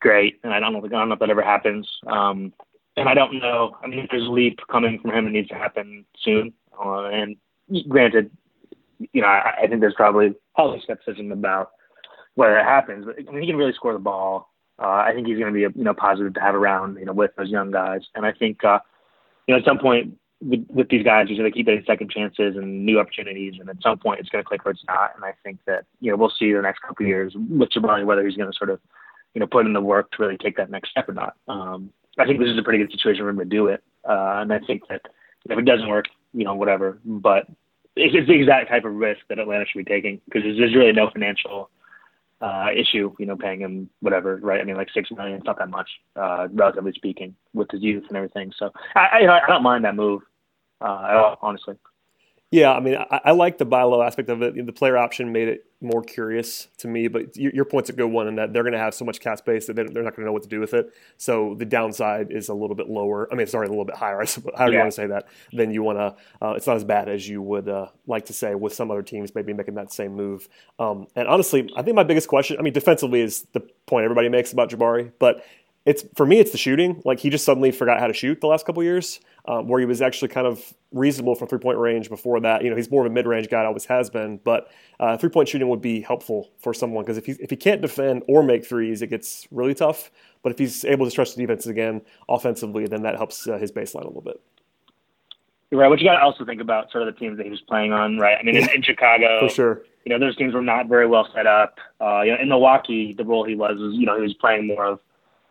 great, 0.00 0.40
and 0.42 0.52
I 0.52 0.60
don't 0.60 0.72
know, 0.72 0.84
I 0.84 0.88
don't 0.88 1.08
know 1.08 1.14
if 1.14 1.20
that 1.20 1.30
ever 1.30 1.42
happens. 1.42 1.88
Um, 2.06 2.52
and 2.96 3.08
I 3.08 3.14
don't 3.14 3.38
know. 3.38 3.76
I 3.82 3.86
mean, 3.86 4.00
if 4.00 4.10
there's 4.10 4.26
a 4.26 4.30
leap 4.30 4.58
coming 4.70 4.98
from 5.00 5.12
him. 5.12 5.26
It 5.26 5.30
needs 5.30 5.48
to 5.48 5.54
happen 5.54 6.04
soon. 6.22 6.52
Uh, 6.78 7.04
and 7.04 7.36
granted, 7.88 8.30
you 9.12 9.22
know, 9.22 9.28
I, 9.28 9.62
I 9.62 9.66
think 9.66 9.80
there's 9.80 9.94
probably 9.94 10.34
healthy 10.54 10.80
skepticism 10.82 11.32
about 11.32 11.70
whether 12.34 12.58
it 12.58 12.64
happens. 12.64 13.04
But 13.06 13.16
I 13.18 13.32
mean, 13.32 13.42
he 13.42 13.48
can 13.48 13.56
really 13.56 13.72
score 13.72 13.92
the 13.92 13.98
ball. 13.98 14.50
Uh, 14.78 15.04
I 15.06 15.12
think 15.14 15.26
he's 15.26 15.38
going 15.38 15.52
to 15.52 15.56
be 15.56 15.64
a 15.64 15.70
you 15.74 15.84
know 15.84 15.94
positive 15.94 16.34
to 16.34 16.40
have 16.40 16.54
around 16.54 16.98
you 16.98 17.04
know 17.04 17.12
with 17.12 17.32
those 17.36 17.50
young 17.50 17.70
guys. 17.70 18.00
And 18.14 18.24
I 18.24 18.32
think 18.32 18.64
uh, 18.64 18.78
you 19.46 19.54
know 19.54 19.58
at 19.58 19.64
some 19.64 19.78
point 19.78 20.16
with, 20.40 20.66
with 20.70 20.88
these 20.88 21.04
guys, 21.04 21.26
you're 21.28 21.38
going 21.38 21.50
to 21.50 21.56
keep 21.56 21.66
getting 21.66 21.84
second 21.86 22.10
chances 22.10 22.56
and 22.56 22.84
new 22.84 22.98
opportunities. 22.98 23.54
And 23.60 23.68
at 23.68 23.82
some 23.82 23.98
point, 23.98 24.20
it's 24.20 24.30
going 24.30 24.42
to 24.42 24.48
click 24.48 24.64
or 24.64 24.70
it's 24.70 24.84
not. 24.88 25.12
And 25.14 25.24
I 25.24 25.34
think 25.44 25.58
that 25.66 25.84
you 26.00 26.10
know 26.10 26.16
we'll 26.16 26.32
see 26.38 26.52
the 26.52 26.62
next 26.62 26.80
couple 26.80 27.04
of 27.04 27.08
years 27.08 27.34
with 27.36 27.70
Jabari 27.70 28.04
whether 28.04 28.26
he's 28.26 28.36
going 28.36 28.50
to 28.50 28.56
sort 28.56 28.70
of 28.70 28.80
you 29.34 29.40
know 29.40 29.46
put 29.46 29.66
in 29.66 29.72
the 29.72 29.80
work 29.80 30.10
to 30.12 30.22
really 30.22 30.38
take 30.38 30.56
that 30.56 30.70
next 30.70 30.90
step 30.90 31.08
or 31.08 31.14
not. 31.14 31.34
Um, 31.48 31.92
I 32.18 32.26
think 32.26 32.40
this 32.40 32.48
is 32.48 32.58
a 32.58 32.62
pretty 32.62 32.78
good 32.78 32.92
situation 32.92 33.22
for 33.22 33.28
him 33.30 33.38
to 33.38 33.44
do 33.44 33.68
it. 33.68 33.82
Uh, 34.08 34.40
and 34.40 34.52
I 34.52 34.58
think 34.60 34.82
that 34.88 35.02
if 35.48 35.58
it 35.58 35.64
doesn't 35.64 35.88
work, 35.88 36.06
you 36.32 36.44
know, 36.44 36.54
whatever. 36.54 36.98
But 37.04 37.46
it's 37.96 38.26
the 38.26 38.34
exact 38.34 38.70
type 38.70 38.84
of 38.84 38.94
risk 38.94 39.20
that 39.28 39.38
Atlanta 39.38 39.64
should 39.66 39.84
be 39.84 39.90
taking 39.90 40.20
because 40.24 40.42
there's, 40.42 40.74
really 40.74 40.92
no 40.92 41.10
financial 41.10 41.70
uh, 42.40 42.68
issue, 42.74 43.14
you 43.18 43.26
know, 43.26 43.36
paying 43.36 43.60
him 43.60 43.90
whatever, 44.00 44.36
right? 44.42 44.60
I 44.60 44.64
mean, 44.64 44.76
like 44.76 44.88
six 44.94 45.10
million, 45.10 45.36
it's 45.36 45.44
not 45.44 45.58
that 45.58 45.68
much, 45.68 45.88
uh, 46.16 46.48
relatively 46.52 46.92
speaking, 46.92 47.34
with 47.52 47.70
his 47.70 47.82
youth 47.82 48.04
and 48.08 48.16
everything. 48.16 48.52
So 48.56 48.70
I, 48.94 49.24
I, 49.26 49.44
I 49.44 49.46
don't 49.48 49.62
mind 49.62 49.84
that 49.84 49.94
move 49.94 50.22
uh, 50.80 51.06
at 51.10 51.16
all, 51.16 51.38
honestly. 51.42 51.74
Yeah, 52.52 52.72
I 52.72 52.80
mean, 52.80 52.96
I, 52.96 53.20
I, 53.26 53.30
like 53.30 53.58
the 53.58 53.64
buy 53.64 53.84
low 53.84 54.02
aspect 54.02 54.28
of 54.28 54.42
it. 54.42 54.66
The 54.66 54.72
player 54.72 54.96
option 54.98 55.30
made 55.30 55.46
it 55.46 55.66
more 55.80 56.02
curious 56.02 56.66
to 56.78 56.88
me, 56.88 57.06
but 57.06 57.36
your, 57.36 57.52
your 57.54 57.64
point's 57.64 57.90
a 57.90 57.92
good 57.92 58.08
one 58.08 58.26
in 58.26 58.34
that 58.36 58.52
they're 58.52 58.64
going 58.64 58.72
to 58.72 58.78
have 58.78 58.92
so 58.92 59.04
much 59.04 59.20
cap 59.20 59.38
space 59.38 59.68
that 59.68 59.76
they're 59.76 59.84
not 59.84 59.94
going 59.94 60.14
to 60.14 60.24
know 60.24 60.32
what 60.32 60.42
to 60.42 60.48
do 60.48 60.58
with 60.58 60.74
it. 60.74 60.92
So 61.16 61.54
the 61.56 61.64
downside 61.64 62.32
is 62.32 62.48
a 62.48 62.54
little 62.54 62.74
bit 62.74 62.88
lower. 62.88 63.28
I 63.30 63.36
mean, 63.36 63.46
sorry, 63.46 63.66
a 63.66 63.70
little 63.70 63.84
bit 63.84 63.94
higher. 63.94 64.20
I 64.22 64.24
suppose, 64.24 64.54
How 64.58 64.66
do 64.66 64.72
you 64.72 64.78
want 64.78 64.90
to 64.90 64.96
say 64.96 65.06
that? 65.06 65.28
Then 65.52 65.70
you 65.70 65.84
want 65.84 65.98
to. 65.98 66.16
Uh, 66.44 66.54
it's 66.54 66.66
not 66.66 66.74
as 66.74 66.82
bad 66.82 67.08
as 67.08 67.28
you 67.28 67.40
would 67.40 67.68
uh, 67.68 67.86
like 68.08 68.26
to 68.26 68.32
say 68.32 68.56
with 68.56 68.74
some 68.74 68.90
other 68.90 69.02
teams 69.02 69.32
maybe 69.32 69.52
making 69.52 69.74
that 69.74 69.92
same 69.92 70.16
move. 70.16 70.48
Um, 70.80 71.06
and 71.14 71.28
honestly, 71.28 71.70
I 71.76 71.82
think 71.82 71.94
my 71.94 72.02
biggest 72.02 72.26
question. 72.26 72.56
I 72.58 72.62
mean, 72.62 72.72
defensively 72.72 73.20
is 73.20 73.46
the 73.52 73.60
point 73.86 74.02
everybody 74.02 74.28
makes 74.28 74.52
about 74.52 74.70
Jabari, 74.70 75.12
but 75.20 75.44
it's 75.86 76.04
for 76.14 76.26
me, 76.26 76.38
it's 76.38 76.50
the 76.50 76.58
shooting. 76.58 77.00
Like 77.04 77.20
he 77.20 77.30
just 77.30 77.44
suddenly 77.44 77.70
forgot 77.70 78.00
how 78.00 78.06
to 78.06 78.12
shoot 78.12 78.40
the 78.40 78.46
last 78.48 78.66
couple 78.66 78.82
years. 78.82 79.20
Um, 79.50 79.66
where 79.66 79.80
he 79.80 79.86
was 79.86 80.00
actually 80.00 80.28
kind 80.28 80.46
of 80.46 80.72
reasonable 80.92 81.34
from 81.34 81.48
three 81.48 81.58
point 81.58 81.76
range 81.76 82.08
before 82.08 82.38
that. 82.40 82.62
You 82.62 82.70
know, 82.70 82.76
he's 82.76 82.88
more 82.88 83.04
of 83.04 83.10
a 83.10 83.14
mid 83.14 83.26
range 83.26 83.48
guy, 83.48 83.64
always 83.64 83.84
has 83.86 84.08
been, 84.08 84.38
but 84.44 84.70
uh, 85.00 85.16
three 85.16 85.28
point 85.28 85.48
shooting 85.48 85.68
would 85.68 85.80
be 85.80 86.00
helpful 86.00 86.52
for 86.58 86.72
someone 86.72 87.04
because 87.04 87.18
if 87.18 87.26
he, 87.26 87.32
if 87.32 87.50
he 87.50 87.56
can't 87.56 87.82
defend 87.82 88.22
or 88.28 88.44
make 88.44 88.64
threes, 88.64 89.02
it 89.02 89.08
gets 89.08 89.48
really 89.50 89.74
tough. 89.74 90.12
But 90.44 90.52
if 90.52 90.58
he's 90.58 90.84
able 90.84 91.04
to 91.04 91.10
stretch 91.10 91.34
the 91.34 91.42
defense 91.42 91.66
again 91.66 92.00
offensively, 92.28 92.86
then 92.86 93.02
that 93.02 93.16
helps 93.16 93.46
uh, 93.48 93.58
his 93.58 93.72
baseline 93.72 94.04
a 94.04 94.06
little 94.06 94.22
bit. 94.22 94.40
Right. 95.72 95.88
What 95.88 96.00
you 96.00 96.06
got 96.06 96.16
to 96.16 96.22
also 96.22 96.44
think 96.44 96.60
about 96.60 96.90
sort 96.92 97.06
of 97.06 97.12
the 97.12 97.18
teams 97.18 97.36
that 97.36 97.44
he 97.44 97.50
was 97.50 97.60
playing 97.60 97.92
on, 97.92 98.18
right? 98.18 98.36
I 98.38 98.42
mean, 98.44 98.56
in, 98.56 98.68
in 98.70 98.82
Chicago, 98.82 99.40
for 99.40 99.52
sure. 99.52 99.82
You 100.04 100.10
know, 100.10 100.24
those 100.24 100.36
teams 100.36 100.54
were 100.54 100.62
not 100.62 100.86
very 100.86 101.06
well 101.06 101.28
set 101.34 101.46
up. 101.46 101.78
Uh, 102.00 102.22
you 102.22 102.32
know, 102.32 102.38
in 102.40 102.48
Milwaukee, 102.48 103.14
the 103.16 103.24
role 103.24 103.44
he 103.44 103.54
was 103.54 103.78
was, 103.78 103.94
you 103.94 104.06
know, 104.06 104.16
he 104.16 104.22
was 104.22 104.34
playing 104.34 104.66
more 104.66 104.86
of 104.86 105.00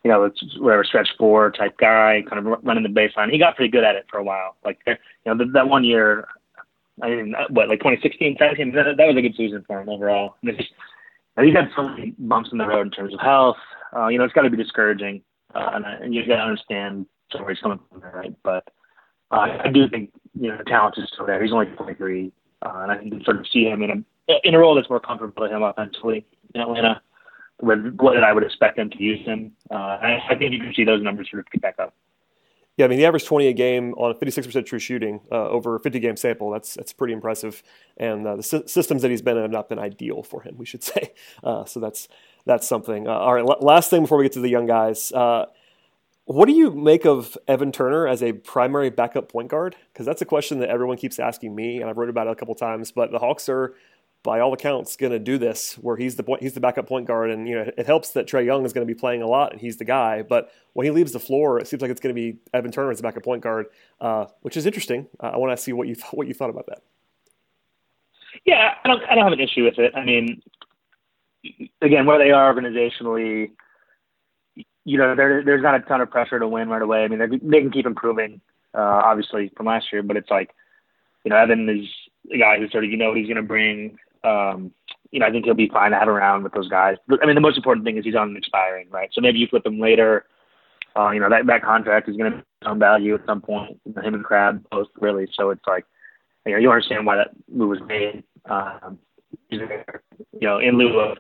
you 0.03 0.11
know, 0.11 0.23
it's 0.23 0.41
whatever 0.59 0.83
stretch 0.83 1.09
four 1.17 1.51
type 1.51 1.77
guy, 1.77 2.23
kind 2.29 2.45
of 2.45 2.59
running 2.63 2.83
the 2.83 2.89
baseline. 2.89 3.31
He 3.31 3.37
got 3.37 3.55
pretty 3.55 3.71
good 3.71 3.83
at 3.83 3.95
it 3.95 4.05
for 4.09 4.17
a 4.17 4.23
while. 4.23 4.55
Like, 4.63 4.79
you 4.87 4.95
know, 5.25 5.37
that, 5.37 5.53
that 5.53 5.67
one 5.67 5.83
year, 5.83 6.27
I 7.01 7.09
mean, 7.09 7.35
what, 7.49 7.69
like 7.69 7.79
2016, 7.79 8.37
17, 8.39 8.71
that, 8.73 8.97
that 8.97 9.07
was 9.07 9.17
a 9.17 9.21
good 9.21 9.35
season 9.35 9.63
for 9.67 9.81
him 9.81 9.89
overall. 9.89 10.35
I 10.41 10.45
mean, 10.45 10.57
just, 10.57 10.69
he's 11.41 11.53
had 11.53 11.69
so 11.75 11.89
many 11.89 12.13
bumps 12.17 12.49
in 12.51 12.57
the 12.57 12.67
road 12.67 12.87
in 12.87 12.91
terms 12.91 13.13
of 13.13 13.19
health. 13.19 13.57
Uh, 13.95 14.07
you 14.07 14.17
know, 14.17 14.23
it's 14.23 14.33
got 14.33 14.43
to 14.43 14.49
be 14.49 14.57
discouraging, 14.57 15.21
uh, 15.53 15.71
and, 15.73 15.85
and 15.85 16.13
you 16.13 16.25
got 16.25 16.37
to 16.37 16.43
understand 16.43 17.05
where 17.37 17.49
he's 17.49 17.59
coming 17.59 17.79
from, 17.91 18.01
right? 18.01 18.35
But 18.43 18.67
uh, 19.31 19.57
I 19.63 19.69
do 19.71 19.87
think 19.89 20.11
you 20.39 20.49
know 20.49 20.57
the 20.57 20.63
talent 20.63 20.95
is 20.97 21.09
still 21.11 21.25
there. 21.25 21.41
He's 21.41 21.51
only 21.51 21.65
23, 21.67 22.31
uh, 22.61 22.69
and 22.75 22.91
I 22.91 22.97
can 22.97 23.23
sort 23.23 23.39
of 23.39 23.47
see 23.51 23.65
him 23.65 23.81
in 23.81 23.89
a 24.29 24.33
in 24.43 24.53
a 24.53 24.59
role 24.59 24.75
that's 24.75 24.89
more 24.89 24.99
comfortable 24.99 25.47
to 25.47 25.55
him 25.55 25.63
offensively 25.63 26.25
in 26.53 26.61
Atlanta 26.61 27.01
with 27.61 27.95
what 27.97 28.23
I 28.23 28.33
would 28.33 28.43
expect 28.43 28.77
them 28.77 28.89
to 28.89 29.03
use 29.03 29.25
him. 29.25 29.51
Uh, 29.69 29.75
I, 29.75 30.19
I, 30.29 30.35
think 30.35 30.53
you 30.53 30.59
can 30.59 30.73
see 30.73 30.83
those 30.83 31.03
numbers 31.03 31.29
sort 31.29 31.41
of 31.41 31.51
pick 31.51 31.61
back 31.61 31.77
up. 31.79 31.93
Yeah, 32.77 32.85
I 32.85 32.87
mean, 32.87 32.99
he 32.99 33.05
averaged 33.05 33.27
20 33.27 33.47
a 33.47 33.53
game 33.53 33.93
on 33.95 34.13
56% 34.13 34.65
true 34.65 34.79
shooting 34.79 35.19
uh, 35.29 35.49
over 35.49 35.75
a 35.75 35.79
50 35.81 35.99
game 35.99 36.15
sample. 36.15 36.49
That's 36.49 36.75
that's 36.75 36.93
pretty 36.93 37.13
impressive. 37.13 37.61
And 37.97 38.25
uh, 38.25 38.37
the 38.37 38.43
sy- 38.43 38.65
systems 38.67 39.01
that 39.01 39.11
he's 39.11 39.21
been 39.21 39.35
in 39.35 39.43
have 39.43 39.51
not 39.51 39.67
been 39.67 39.79
ideal 39.79 40.23
for 40.23 40.41
him, 40.41 40.55
we 40.57 40.65
should 40.65 40.83
say. 40.83 41.11
Uh, 41.43 41.65
so 41.65 41.81
that's 41.81 42.07
that's 42.45 42.67
something. 42.67 43.07
Uh, 43.07 43.11
all 43.11 43.33
right, 43.33 43.43
l- 43.45 43.57
last 43.59 43.89
thing 43.89 44.03
before 44.03 44.17
we 44.17 44.23
get 44.23 44.31
to 44.33 44.39
the 44.39 44.49
young 44.49 44.65
guys. 44.65 45.11
Uh, 45.11 45.47
what 46.23 46.45
do 46.45 46.53
you 46.53 46.69
make 46.69 47.05
of 47.05 47.35
Evan 47.47 47.71
Turner 47.71 48.07
as 48.07 48.21
a 48.21 48.33
primary 48.33 48.91
backup 48.91 49.31
point 49.31 49.49
guard? 49.49 49.75
Because 49.91 50.05
that's 50.05 50.21
a 50.21 50.25
question 50.25 50.59
that 50.59 50.69
everyone 50.69 50.95
keeps 50.95 51.17
asking 51.17 51.55
me, 51.55 51.81
and 51.81 51.89
I've 51.89 51.97
wrote 51.97 52.07
about 52.09 52.27
it 52.27 52.29
a 52.29 52.35
couple 52.35 52.53
times. 52.53 52.91
But 52.91 53.11
the 53.11 53.17
Hawks 53.17 53.49
are 53.49 53.73
by 54.23 54.39
all 54.41 54.51
accounts, 54.53 54.97
going 54.97 55.13
to 55.13 55.19
do 55.19 55.37
this 55.37 55.75
where 55.75 55.95
he's 55.95 56.15
the 56.15 56.23
point, 56.23 56.41
he's 56.41 56.53
the 56.53 56.59
backup 56.59 56.87
point 56.87 57.07
guard, 57.07 57.31
and 57.31 57.47
you 57.47 57.55
know 57.55 57.71
it 57.77 57.85
helps 57.85 58.11
that 58.11 58.27
Trae 58.27 58.45
Young 58.45 58.65
is 58.65 58.73
going 58.73 58.85
to 58.85 58.93
be 58.93 58.97
playing 58.97 59.21
a 59.21 59.27
lot 59.27 59.51
and 59.51 59.61
he's 59.61 59.77
the 59.77 59.85
guy. 59.85 60.23
But 60.23 60.51
when 60.73 60.85
he 60.85 60.91
leaves 60.91 61.13
the 61.13 61.19
floor, 61.19 61.59
it 61.59 61.67
seems 61.67 61.81
like 61.81 61.91
it's 61.91 62.01
going 62.01 62.13
to 62.13 62.21
be 62.21 62.37
Evan 62.53 62.71
Turner 62.71 62.91
as 62.91 62.97
the 62.97 63.03
backup 63.03 63.23
point 63.23 63.41
guard, 63.41 63.67
uh, 64.01 64.25
which 64.41 64.57
is 64.57 64.65
interesting. 64.65 65.07
Uh, 65.19 65.27
I 65.27 65.37
want 65.37 65.57
to 65.57 65.61
see 65.61 65.73
what 65.73 65.87
you 65.87 65.95
th- 65.95 66.07
what 66.11 66.27
you 66.27 66.33
thought 66.33 66.49
about 66.49 66.67
that. 66.67 66.81
Yeah, 68.45 68.73
I 68.83 68.87
don't 68.87 69.03
I 69.09 69.15
don't 69.15 69.23
have 69.23 69.33
an 69.33 69.39
issue 69.39 69.63
with 69.63 69.79
it. 69.79 69.93
I 69.95 70.03
mean, 70.03 70.41
again, 71.81 72.05
where 72.05 72.19
they 72.19 72.31
are 72.31 72.53
organizationally, 72.53 73.51
you 74.83 74.97
know, 74.97 75.15
there, 75.15 75.43
there's 75.43 75.63
not 75.63 75.75
a 75.75 75.79
ton 75.79 76.01
of 76.01 76.11
pressure 76.11 76.39
to 76.39 76.47
win 76.47 76.67
right 76.67 76.81
away. 76.81 77.03
I 77.03 77.07
mean, 77.07 77.19
they 77.19 77.61
can 77.61 77.71
keep 77.71 77.85
improving, 77.85 78.41
uh, 78.73 78.81
obviously 78.81 79.51
from 79.55 79.65
last 79.67 79.87
year, 79.93 80.03
but 80.03 80.17
it's 80.17 80.29
like, 80.29 80.53
you 81.23 81.29
know, 81.29 81.37
Evan 81.37 81.69
is 81.69 81.87
a 82.33 82.37
guy 82.37 82.57
who 82.57 82.69
sort 82.69 82.83
of 82.83 82.91
you 82.91 82.97
know 82.97 83.13
he's 83.13 83.27
going 83.27 83.37
to 83.37 83.43
bring 83.43 83.97
um, 84.23 84.71
you 85.11 85.19
know, 85.19 85.25
I 85.25 85.31
think 85.31 85.45
he'll 85.45 85.53
be 85.53 85.69
fine 85.69 85.91
to 85.91 85.97
have 85.97 86.07
around 86.07 86.43
with 86.43 86.53
those 86.53 86.69
guys. 86.69 86.97
I 87.21 87.25
mean, 87.25 87.35
the 87.35 87.41
most 87.41 87.57
important 87.57 87.85
thing 87.85 87.97
is 87.97 88.05
he's 88.05 88.15
on 88.15 88.29
an 88.29 88.37
expiring, 88.37 88.89
right? 88.89 89.09
So 89.11 89.21
maybe 89.21 89.39
you 89.39 89.47
flip 89.47 89.65
him 89.65 89.79
later. 89.79 90.25
Uh, 90.95 91.11
you 91.11 91.19
know, 91.19 91.29
that 91.29 91.45
that 91.47 91.63
contract 91.63 92.09
is 92.09 92.17
going 92.17 92.31
to 92.31 92.43
some 92.63 92.79
value 92.79 93.15
at 93.15 93.25
some 93.25 93.41
point. 93.41 93.79
Him 93.85 94.13
and 94.13 94.23
Crabbe 94.23 94.63
both 94.71 94.87
really. 94.99 95.27
So 95.33 95.49
it's 95.51 95.65
like, 95.67 95.85
you 96.45 96.53
know, 96.53 96.57
you 96.59 96.69
understand 96.69 97.05
why 97.05 97.15
that 97.15 97.29
move 97.51 97.69
was 97.69 97.79
made. 97.87 98.23
Um, 98.45 98.99
you 99.49 99.67
know, 100.41 100.59
in 100.59 100.77
lieu 100.77 100.99
of, 100.99 101.17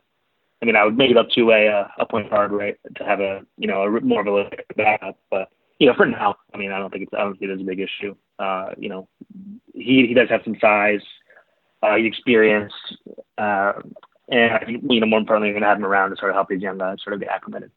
I 0.61 0.65
mean, 0.65 0.75
I 0.75 0.83
would 0.83 0.97
make 0.97 1.11
it 1.11 1.17
up 1.17 1.29
to 1.35 1.51
a 1.51 1.67
uh, 1.67 1.87
a 1.99 2.05
point 2.05 2.29
guard, 2.29 2.51
right, 2.51 2.77
to 2.95 3.03
have 3.03 3.19
a 3.19 3.41
you 3.57 3.67
know 3.67 3.83
a 3.83 4.01
more 4.01 4.27
of 4.27 4.27
a 4.27 4.49
backup. 4.75 5.17
But 5.31 5.49
you 5.79 5.87
know, 5.87 5.93
for 5.95 6.05
now, 6.05 6.35
I 6.53 6.57
mean, 6.57 6.71
I 6.71 6.79
don't 6.79 6.91
think 6.91 7.03
it's 7.03 7.13
I 7.13 7.19
don't 7.19 7.39
think 7.39 7.51
it's 7.51 7.61
a 7.61 7.65
big 7.65 7.79
issue. 7.79 8.15
Uh, 8.39 8.69
you 8.77 8.89
know, 8.89 9.07
he 9.73 10.05
he 10.07 10.13
does 10.13 10.29
have 10.29 10.41
some 10.43 10.57
size 10.59 11.01
uh, 11.83 11.95
experience, 11.95 12.73
uh, 13.37 13.73
and 14.29 14.53
I 14.53 14.65
think 14.65 14.83
you 14.89 14.99
know 14.99 15.07
more 15.07 15.19
importantly, 15.19 15.49
you're 15.49 15.55
going 15.59 15.63
to 15.63 15.69
have 15.69 15.77
him 15.77 15.85
around 15.85 16.11
to 16.11 16.17
sort 16.17 16.31
of 16.31 16.35
help 16.35 16.49
these 16.49 16.61
young 16.61 16.77
guys 16.77 16.97
sort 17.03 17.13
of 17.13 17.19
get 17.19 17.29
acclimated. 17.29 17.71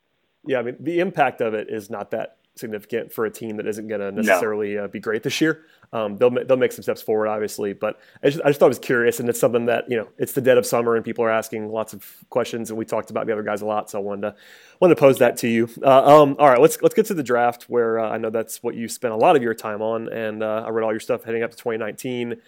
Yeah, 0.46 0.58
I 0.58 0.62
mean 0.62 0.76
the 0.80 1.00
impact 1.00 1.40
of 1.40 1.54
it 1.54 1.68
is 1.70 1.90
not 1.90 2.10
that 2.10 2.38
significant 2.54 3.12
for 3.12 3.24
a 3.24 3.30
team 3.30 3.56
that 3.56 3.66
isn't 3.66 3.88
going 3.88 4.00
to 4.00 4.12
necessarily 4.12 4.74
no. 4.74 4.84
uh, 4.84 4.88
be 4.88 5.00
great 5.00 5.22
this 5.22 5.40
year. 5.40 5.64
Um, 5.92 6.16
they'll 6.16 6.30
they'll 6.30 6.56
make 6.56 6.72
some 6.72 6.82
steps 6.82 7.02
forward, 7.02 7.28
obviously, 7.28 7.74
but 7.74 8.00
I 8.22 8.30
just, 8.30 8.42
I 8.44 8.48
just 8.48 8.60
thought 8.60 8.66
it 8.66 8.70
was 8.70 8.78
curious, 8.78 9.20
and 9.20 9.28
it's 9.28 9.38
something 9.38 9.66
that 9.66 9.90
you 9.90 9.96
know 9.96 10.08
it's 10.18 10.32
the 10.32 10.40
dead 10.40 10.58
of 10.58 10.64
summer, 10.64 10.96
and 10.96 11.04
people 11.04 11.24
are 11.24 11.30
asking 11.30 11.70
lots 11.70 11.92
of 11.92 12.24
questions, 12.30 12.70
and 12.70 12.78
we 12.78 12.84
talked 12.84 13.10
about 13.10 13.26
the 13.26 13.32
other 13.32 13.42
guys 13.42 13.60
a 13.60 13.66
lot, 13.66 13.90
so 13.90 13.98
I 13.98 14.02
wanted 14.02 14.22
to 14.22 14.34
wanted 14.80 14.94
to 14.94 15.00
pose 15.00 15.18
that 15.18 15.36
to 15.38 15.48
you. 15.48 15.68
Uh, 15.82 16.22
um, 16.22 16.36
all 16.38 16.48
right, 16.48 16.60
let's 16.60 16.80
let's 16.80 16.94
get 16.94 17.06
to 17.06 17.14
the 17.14 17.22
draft, 17.22 17.64
where 17.64 17.98
uh, 17.98 18.08
I 18.08 18.18
know 18.18 18.30
that's 18.30 18.62
what 18.62 18.74
you 18.74 18.88
spent 18.88 19.12
a 19.12 19.16
lot 19.16 19.36
of 19.36 19.42
your 19.42 19.54
time 19.54 19.82
on, 19.82 20.10
and 20.10 20.42
uh, 20.42 20.64
I 20.66 20.70
read 20.70 20.82
all 20.82 20.92
your 20.92 21.00
stuff 21.00 21.24
heading 21.24 21.42
up 21.42 21.50
to 21.50 21.56
2019. 21.56 22.40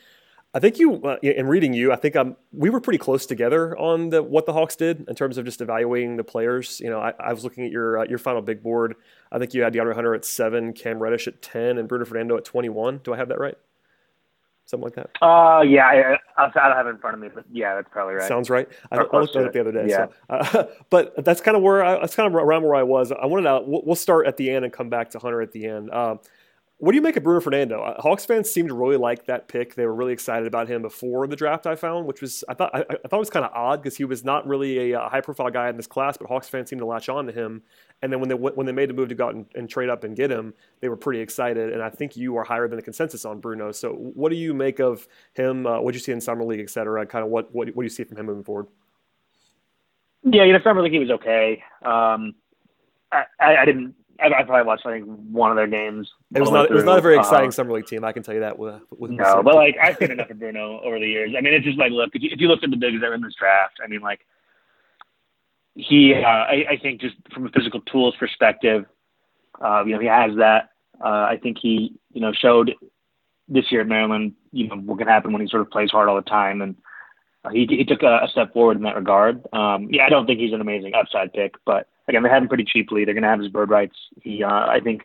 I 0.55 0.61
think 0.61 0.79
you, 0.79 1.03
uh, 1.03 1.17
in 1.21 1.49
reading 1.49 1.75
you, 1.75 1.93
I 1.93 1.97
think 1.97 2.14
um, 2.14 2.37
we 2.53 2.71
were 2.71 2.81
pretty 2.81 2.99
close 2.99 3.27
together 3.27 3.77
on 3.77 4.11
the, 4.11 4.23
what 4.23 4.47
the 4.47 4.53
Hawks 4.53 4.77
did 4.77 5.05
in 5.09 5.17
terms 5.17 5.37
of 5.37 5.45
just 5.45 5.61
evaluating 5.61 6.17
the 6.17 6.23
players. 6.23 6.79
You 6.81 6.90
know, 6.90 7.01
I, 7.01 7.12
I 7.19 7.33
was 7.33 7.43
looking 7.43 7.64
at 7.64 7.73
your 7.73 7.99
uh, 7.99 8.05
your 8.05 8.19
final 8.19 8.40
big 8.40 8.62
board. 8.62 8.95
I 9.33 9.40
think 9.40 9.53
you 9.53 9.62
had 9.62 9.73
DeAndre 9.73 9.95
Hunter 9.95 10.14
at 10.14 10.25
seven, 10.25 10.73
Cam 10.73 11.01
Reddish 11.01 11.27
at 11.27 11.43
ten, 11.43 11.77
and 11.77 11.88
Bruno 11.88 12.05
Fernando 12.05 12.37
at 12.37 12.45
twenty 12.45 12.69
one. 12.69 13.01
Do 13.03 13.12
I 13.12 13.17
have 13.17 13.29
that 13.31 13.40
right? 13.40 13.57
Something 14.67 14.85
like 14.85 14.95
that. 14.95 15.11
Uh, 15.21 15.61
yeah, 15.61 15.87
I, 15.87 16.43
I, 16.43 16.47
I 16.47 16.69
don't 16.69 16.77
have 16.77 16.87
it 16.87 16.90
in 16.90 16.99
front 16.99 17.14
of 17.14 17.21
me, 17.21 17.29
but 17.35 17.45
yeah, 17.53 17.75
that's 17.75 17.88
probably 17.90 18.14
right. 18.14 18.27
Sounds 18.27 18.49
right. 18.49 18.67
I, 18.90 18.97
I 18.97 19.19
looked 19.19 19.37
at 19.37 19.45
it 19.45 19.53
the 19.53 19.61
other 19.61 19.73
day. 19.73 19.87
Yeah. 19.88 20.07
So, 20.07 20.12
uh, 20.31 20.67
but 20.90 21.23
that's 21.23 21.40
kind 21.40 21.57
of 21.57 21.62
where 21.62 21.85
I, 21.85 22.01
that's 22.01 22.14
kind 22.14 22.29
of 22.29 22.35
around 22.35 22.62
where 22.62 22.77
I 22.77 22.85
was. 22.85 23.12
I 23.12 23.27
wanted 23.27 23.43
to. 23.43 23.61
We'll, 23.67 23.83
we'll 23.85 23.97
start 23.97 24.27
at 24.27 24.37
the 24.37 24.51
end 24.51 24.64
and 24.64 24.73
come 24.73 24.88
back 24.88 25.11
to 25.11 25.19
Hunter 25.19 25.43
at 25.43 25.53
the 25.53 25.67
end. 25.67 25.90
Um, 25.90 26.21
what 26.85 26.92
do 26.92 26.97
you 26.97 27.03
make 27.03 27.16
of 27.16 27.23
Bruno 27.23 27.40
Fernando? 27.40 27.81
Uh, 27.81 27.99
Hawks 27.99 28.27
fans 28.27 28.51
seem 28.51 28.68
to 28.68 28.75
really 28.75 28.99
like 28.99 29.25
that 29.25 29.49
pick. 29.49 29.75
They 29.75 29.87
were 29.87 29.94
really 29.94 30.12
excited 30.12 30.47
about 30.47 30.68
him 30.68 30.83
before 30.83 31.27
the 31.27 31.35
draft. 31.35 31.66
I 31.66 31.77
found, 31.77 32.07
which 32.07 32.20
was 32.20 32.44
I 32.47 32.53
thought 32.53 32.75
I, 32.75 32.81
I 32.81 33.09
thought 33.09 33.16
it 33.16 33.18
was 33.18 33.31
kind 33.31 33.47
of 33.47 33.53
odd 33.55 33.83
because 33.83 33.97
he 33.97 34.05
was 34.05 34.23
not 34.23 34.47
really 34.47 34.92
a, 34.92 35.01
a 35.01 35.09
high 35.09 35.23
profile 35.23 35.49
guy 35.49 35.70
in 35.70 35.79
this 35.79 35.87
class, 35.87 36.18
but 36.18 36.29
Hawks 36.29 36.47
fans 36.47 36.68
seemed 36.68 36.81
to 36.81 36.87
latch 36.87 37.09
on 37.09 37.25
to 37.25 37.33
him. 37.33 37.62
And 38.03 38.12
then 38.12 38.20
when 38.20 38.29
they 38.29 38.35
when 38.35 38.66
they 38.66 38.73
made 38.73 38.90
the 38.90 38.92
move 38.92 39.09
to 39.09 39.14
go 39.14 39.29
out 39.29 39.35
and, 39.35 39.47
and 39.55 39.66
trade 39.66 39.88
up 39.88 40.05
and 40.05 40.14
get 40.14 40.31
him, 40.31 40.53
they 40.81 40.90
were 40.90 40.97
pretty 40.97 41.20
excited. 41.20 41.73
And 41.73 41.83
I 41.83 41.88
think 41.88 42.18
you 42.18 42.37
are 42.37 42.44
higher 42.44 42.68
than 42.68 42.77
the 42.77 42.83
consensus 42.83 43.25
on 43.25 43.40
Bruno. 43.40 43.73
So 43.73 43.94
what 43.94 44.29
do 44.29 44.37
you 44.37 44.53
make 44.53 44.79
of 44.79 45.09
him? 45.33 45.66
Uh, 45.66 45.81
what 45.81 45.92
do 45.92 45.97
you 45.97 46.03
see 46.03 46.12
in 46.12 46.20
summer 46.20 46.44
league, 46.44 46.61
et 46.61 46.68
cetera? 46.68 47.07
Kind 47.07 47.25
of 47.25 47.31
what, 47.31 47.55
what 47.55 47.68
what 47.68 47.83
do 47.83 47.87
you 47.87 47.88
see 47.88 48.05
from 48.05 48.18
him 48.18 48.27
moving 48.27 48.44
forward? 48.44 48.66
Yeah, 50.23 50.44
you 50.44 50.53
know, 50.53 50.59
summer 50.62 50.83
league 50.83 50.92
he 50.92 50.99
was 50.99 51.11
okay. 51.11 51.62
Um, 51.83 52.35
I, 53.11 53.25
I, 53.40 53.57
I 53.62 53.64
didn't 53.64 53.94
I, 54.20 54.27
I 54.27 54.42
probably 54.44 54.66
watched 54.66 54.85
like 54.85 55.03
one 55.05 55.50
of 55.50 55.57
their 55.57 55.66
games. 55.66 56.11
It 56.35 56.40
was 56.40 56.50
not. 56.50 56.70
It 56.70 56.74
was 56.74 56.85
not 56.85 56.98
a 56.98 57.03
very 57.03 57.18
exciting 57.18 57.48
uh, 57.48 57.53
summer 57.53 57.72
league 57.72 57.87
team. 57.87 58.05
I 58.05 58.12
can 58.12 58.22
tell 58.22 58.35
you 58.35 58.40
that. 58.40 58.59
With, 58.59 58.81
with 58.90 59.11
no, 59.11 59.42
but 59.42 59.55
like 59.55 59.77
I've 59.83 59.96
seen 59.96 60.12
enough 60.12 60.31
of 60.31 60.38
Bruno 60.38 60.81
over 60.81 60.98
the 60.98 61.07
years. 61.07 61.35
I 61.37 61.40
mean, 61.40 61.55
it's 61.55 61.64
just 61.64 61.79
like 61.79 61.90
look 61.92 62.11
if 62.14 62.22
you, 62.22 62.31
if 62.33 62.40
you 62.40 62.48
look 62.48 62.62
at 62.62 62.70
the 62.70 62.77
bigs 62.77 63.00
that 63.00 63.07
are 63.07 63.14
in 63.14 63.22
this 63.22 63.35
draft. 63.35 63.79
I 63.83 63.88
mean, 63.88 64.00
like 64.00 64.20
he, 65.74 66.14
uh, 66.14 66.27
I, 66.27 66.64
I 66.70 66.79
think 66.81 67.00
just 67.00 67.16
from 67.33 67.46
a 67.46 67.50
physical 67.50 67.81
tools 67.81 68.14
perspective, 68.18 68.87
uh, 69.61 69.85
you 69.85 69.94
know, 69.94 70.00
he 70.00 70.07
has 70.07 70.37
that. 70.37 70.70
Uh, 71.05 71.27
I 71.29 71.38
think 71.42 71.59
he, 71.61 71.94
you 72.12 72.20
know, 72.20 72.33
showed 72.33 72.74
this 73.48 73.70
year 73.72 73.81
at 73.81 73.88
Maryland, 73.88 74.35
you 74.53 74.68
know, 74.68 74.77
what 74.77 74.98
can 74.98 75.09
happen 75.09 75.33
when 75.33 75.42
he 75.42 75.48
sort 75.48 75.62
of 75.62 75.70
plays 75.70 75.90
hard 75.90 76.09
all 76.09 76.16
the 76.16 76.22
time, 76.22 76.62
and 76.62 76.77
uh, 77.44 77.50
he 77.50 77.66
he 77.66 77.85
took 77.85 78.03
a, 78.03 78.20
a 78.22 78.29
step 78.31 78.53
forward 78.53 78.77
in 78.77 78.85
that 78.85 78.96
regard. 78.96 79.44
Um, 79.53 79.88
yeah, 79.90 80.07
I 80.07 80.09
don't 80.09 80.27
think 80.27 80.38
he's 80.38 80.53
an 80.53 80.61
amazing 80.61 80.94
upside 80.94 81.33
pick, 81.33 81.55
but 81.66 81.88
again, 82.09 82.23
they 82.23 82.29
have 82.29 82.43
him 82.43 82.49
pretty 82.49 82.64
cheaply. 82.64 83.05
They're 83.05 83.14
going 83.14 83.23
to 83.23 83.29
have 83.29 83.40
his 83.40 83.49
bird 83.49 83.71
rights. 83.71 83.97
He, 84.23 84.43
uh, 84.43 84.49
I 84.49 84.81
think, 84.83 85.03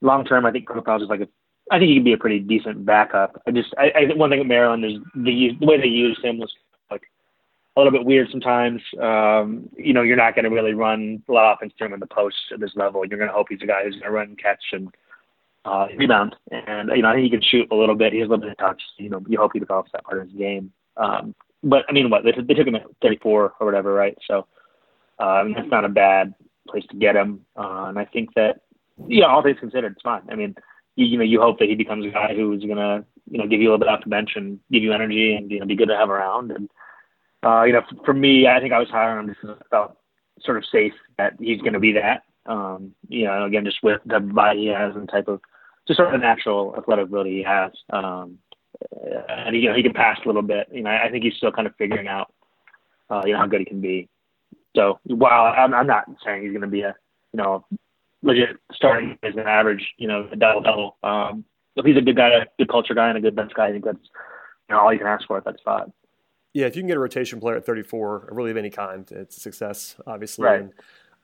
long 0.00 0.24
term, 0.24 0.46
I 0.46 0.50
think 0.50 0.66
Profiles 0.66 1.02
is 1.02 1.08
like 1.08 1.20
a. 1.20 1.28
I 1.70 1.78
think 1.78 1.88
he 1.88 1.94
can 1.94 2.04
be 2.04 2.12
a 2.12 2.18
pretty 2.18 2.40
decent 2.40 2.84
backup. 2.84 3.40
I 3.46 3.50
just, 3.50 3.74
I, 3.78 3.90
I 3.96 4.14
one 4.14 4.28
thing 4.28 4.40
at 4.40 4.46
Maryland 4.46 4.84
is 4.84 4.98
the 5.14 5.56
the 5.58 5.66
way 5.66 5.80
they 5.80 5.86
used 5.86 6.22
him 6.22 6.36
was 6.36 6.52
like 6.90 7.04
a 7.74 7.80
little 7.80 7.90
bit 7.90 8.04
weird 8.04 8.28
sometimes. 8.30 8.82
Um, 9.00 9.70
you 9.74 9.94
know, 9.94 10.02
you're 10.02 10.16
not 10.16 10.34
going 10.34 10.44
to 10.44 10.50
really 10.50 10.74
run 10.74 11.22
a 11.26 11.32
lot 11.32 11.50
of 11.50 11.56
offense 11.56 11.72
to 11.78 11.86
him 11.86 11.94
in 11.94 12.00
the 12.00 12.06
post 12.06 12.36
at 12.52 12.60
this 12.60 12.72
level. 12.76 13.02
You're 13.06 13.18
going 13.18 13.30
to 13.30 13.34
hope 13.34 13.46
he's 13.48 13.62
a 13.62 13.66
guy 13.66 13.82
who's 13.82 13.94
going 13.94 14.04
to 14.04 14.10
run, 14.10 14.36
catch, 14.36 14.62
and 14.72 14.94
uh, 15.64 15.86
rebound. 15.96 16.36
And 16.50 16.90
you 16.94 17.02
know, 17.02 17.08
I 17.08 17.14
think 17.14 17.24
he 17.24 17.30
can 17.30 17.42
shoot 17.42 17.68
a 17.70 17.74
little 17.74 17.94
bit. 17.94 18.12
He 18.12 18.18
has 18.18 18.28
a 18.28 18.30
little 18.30 18.44
bit 18.44 18.52
of 18.52 18.58
touch. 18.58 18.82
You 18.98 19.08
know, 19.08 19.22
you 19.26 19.38
hope 19.38 19.52
he 19.54 19.60
develops 19.60 19.90
that 19.92 20.04
part 20.04 20.20
of 20.20 20.28
his 20.28 20.36
game. 20.36 20.70
Um, 20.96 21.34
but 21.62 21.84
I 21.88 21.92
mean, 21.92 22.10
what 22.10 22.24
they, 22.24 22.32
they 22.32 22.54
took 22.54 22.66
him 22.66 22.74
at 22.74 22.84
34 23.02 23.54
or 23.58 23.66
whatever, 23.66 23.94
right? 23.94 24.16
So 24.28 24.46
uh, 25.18 25.44
that's 25.54 25.70
not 25.70 25.84
a 25.84 25.88
bad 25.88 26.34
place 26.68 26.84
to 26.90 26.96
get 26.96 27.16
him. 27.16 27.44
Uh, 27.56 27.86
and 27.88 27.98
I 27.98 28.04
think 28.04 28.34
that, 28.34 28.60
yeah, 29.08 29.26
all 29.26 29.42
things 29.42 29.58
considered, 29.60 29.92
it's 29.92 30.02
fine. 30.02 30.22
I 30.30 30.34
mean, 30.34 30.54
you, 30.96 31.06
you 31.06 31.18
know, 31.18 31.24
you 31.24 31.40
hope 31.40 31.58
that 31.58 31.68
he 31.68 31.74
becomes 31.74 32.06
a 32.06 32.10
guy 32.10 32.34
who's 32.34 32.64
going 32.64 32.76
to, 32.76 33.04
you 33.30 33.38
know, 33.38 33.46
give 33.46 33.60
you 33.60 33.68
a 33.68 33.70
little 33.70 33.78
bit 33.78 33.88
off 33.88 34.04
the 34.04 34.10
bench 34.10 34.32
and 34.36 34.60
give 34.70 34.82
you 34.82 34.92
energy 34.92 35.34
and, 35.34 35.50
you 35.50 35.60
know, 35.60 35.66
be 35.66 35.76
good 35.76 35.88
to 35.88 35.96
have 35.96 36.10
around. 36.10 36.50
And, 36.52 36.70
uh, 37.44 37.62
you 37.64 37.72
know, 37.72 37.82
for, 37.88 38.04
for 38.04 38.14
me, 38.14 38.46
I 38.46 38.60
think 38.60 38.72
I 38.72 38.78
was 38.78 38.88
on 38.92 39.18
him 39.18 39.26
because 39.26 39.56
I 39.60 39.68
felt 39.70 39.96
sort 40.40 40.56
of 40.56 40.64
safe 40.70 40.92
that 41.18 41.34
he's 41.38 41.60
going 41.60 41.72
to 41.72 41.80
be 41.80 41.92
that. 41.92 42.22
Um, 42.46 42.92
you 43.08 43.24
know, 43.24 43.44
again, 43.44 43.64
just 43.64 43.82
with 43.82 44.00
the 44.04 44.20
body 44.20 44.60
he 44.60 44.66
has 44.66 44.94
and 44.94 45.08
type 45.08 45.28
of 45.28 45.40
just 45.86 45.96
sort 45.96 46.14
of 46.14 46.20
the 46.20 46.26
natural 46.26 46.74
athletic 46.76 47.06
ability 47.06 47.38
he 47.38 47.42
has. 47.42 47.72
Um, 47.90 48.38
and 49.28 49.56
you 49.56 49.68
know 49.68 49.74
he 49.74 49.82
can 49.82 49.92
pass 49.92 50.18
a 50.24 50.26
little 50.26 50.42
bit. 50.42 50.68
You 50.72 50.82
know, 50.82 50.90
I 50.90 51.08
think 51.10 51.24
he's 51.24 51.34
still 51.34 51.52
kind 51.52 51.66
of 51.66 51.74
figuring 51.76 52.08
out, 52.08 52.32
uh, 53.10 53.22
you 53.24 53.32
know, 53.32 53.38
how 53.38 53.46
good 53.46 53.60
he 53.60 53.66
can 53.66 53.80
be. 53.80 54.08
So 54.76 54.98
while 55.04 55.52
I'm, 55.56 55.74
I'm 55.74 55.86
not 55.86 56.04
saying 56.24 56.42
he's 56.42 56.52
going 56.52 56.62
to 56.62 56.66
be 56.66 56.82
a, 56.82 56.94
you 57.32 57.38
know, 57.42 57.64
legit 58.22 58.56
starting 58.72 59.18
as 59.22 59.34
an 59.34 59.46
average, 59.46 59.84
you 59.98 60.08
know, 60.08 60.28
double 60.38 60.62
double. 60.62 60.96
Um, 61.02 61.44
if 61.76 61.84
he's 61.84 61.96
a 61.96 62.00
good 62.00 62.16
guy, 62.16 62.28
a 62.28 62.46
good 62.58 62.68
culture 62.68 62.94
guy, 62.94 63.08
and 63.08 63.18
a 63.18 63.20
good 63.20 63.36
bench 63.36 63.52
guy, 63.54 63.68
I 63.68 63.72
think 63.72 63.84
that's 63.84 63.98
you 64.68 64.74
know 64.74 64.80
all 64.80 64.92
you 64.92 64.98
can 64.98 65.08
ask 65.08 65.26
for 65.26 65.36
at 65.36 65.44
that 65.44 65.58
spot. 65.58 65.90
Yeah, 66.52 66.66
if 66.66 66.76
you 66.76 66.82
can 66.82 66.86
get 66.88 66.96
a 66.96 67.00
rotation 67.00 67.40
player 67.40 67.56
at 67.56 67.66
34, 67.66 68.28
really 68.30 68.52
of 68.52 68.56
any 68.56 68.70
kind, 68.70 69.10
it's 69.10 69.36
a 69.36 69.40
success, 69.40 69.96
obviously. 70.06 70.44
Right. 70.44 70.60
And, 70.60 70.72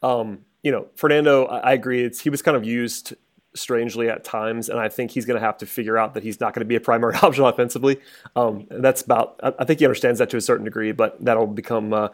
um, 0.02 0.40
you 0.64 0.72
know, 0.72 0.88
Fernando, 0.96 1.44
I, 1.44 1.58
I 1.58 1.72
agree. 1.72 2.02
It's, 2.02 2.20
he 2.20 2.30
was 2.30 2.42
kind 2.42 2.56
of 2.56 2.64
used 2.64 3.14
strangely 3.54 4.08
at 4.08 4.24
times, 4.24 4.68
and 4.68 4.80
I 4.80 4.88
think 4.88 5.12
he's 5.12 5.26
going 5.26 5.38
to 5.38 5.46
have 5.46 5.56
to 5.58 5.66
figure 5.66 5.96
out 5.96 6.14
that 6.14 6.24
he's 6.24 6.40
not 6.40 6.52
going 6.52 6.62
to 6.62 6.66
be 6.66 6.74
a 6.74 6.80
primary 6.80 7.14
option 7.22 7.44
offensively. 7.44 8.00
Um, 8.34 8.66
that's 8.70 9.02
about. 9.02 9.38
I, 9.42 9.64
think 9.64 9.78
he 9.78 9.86
understands 9.86 10.18
that 10.18 10.30
to 10.30 10.36
a 10.36 10.40
certain 10.40 10.64
degree, 10.64 10.90
but 10.92 11.24
that'll 11.24 11.46
become. 11.46 11.92
Uh, 11.92 12.08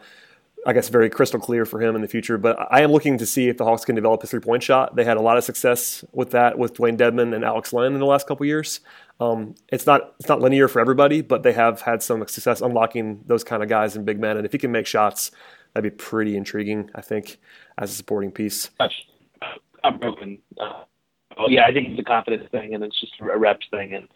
I 0.67 0.73
guess 0.73 0.89
very 0.89 1.09
crystal 1.09 1.39
clear 1.39 1.65
for 1.65 1.81
him 1.81 1.95
in 1.95 2.01
the 2.01 2.09
future. 2.09 2.37
But 2.37 2.57
I 2.69 2.81
am 2.81 2.91
looking 2.91 3.17
to 3.19 3.25
see 3.25 3.47
if 3.47 3.55
the 3.55 3.63
Hawks 3.63 3.85
can 3.85 3.95
develop 3.95 4.21
a 4.21 4.27
three 4.27 4.41
point 4.41 4.61
shot. 4.61 4.97
They 4.97 5.05
had 5.05 5.15
a 5.15 5.21
lot 5.21 5.37
of 5.37 5.45
success 5.45 6.03
with 6.11 6.31
that 6.31 6.59
with 6.59 6.73
Dewayne 6.73 6.97
Dedmon 6.97 7.33
and 7.33 7.45
Alex 7.45 7.71
Len 7.71 7.93
in 7.93 7.99
the 7.99 8.05
last 8.05 8.27
couple 8.27 8.45
years. 8.45 8.81
Um, 9.21 9.55
it's 9.69 9.85
not 9.85 10.13
it's 10.19 10.27
not 10.27 10.41
linear 10.41 10.67
for 10.67 10.81
everybody, 10.81 11.21
but 11.21 11.43
they 11.43 11.53
have 11.53 11.81
had 11.81 12.03
some 12.03 12.27
success 12.27 12.59
unlocking 12.59 13.23
those 13.27 13.45
kind 13.45 13.63
of 13.63 13.69
guys 13.69 13.95
and 13.95 14.05
big 14.05 14.19
men. 14.19 14.35
And 14.35 14.45
if 14.45 14.51
he 14.51 14.57
can 14.57 14.73
make 14.73 14.85
shots, 14.85 15.31
that'd 15.73 15.89
be 15.89 15.95
pretty 15.95 16.35
intriguing. 16.35 16.91
I 16.93 17.01
think 17.01 17.37
as 17.77 17.89
a 17.89 17.93
supporting 17.93 18.31
piece. 18.31 18.69
I'm 19.85 19.99
broken. 19.99 20.39
Uh, 20.59 20.83
well, 21.37 21.49
yeah, 21.49 21.65
I 21.65 21.71
think 21.71 21.89
it's 21.89 21.99
a 21.99 22.03
confidence 22.03 22.49
thing, 22.51 22.73
and 22.73 22.83
it's 22.83 22.99
just 22.99 23.13
a 23.21 23.37
reps 23.37 23.65
thing. 23.71 23.93
And 23.93 24.07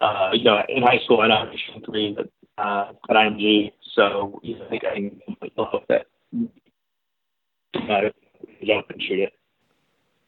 uh, 0.00 0.30
you 0.32 0.42
know, 0.42 0.60
in 0.68 0.82
high 0.82 0.98
school, 1.04 1.20
I 1.20 1.28
know 1.28 1.34
I 1.34 1.56
shot 1.72 1.84
three, 1.86 2.12
but 2.12 2.28
uh, 2.58 2.92
at 3.08 3.16
IMG, 3.16 3.72
so 3.94 4.40
you 4.42 4.58
know, 4.58 4.66
I 4.66 4.68
think 4.68 4.84
I 4.84 4.94
can 4.94 5.20
hope 5.56 5.86
that 5.88 6.06
uh, 7.74 8.10
jump 8.64 8.90
and 8.90 9.02
shoot 9.02 9.20
it. 9.20 9.32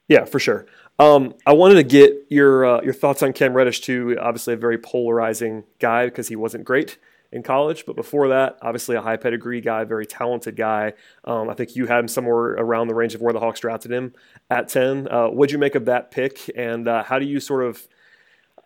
Yeah, 0.08 0.24
for 0.24 0.38
sure. 0.38 0.66
Um, 0.98 1.34
I 1.46 1.52
wanted 1.52 1.74
to 1.74 1.82
get 1.82 2.12
your 2.28 2.64
uh, 2.64 2.82
your 2.82 2.94
thoughts 2.94 3.22
on 3.22 3.32
Cam 3.32 3.54
Reddish 3.54 3.80
too. 3.80 4.16
Obviously, 4.20 4.54
a 4.54 4.56
very 4.56 4.78
polarizing 4.78 5.64
guy 5.78 6.06
because 6.06 6.28
he 6.28 6.36
wasn't 6.36 6.64
great 6.64 6.98
in 7.32 7.42
college, 7.42 7.84
but 7.84 7.96
before 7.96 8.28
that, 8.28 8.56
obviously 8.62 8.94
a 8.94 9.02
high 9.02 9.16
pedigree 9.16 9.60
guy, 9.60 9.82
very 9.82 10.06
talented 10.06 10.54
guy. 10.54 10.92
Um, 11.24 11.50
I 11.50 11.54
think 11.54 11.74
you 11.74 11.86
had 11.86 11.98
him 11.98 12.06
somewhere 12.06 12.52
around 12.52 12.86
the 12.86 12.94
range 12.94 13.16
of 13.16 13.20
where 13.20 13.32
the 13.32 13.40
Hawks 13.40 13.58
drafted 13.58 13.90
him 13.90 14.12
at 14.50 14.68
ten. 14.68 15.08
Uh, 15.10 15.28
what'd 15.28 15.50
you 15.50 15.58
make 15.58 15.74
of 15.74 15.86
that 15.86 16.10
pick, 16.10 16.50
and 16.54 16.86
uh, 16.86 17.02
how 17.02 17.18
do 17.18 17.26
you 17.26 17.40
sort 17.40 17.64
of 17.64 17.88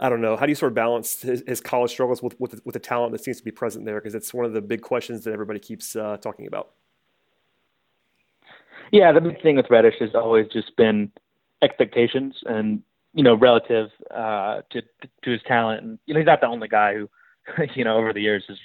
I 0.00 0.08
don't 0.08 0.20
know. 0.20 0.36
How 0.36 0.46
do 0.46 0.50
you 0.50 0.56
sort 0.56 0.70
of 0.70 0.76
balance 0.76 1.22
his, 1.22 1.42
his 1.46 1.60
college 1.60 1.90
struggles 1.90 2.22
with, 2.22 2.38
with, 2.38 2.64
with 2.64 2.72
the 2.72 2.78
talent 2.78 3.12
that 3.12 3.24
seems 3.24 3.38
to 3.38 3.44
be 3.44 3.50
present 3.50 3.84
there? 3.84 3.96
Because 3.96 4.14
it's 4.14 4.32
one 4.32 4.44
of 4.44 4.52
the 4.52 4.60
big 4.60 4.80
questions 4.80 5.24
that 5.24 5.32
everybody 5.32 5.58
keeps 5.58 5.96
uh, 5.96 6.18
talking 6.18 6.46
about. 6.46 6.70
Yeah, 8.92 9.12
the 9.12 9.20
big 9.20 9.42
thing 9.42 9.56
with 9.56 9.66
Reddish 9.70 9.96
has 10.00 10.14
always 10.14 10.46
just 10.52 10.76
been 10.76 11.10
expectations 11.62 12.36
and 12.46 12.82
you 13.14 13.22
know 13.22 13.34
relative 13.34 13.90
uh, 14.10 14.62
to 14.70 14.82
to 15.24 15.30
his 15.30 15.40
talent. 15.46 15.82
And 15.82 15.98
you 16.06 16.14
know 16.14 16.20
he's 16.20 16.26
not 16.26 16.40
the 16.40 16.46
only 16.46 16.68
guy 16.68 16.94
who 16.94 17.08
you 17.74 17.84
know 17.84 17.96
over 17.96 18.12
the 18.12 18.22
years 18.22 18.44
has 18.48 18.56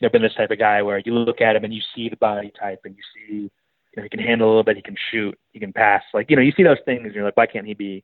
you 0.00 0.06
know 0.06 0.10
been 0.10 0.22
this 0.22 0.34
type 0.34 0.50
of 0.50 0.58
guy 0.58 0.82
where 0.82 0.98
you 1.04 1.14
look 1.14 1.40
at 1.40 1.54
him 1.54 1.64
and 1.64 1.72
you 1.72 1.82
see 1.94 2.08
the 2.08 2.16
body 2.16 2.52
type 2.58 2.80
and 2.84 2.96
you 2.96 3.02
see 3.14 3.34
you 3.34 3.50
know 3.96 4.02
he 4.02 4.08
can 4.08 4.20
handle 4.20 4.48
a 4.48 4.50
little 4.50 4.64
bit, 4.64 4.76
he 4.76 4.82
can 4.82 4.96
shoot, 5.10 5.38
he 5.52 5.60
can 5.60 5.72
pass. 5.72 6.02
Like 6.12 6.30
you 6.30 6.36
know 6.36 6.42
you 6.42 6.52
see 6.56 6.64
those 6.64 6.78
things 6.84 7.02
and 7.04 7.14
you're 7.14 7.24
like 7.24 7.36
why 7.36 7.46
can't 7.46 7.66
he 7.66 7.74
be 7.74 8.02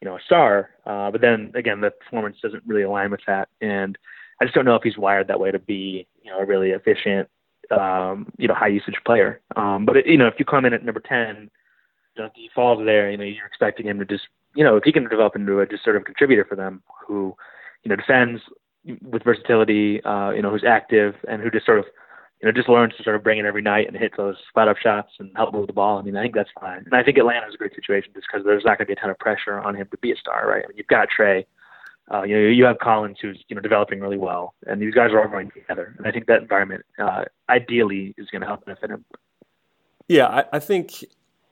you 0.00 0.08
know 0.08 0.16
a 0.16 0.20
star? 0.26 0.70
Uh, 0.86 1.10
but 1.10 1.20
then 1.20 1.52
again 1.54 1.80
the 1.80 1.90
performance 1.90 2.36
doesn't 2.42 2.62
really 2.66 2.82
align 2.82 3.10
with 3.10 3.20
that 3.26 3.48
and. 3.60 3.98
I 4.40 4.44
just 4.44 4.54
don't 4.56 4.64
know 4.64 4.74
if 4.74 4.82
he's 4.82 4.98
wired 4.98 5.28
that 5.28 5.38
way 5.38 5.52
to 5.52 5.60
be, 5.60 6.08
you 6.24 6.28
know, 6.28 6.40
a 6.40 6.44
really 6.44 6.70
efficient, 6.70 7.28
um, 7.70 8.26
you 8.36 8.48
know, 8.48 8.54
high 8.54 8.66
usage 8.66 8.96
player. 9.06 9.40
Um, 9.54 9.86
but 9.86 9.96
it, 9.96 10.06
you 10.08 10.18
know, 10.18 10.26
if 10.26 10.34
you 10.40 10.44
come 10.44 10.64
in 10.64 10.74
at 10.74 10.84
number 10.84 10.98
ten, 10.98 11.48
you 12.16 12.22
know, 12.22 12.30
he 12.34 12.50
falls 12.52 12.84
there, 12.84 13.08
you 13.12 13.16
know, 13.16 13.22
you're 13.22 13.46
expecting 13.46 13.86
him 13.86 14.00
to 14.00 14.04
just, 14.04 14.24
you 14.56 14.64
know, 14.64 14.76
if 14.76 14.82
he 14.82 14.90
can 14.90 15.08
develop 15.08 15.36
into 15.36 15.60
a 15.60 15.66
just 15.68 15.84
sort 15.84 15.94
of 15.94 16.04
contributor 16.04 16.44
for 16.44 16.56
them 16.56 16.82
who, 17.06 17.32
you 17.84 17.88
know, 17.88 17.94
defends 17.94 18.42
with 19.02 19.22
versatility, 19.22 20.02
uh, 20.02 20.30
you 20.30 20.42
know, 20.42 20.50
who's 20.50 20.64
active 20.66 21.14
and 21.28 21.40
who 21.40 21.48
just 21.48 21.64
sort 21.64 21.78
of, 21.78 21.84
you 22.40 22.46
know, 22.46 22.52
just 22.52 22.68
learns 22.68 22.94
to 22.96 23.02
sort 23.02 23.16
of 23.16 23.22
bring 23.22 23.38
it 23.38 23.44
every 23.44 23.62
night 23.62 23.86
and 23.88 23.96
hit 23.96 24.12
those 24.16 24.36
flat 24.52 24.68
up 24.68 24.76
shots 24.76 25.12
and 25.18 25.30
help 25.36 25.54
move 25.54 25.66
the 25.66 25.72
ball. 25.72 25.98
I 25.98 26.02
mean, 26.02 26.16
I 26.16 26.22
think 26.22 26.34
that's 26.34 26.50
fine. 26.60 26.82
And 26.84 26.94
I 26.94 27.02
think 27.02 27.16
Atlanta 27.18 27.46
is 27.48 27.54
a 27.54 27.58
great 27.58 27.74
situation 27.74 28.12
just 28.14 28.26
because 28.30 28.44
there's 28.44 28.64
not 28.64 28.78
going 28.78 28.86
to 28.86 28.86
be 28.86 28.92
a 28.92 28.96
ton 28.96 29.10
of 29.10 29.18
pressure 29.18 29.60
on 29.60 29.74
him 29.74 29.88
to 29.90 29.98
be 29.98 30.12
a 30.12 30.16
star, 30.16 30.48
right? 30.48 30.64
I 30.64 30.68
mean, 30.68 30.76
you've 30.76 30.86
got 30.88 31.08
Trae, 31.16 31.46
uh, 32.12 32.22
you 32.22 32.34
know, 32.34 32.48
you 32.48 32.64
have 32.64 32.78
Collins 32.80 33.18
who's, 33.20 33.42
you 33.48 33.56
know, 33.56 33.62
developing 33.62 34.00
really 34.00 34.18
well 34.18 34.54
and 34.66 34.80
these 34.80 34.94
guys 34.94 35.10
are 35.12 35.22
all 35.22 35.28
growing 35.28 35.50
together. 35.50 35.94
And 35.96 36.06
I 36.06 36.12
think 36.12 36.26
that 36.26 36.42
environment, 36.42 36.84
uh, 36.98 37.24
ideally 37.48 38.14
is 38.18 38.28
going 38.30 38.42
to 38.42 38.46
help 38.46 38.66
benefit 38.66 38.90
him. 38.90 39.04
Yeah, 40.08 40.26
I, 40.26 40.44
I 40.54 40.58
think 40.58 41.04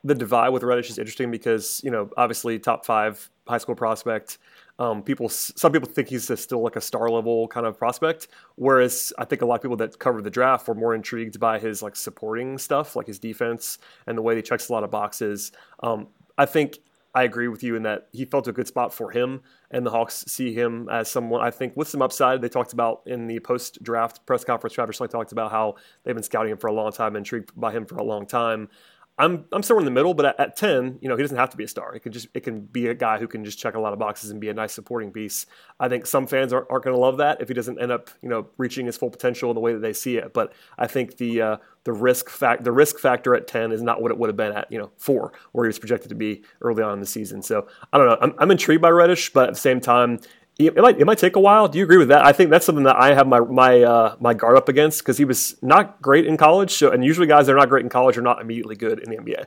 the 0.05 0.15
divide 0.15 0.51
with 0.51 0.63
Reddish 0.63 0.91
is 0.91 0.99
interesting 0.99 1.31
because 1.31 1.81
you 1.85 1.91
know 1.91 2.11
obviously 2.17 2.59
top 2.59 2.85
five 2.85 3.31
high 3.47 3.59
school 3.59 3.75
prospect. 3.75 4.39
Um, 4.83 5.01
people, 5.03 5.29
some 5.29 5.71
people 5.71 5.89
think 5.89 6.09
he's 6.09 6.27
still 6.41 6.61
like 6.61 6.75
a 6.75 6.81
star 6.81 7.09
level 7.09 7.47
kind 7.47 7.67
of 7.67 7.79
prospect, 7.79 8.27
whereas 8.57 9.13
I 9.17 9.25
think 9.25 9.41
a 9.43 9.47
lot 9.47 9.55
of 9.55 9.63
people 9.63 9.77
that 9.77 9.97
covered 9.99 10.25
the 10.25 10.31
draft 10.31 10.67
were 10.67 10.75
more 10.75 10.93
intrigued 10.93 11.39
by 11.39 11.61
his 11.61 11.83
like 11.83 11.95
supporting 11.95 12.59
stuff, 12.59 12.97
like 12.97 13.07
his 13.07 13.21
defense 13.21 13.79
and 14.07 14.19
the 14.19 14.23
way 14.23 14.35
he 14.35 14.43
checks 14.43 14.69
a 14.71 14.73
lot 14.73 14.83
of 14.83 14.91
boxes. 14.91 15.53
Um, 15.85 16.09
I 16.37 16.47
think 16.47 16.81
I 17.15 17.23
agree 17.25 17.47
with 17.47 17.63
you 17.63 17.77
in 17.77 17.83
that 17.83 18.09
he 18.11 18.25
felt 18.25 18.49
a 18.49 18.53
good 18.53 18.67
spot 18.67 18.93
for 18.93 19.11
him, 19.11 19.43
and 19.71 19.87
the 19.87 19.91
Hawks 19.91 20.25
see 20.27 20.53
him 20.53 20.89
as 20.91 21.11
someone 21.11 21.43
I 21.43 21.51
think 21.51 21.77
with 21.77 21.87
some 21.87 22.03
upside. 22.03 22.41
They 22.41 22.49
talked 22.49 22.73
about 22.73 23.03
in 23.07 23.29
the 23.29 23.39
post-draft 23.39 24.27
press 24.27 24.45
conference. 24.45 24.75
Travis 24.75 24.99
Schlenk 24.99 25.11
talked 25.11 25.31
about 25.31 25.51
how 25.53 25.77
they've 26.03 26.15
been 26.15 26.25
scouting 26.25 26.53
him 26.53 26.59
for 26.59 26.69
a 26.69 26.73
long 26.73 26.91
time, 26.91 27.15
intrigued 27.15 27.51
by 27.55 27.71
him 27.71 27.85
for 27.85 27.99
a 27.99 28.03
long 28.03 28.27
time. 28.27 28.69
I'm 29.19 29.45
I'm 29.53 29.63
somewhere 29.63 29.83
in 29.83 29.85
the 29.85 29.91
middle, 29.91 30.15
but 30.15 30.27
at, 30.27 30.41
at, 30.41 30.57
ten, 30.57 30.99
you 31.01 31.09
know, 31.09 31.17
he 31.17 31.23
doesn't 31.23 31.37
have 31.37 31.51
to 31.51 31.57
be 31.57 31.65
a 31.65 31.69
star. 31.69 31.95
It 31.95 32.01
can 32.01 32.13
just 32.13 32.29
it 32.33 32.41
can 32.41 32.61
be 32.61 32.87
a 32.87 32.95
guy 32.95 33.19
who 33.19 33.29
can 33.29 33.45
just 33.45 33.59
check 33.59 33.75
a 33.75 33.81
lot 33.81 33.93
of 33.93 33.99
boxes 33.99 34.31
and 34.31 34.41
be 34.41 34.49
a 34.49 34.55
nice 34.55 34.73
supporting 34.73 35.13
piece. 35.13 35.45
I 35.79 35.89
think 35.89 36.07
some 36.07 36.27
fans 36.27 36.53
aren't, 36.53 36.67
aren't 36.71 36.85
going 36.85 36.97
to 36.97 37.01
love 37.01 37.19
that 37.19 37.41
if 37.41 37.49
he 37.49 37.55
doesn't 37.55 37.81
end 37.81 37.93
up, 37.93 38.11
you 38.23 38.29
know, 38.29 38.49
reaching 38.57 38.87
his 38.87 38.97
full 38.97 39.11
potential 39.11 39.51
in 39.51 39.55
the 39.55 39.61
way 39.61 39.75
that 39.75 39.81
they 39.81 39.93
see 39.93 40.17
it. 40.17 40.33
But 40.33 40.55
I 40.79 40.87
think 40.87 41.19
the 41.19 41.43
uh, 41.43 41.57
the 41.85 41.93
risk 41.93 42.31
fact 42.31 42.65
the 42.65 42.73
risk 42.73 42.99
factor 42.99 43.35
at 43.35 43.47
ten 43.47 43.71
is 43.71 43.83
not 43.83 44.01
what 44.01 44.11
it 44.11 44.19
would 44.19 44.29
have 44.29 44.37
been 44.37 44.53
at 44.53 44.73
you 44.73 44.79
know 44.79 44.91
four, 44.97 45.33
where 45.53 45.67
he 45.67 45.69
was 45.69 45.79
projected 45.79 46.09
to 46.09 46.15
be 46.15 46.43
early 46.63 46.83
on 46.83 46.95
in 46.95 47.01
the 47.01 47.07
season. 47.07 47.43
So 47.43 47.69
I 47.93 47.99
don't 47.99 48.07
know. 48.07 48.19
I'm, 48.21 48.35
I'm 48.39 48.51
intrigued 48.51 48.83
by 48.83 48.91
Reddish, 48.91 49.33
but 49.33 49.49
at 49.49 49.55
the 49.55 49.61
same 49.61 49.81
time, 49.81 50.21
it 50.59 50.77
might 50.77 51.01
it 51.01 51.05
might 51.05 51.19
take 51.19 51.37
a 51.37 51.41
while. 51.41 51.69
Do 51.69 51.79
you 51.79 51.85
agree 51.85 51.97
with 51.97 52.09
that? 52.09 52.25
I 52.25 52.33
think 52.33 52.51
that's 52.51 52.67
something 52.67 52.85
that 52.85 52.97
I 52.97 53.15
have 53.15 53.27
my 53.27 53.41
my 53.41 53.83
uh, 53.83 54.17
my 54.21 54.35
guard 54.35 54.57
up 54.57 54.69
against 54.69 55.01
because 55.01 55.19
he 55.19 55.25
was 55.25 55.57
not 55.63 56.01
great 56.03 56.27
in 56.27 56.37
college. 56.37 56.73
So 56.73 56.91
and 56.91 57.05
usually 57.05 57.27
guys 57.27 57.47
that 57.47 57.53
are 57.53 57.59
not 57.59 57.69
great 57.69 57.85
in 57.85 57.91
college 57.91 58.19
are 58.19 58.23
not 58.23 58.41
immediately 58.41 58.77
good 58.77 59.01
in 59.01 59.11
the 59.11 59.17
NBA. 59.17 59.47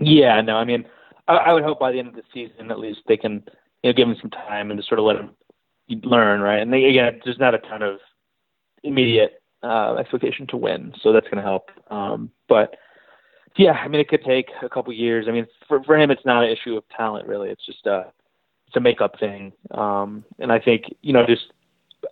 Yeah, 0.00 0.40
no, 0.42 0.56
I 0.56 0.64
mean, 0.64 0.84
I, 1.28 1.36
I 1.36 1.52
would 1.52 1.62
hope 1.62 1.78
by 1.78 1.92
the 1.92 1.98
end 1.98 2.08
of 2.08 2.14
the 2.14 2.22
season 2.32 2.70
at 2.70 2.78
least 2.78 3.00
they 3.06 3.16
can 3.16 3.42
you 3.82 3.90
know 3.90 3.92
give 3.92 4.08
him 4.08 4.16
some 4.20 4.30
time 4.30 4.70
and 4.70 4.78
just 4.78 4.88
sort 4.88 4.98
of 4.98 5.04
let 5.04 5.16
him 5.16 5.30
learn, 6.02 6.40
right? 6.40 6.60
And 6.60 6.72
they, 6.72 6.84
again, 6.84 7.20
there's 7.24 7.38
not 7.38 7.54
a 7.54 7.58
ton 7.58 7.82
of 7.82 7.98
immediate 8.82 9.42
uh, 9.62 9.94
expectation 9.94 10.46
to 10.48 10.56
win, 10.56 10.92
so 11.02 11.12
that's 11.12 11.26
going 11.26 11.36
to 11.36 11.42
help. 11.42 11.70
Um, 11.90 12.30
but 12.48 12.76
yeah, 13.56 13.72
I 13.72 13.88
mean, 13.88 14.00
it 14.00 14.08
could 14.08 14.24
take 14.24 14.48
a 14.62 14.68
couple 14.68 14.92
years. 14.92 15.26
I 15.28 15.32
mean, 15.32 15.46
for 15.68 15.82
for 15.84 15.96
him, 15.96 16.10
it's 16.10 16.24
not 16.26 16.44
an 16.44 16.50
issue 16.50 16.76
of 16.76 16.84
talent 16.94 17.26
really. 17.26 17.48
It's 17.48 17.64
just 17.64 17.86
a 17.86 18.12
it's 18.76 18.80
a 18.80 18.80
makeup 18.80 19.18
thing. 19.18 19.52
Um, 19.70 20.24
and 20.38 20.52
I 20.52 20.58
think 20.58 20.84
you 21.02 21.12
know 21.12 21.26
just 21.26 21.46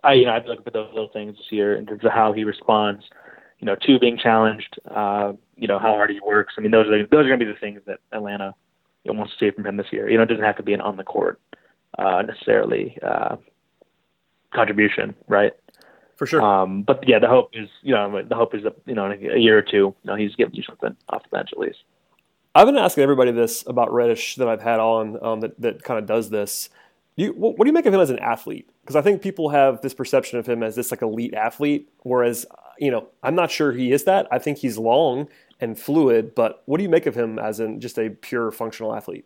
I 0.03 0.13
you 0.13 0.25
know 0.25 0.31
I'd 0.31 0.45
look 0.45 0.65
at 0.65 0.73
those 0.73 0.89
little 0.93 1.09
things 1.09 1.37
this 1.37 1.51
year 1.51 1.75
in 1.75 1.85
terms 1.85 2.03
of 2.03 2.11
how 2.11 2.33
he 2.33 2.43
responds 2.43 3.03
you 3.59 3.65
know, 3.65 3.75
to 3.75 3.99
being 3.99 4.17
challenged, 4.17 4.79
uh, 4.93 5.33
you 5.55 5.67
know, 5.67 5.79
how 5.79 5.93
hard 5.93 6.09
he 6.09 6.19
works. 6.19 6.55
I 6.57 6.61
mean, 6.61 6.71
those 6.71 6.87
are 6.87 7.05
those 7.07 7.25
are 7.25 7.29
going 7.29 7.39
to 7.39 7.45
be 7.45 7.51
the 7.51 7.57
things 7.57 7.81
that 7.87 7.99
Atlanta 8.11 8.53
you 9.03 9.13
know, 9.13 9.17
wants 9.17 9.33
to 9.33 9.39
see 9.39 9.51
from 9.51 9.65
him 9.65 9.77
this 9.77 9.87
year. 9.91 10.09
You 10.09 10.17
know, 10.17 10.23
it 10.23 10.29
doesn't 10.29 10.43
have 10.43 10.57
to 10.57 10.63
be 10.63 10.73
an 10.73 10.81
on 10.81 10.97
the 10.97 11.03
court 11.03 11.39
uh, 11.97 12.21
necessarily 12.21 12.97
uh, 13.01 13.37
contribution, 14.53 15.15
right? 15.27 15.53
For 16.17 16.27
sure. 16.27 16.41
Um, 16.41 16.83
but 16.83 17.07
yeah, 17.07 17.19
the 17.19 17.27
hope 17.27 17.51
is, 17.53 17.69
you 17.81 17.93
know, 17.93 18.21
the 18.21 18.35
hope 18.35 18.53
is 18.53 18.63
that 18.63 18.75
you 18.85 18.93
know, 18.93 19.09
in 19.09 19.31
a 19.31 19.39
year 19.39 19.57
or 19.57 19.61
two, 19.61 19.77
you 19.77 19.95
know, 20.03 20.15
he's 20.15 20.35
giving 20.35 20.55
you 20.55 20.63
something 20.63 20.95
off 21.09 21.23
the 21.23 21.29
bench 21.29 21.49
at 21.51 21.59
least. 21.59 21.79
I've 22.55 22.67
been 22.67 22.77
asking 22.77 23.03
everybody 23.03 23.31
this 23.31 23.65
about 23.67 23.93
Reddish 23.93 24.35
that 24.35 24.47
I've 24.47 24.61
had 24.61 24.79
on 24.79 25.21
um, 25.21 25.41
that 25.41 25.59
that 25.59 25.83
kind 25.83 25.99
of 25.99 26.05
does 26.05 26.29
this. 26.29 26.69
You, 27.17 27.33
what, 27.33 27.57
what 27.57 27.65
do 27.65 27.69
you 27.69 27.73
make 27.73 27.85
of 27.85 27.93
him 27.93 27.99
as 27.99 28.09
an 28.09 28.19
athlete? 28.19 28.69
Because 28.81 28.95
I 28.95 29.01
think 29.01 29.21
people 29.21 29.49
have 29.49 29.81
this 29.81 29.93
perception 29.93 30.39
of 30.39 30.47
him 30.47 30.63
as 30.63 30.75
this 30.75 30.89
like 30.89 31.01
elite 31.01 31.33
athlete, 31.33 31.89
whereas 32.03 32.45
you 32.79 32.89
know 32.89 33.09
I'm 33.23 33.35
not 33.35 33.51
sure 33.51 33.73
he 33.73 33.91
is 33.91 34.05
that. 34.05 34.27
I 34.31 34.39
think 34.39 34.57
he's 34.57 34.77
long 34.77 35.27
and 35.59 35.77
fluid, 35.77 36.33
but 36.33 36.63
what 36.65 36.77
do 36.77 36.83
you 36.83 36.89
make 36.89 37.05
of 37.05 37.15
him 37.15 37.39
as 37.39 37.59
in 37.59 37.81
just 37.81 37.99
a 37.99 38.09
pure 38.09 38.51
functional 38.51 38.95
athlete? 38.95 39.25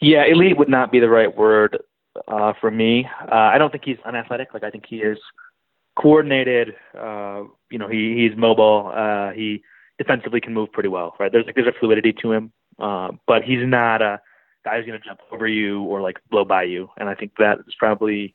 Yeah, 0.00 0.24
elite 0.24 0.58
would 0.58 0.68
not 0.68 0.90
be 0.90 0.98
the 0.98 1.08
right 1.08 1.34
word 1.34 1.78
uh, 2.26 2.52
for 2.60 2.70
me. 2.70 3.08
Uh, 3.30 3.34
I 3.34 3.58
don't 3.58 3.70
think 3.70 3.84
he's 3.84 3.98
unathletic. 4.04 4.52
Like 4.52 4.64
I 4.64 4.70
think 4.70 4.86
he 4.88 4.96
is 4.96 5.18
coordinated. 5.96 6.74
Uh, 6.98 7.44
you 7.70 7.78
know, 7.78 7.88
he 7.88 8.16
he's 8.16 8.36
mobile. 8.36 8.92
Uh, 8.92 9.30
he 9.30 9.62
defensively 9.98 10.40
can 10.40 10.54
move 10.54 10.72
pretty 10.72 10.88
well. 10.88 11.14
Right? 11.18 11.30
There's 11.30 11.46
like 11.46 11.54
there's 11.54 11.66
a 11.66 11.78
fluidity 11.78 12.12
to 12.22 12.32
him, 12.32 12.52
uh, 12.78 13.12
but 13.26 13.42
he's 13.42 13.66
not 13.66 14.02
a 14.02 14.20
guy 14.64 14.76
who's 14.76 14.86
going 14.86 15.00
to 15.00 15.06
jump 15.06 15.20
over 15.32 15.46
you 15.46 15.82
or 15.82 16.00
like 16.00 16.18
blow 16.30 16.44
by 16.44 16.64
you, 16.64 16.90
and 16.96 17.08
I 17.08 17.14
think 17.14 17.32
that 17.38 17.58
is 17.66 17.74
probably 17.78 18.34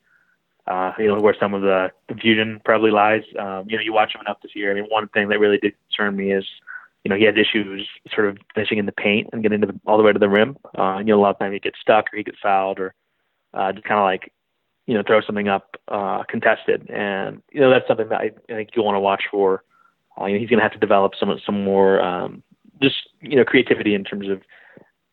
uh, 0.67 0.93
you 0.97 1.07
know 1.07 1.19
where 1.19 1.35
some 1.39 1.53
of 1.53 1.61
the 1.61 1.91
confusion 2.07 2.61
probably 2.63 2.91
lies. 2.91 3.23
Um, 3.37 3.65
you 3.67 3.77
know, 3.77 3.83
you 3.83 3.93
watch 3.93 4.13
him 4.13 4.21
enough 4.21 4.37
this 4.41 4.55
year. 4.55 4.71
I 4.71 4.75
mean, 4.75 4.85
one 4.89 5.07
thing 5.09 5.29
that 5.29 5.39
really 5.39 5.57
did 5.57 5.73
concern 5.89 6.15
me 6.15 6.31
is 6.31 6.45
you 7.03 7.09
know 7.09 7.15
he 7.15 7.25
has 7.25 7.35
issues 7.35 7.87
sort 8.13 8.27
of 8.27 8.37
finishing 8.53 8.77
in 8.77 8.85
the 8.85 8.91
paint 8.91 9.29
and 9.33 9.43
getting 9.43 9.61
to 9.61 9.67
the, 9.67 9.79
all 9.85 9.97
the 9.97 10.03
way 10.03 10.13
to 10.13 10.19
the 10.19 10.29
rim. 10.29 10.57
Uh, 10.77 10.97
you 10.99 11.05
know, 11.05 11.19
a 11.19 11.21
lot 11.21 11.31
of 11.31 11.39
times 11.39 11.53
he 11.53 11.59
gets 11.59 11.79
stuck 11.79 12.05
or 12.13 12.17
he 12.17 12.23
gets 12.23 12.37
fouled 12.41 12.79
or 12.79 12.93
uh, 13.53 13.71
just 13.71 13.85
kind 13.85 13.99
of 13.99 14.05
like 14.05 14.31
you 14.87 14.93
know 14.93 15.03
throw 15.05 15.21
something 15.21 15.47
up 15.47 15.77
uh, 15.87 16.23
contested, 16.23 16.89
and 16.89 17.41
you 17.51 17.59
know 17.59 17.69
that's 17.69 17.87
something 17.87 18.09
that 18.09 18.19
I, 18.19 18.31
I 18.49 18.53
think 18.53 18.69
you'll 18.75 18.85
want 18.85 18.95
to 18.95 19.01
watch 19.01 19.23
for. 19.29 19.63
Uh, 20.19 20.25
you 20.25 20.33
know, 20.33 20.39
he's 20.39 20.49
going 20.49 20.59
to 20.59 20.63
have 20.63 20.73
to 20.73 20.79
develop 20.79 21.13
some 21.19 21.39
some 21.45 21.63
more 21.63 22.01
um, 22.01 22.43
just 22.81 22.95
you 23.21 23.35
know 23.35 23.45
creativity 23.45 23.93
in 23.95 24.03
terms 24.03 24.29
of 24.29 24.41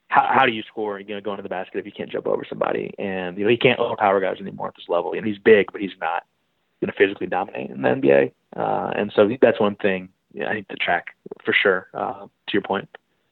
how, 0.09 0.29
how 0.33 0.47
do 0.47 0.53
you 0.53 0.63
score? 0.63 0.99
You 1.01 1.15
know, 1.15 1.21
going 1.21 1.37
to 1.37 1.43
the 1.43 1.49
basket 1.49 1.79
if 1.79 1.87
you 1.87 1.93
can't 1.93 2.11
jump 2.11 2.27
over 2.27 2.45
somebody, 2.49 2.93
and 2.99 3.37
you 3.37 3.45
know 3.45 3.51
he 3.51 3.57
can't 3.57 3.79
overpower 3.79 4.21
guys 4.21 4.37
anymore 4.41 4.69
at 4.69 4.75
this 4.77 4.89
level. 4.89 5.13
And 5.13 5.27
he's 5.27 5.39
big, 5.39 5.71
but 5.73 5.81
he's 5.81 5.91
not 6.01 6.25
going 6.81 6.93
to 6.93 6.99
physically 6.99 7.27
dominate 7.27 7.71
in 7.71 7.83
the 7.83 7.89
NBA. 7.89 8.33
Uh, 8.57 8.93
and 8.97 9.13
so 9.15 9.29
that's 9.41 9.61
one 9.61 9.77
thing 9.77 10.09
yeah, 10.33 10.47
I 10.47 10.55
need 10.55 10.69
to 10.69 10.77
track 10.77 11.17
for 11.45 11.55
sure. 11.55 11.89
Uh, 11.95 12.27
to 12.27 12.53
your 12.53 12.63
point. 12.63 12.89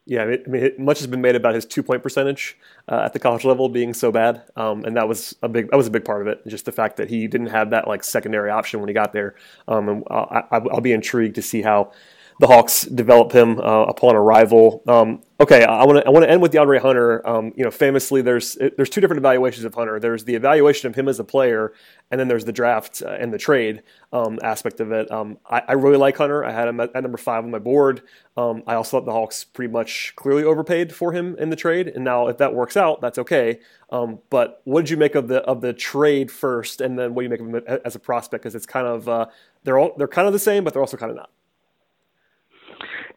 Yeah, 0.09 0.23
I 0.23 0.49
mean, 0.49 0.71
much 0.77 0.99
has 0.99 1.07
been 1.07 1.19
made 1.19 1.35
about 1.35 1.53
his 1.53 1.65
two 1.65 1.83
point 1.83 2.01
percentage 2.01 2.57
uh, 2.87 3.01
at 3.03 3.11
the 3.11 3.19
college 3.19 3.43
level 3.43 3.67
being 3.67 3.93
so 3.93 4.09
bad, 4.09 4.41
um, 4.55 4.85
and 4.85 4.95
that 4.95 5.09
was 5.09 5.35
a 5.43 5.49
big 5.49 5.69
that 5.69 5.75
was 5.75 5.87
a 5.87 5.91
big 5.91 6.05
part 6.05 6.21
of 6.21 6.27
it. 6.27 6.47
Just 6.47 6.63
the 6.63 6.71
fact 6.71 6.95
that 6.95 7.09
he 7.09 7.27
didn't 7.27 7.47
have 7.47 7.71
that 7.71 7.89
like 7.89 8.05
secondary 8.05 8.49
option 8.49 8.79
when 8.79 8.87
he 8.87 8.93
got 8.93 9.11
there, 9.11 9.35
um, 9.67 9.89
and 9.89 10.03
I'll, 10.09 10.47
I'll, 10.49 10.79
be 10.79 10.93
intrigued 10.93 11.35
to 11.35 11.41
see 11.41 11.61
how 11.61 11.91
the 12.39 12.47
Hawks 12.47 12.83
develop 12.83 13.31
him 13.31 13.59
uh, 13.59 13.85
upon 13.85 14.15
arrival. 14.15 14.83
Um, 14.87 15.21
okay, 15.39 15.63
I 15.63 15.83
want 15.85 15.97
to 15.97 16.05
I 16.05 16.09
want 16.11 16.23
to 16.23 16.29
end 16.29 16.41
with 16.41 16.51
DeAndre 16.51 16.79
Hunter. 16.79 17.27
Um, 17.27 17.51
you 17.55 17.63
know, 17.63 17.71
famously, 17.71 18.21
there's 18.21 18.57
there's 18.77 18.89
two 18.89 19.01
different 19.01 19.19
evaluations 19.19 19.65
of 19.65 19.73
Hunter. 19.73 19.99
There's 19.99 20.23
the 20.23 20.35
evaluation 20.35 20.87
of 20.87 20.95
him 20.95 21.07
as 21.07 21.19
a 21.19 21.23
player, 21.23 21.73
and 22.11 22.19
then 22.19 22.27
there's 22.27 22.45
the 22.45 22.51
draft 22.51 23.01
uh, 23.03 23.09
and 23.09 23.33
the 23.33 23.39
trade 23.39 23.81
um, 24.13 24.39
aspect 24.43 24.79
of 24.79 24.91
it. 24.91 25.09
Um, 25.11 25.39
I, 25.49 25.63
I, 25.69 25.73
really 25.73 25.97
like 25.97 26.17
Hunter. 26.17 26.45
I 26.45 26.51
had 26.51 26.67
him 26.67 26.79
at, 26.79 26.95
at 26.95 27.01
number 27.01 27.17
five 27.17 27.43
on 27.43 27.49
my 27.49 27.59
board. 27.59 28.03
Um, 28.35 28.61
I 28.67 28.75
also 28.75 28.97
thought 28.97 29.05
the 29.05 29.11
Hawks 29.11 29.43
pretty 29.43 29.71
much 29.71 30.13
clearly 30.15 30.43
overpaid 30.43 30.93
for 30.93 31.13
him 31.13 31.35
in 31.39 31.49
the 31.49 31.55
trade. 31.55 31.87
And 31.87 32.03
now, 32.03 32.27
if 32.27 32.37
that 32.37 32.53
works 32.53 32.77
out, 32.77 33.01
that's 33.01 33.17
okay. 33.17 33.59
Um, 33.91 34.19
but 34.29 34.61
what 34.65 34.81
did 34.81 34.91
you 34.91 34.97
make 34.97 35.15
of 35.15 35.27
the 35.27 35.41
of 35.41 35.61
the 35.61 35.73
trade 35.73 36.31
first, 36.31 36.81
and 36.81 36.99
then 36.99 37.15
what 37.15 37.21
do 37.21 37.25
you 37.25 37.29
make 37.29 37.39
of 37.39 37.47
him 37.47 37.79
as 37.83 37.95
a 37.95 37.99
prospect? 37.99 38.43
Because 38.43 38.53
it's 38.53 38.67
kind 38.67 38.85
of 38.85 39.09
uh, 39.09 39.25
they're 39.63 39.79
all 39.79 39.93
they're 39.97 40.07
kind 40.07 40.27
of 40.27 40.33
the 40.33 40.39
same, 40.39 40.63
but 40.63 40.73
they're 40.73 40.83
also 40.83 40.97
kind 40.97 41.09
of 41.09 41.17
not. 41.17 41.31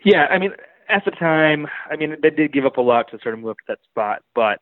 Yeah, 0.04 0.26
I 0.30 0.38
mean, 0.38 0.52
at 0.88 1.04
the 1.04 1.10
time, 1.10 1.66
I 1.90 1.96
mean, 1.96 2.16
they 2.22 2.30
did 2.30 2.52
give 2.52 2.64
up 2.66 2.76
a 2.76 2.80
lot 2.82 3.10
to 3.10 3.18
sort 3.22 3.34
of 3.34 3.40
move 3.40 3.50
up 3.50 3.56
to 3.58 3.64
that 3.68 3.78
spot, 3.90 4.22
but 4.34 4.60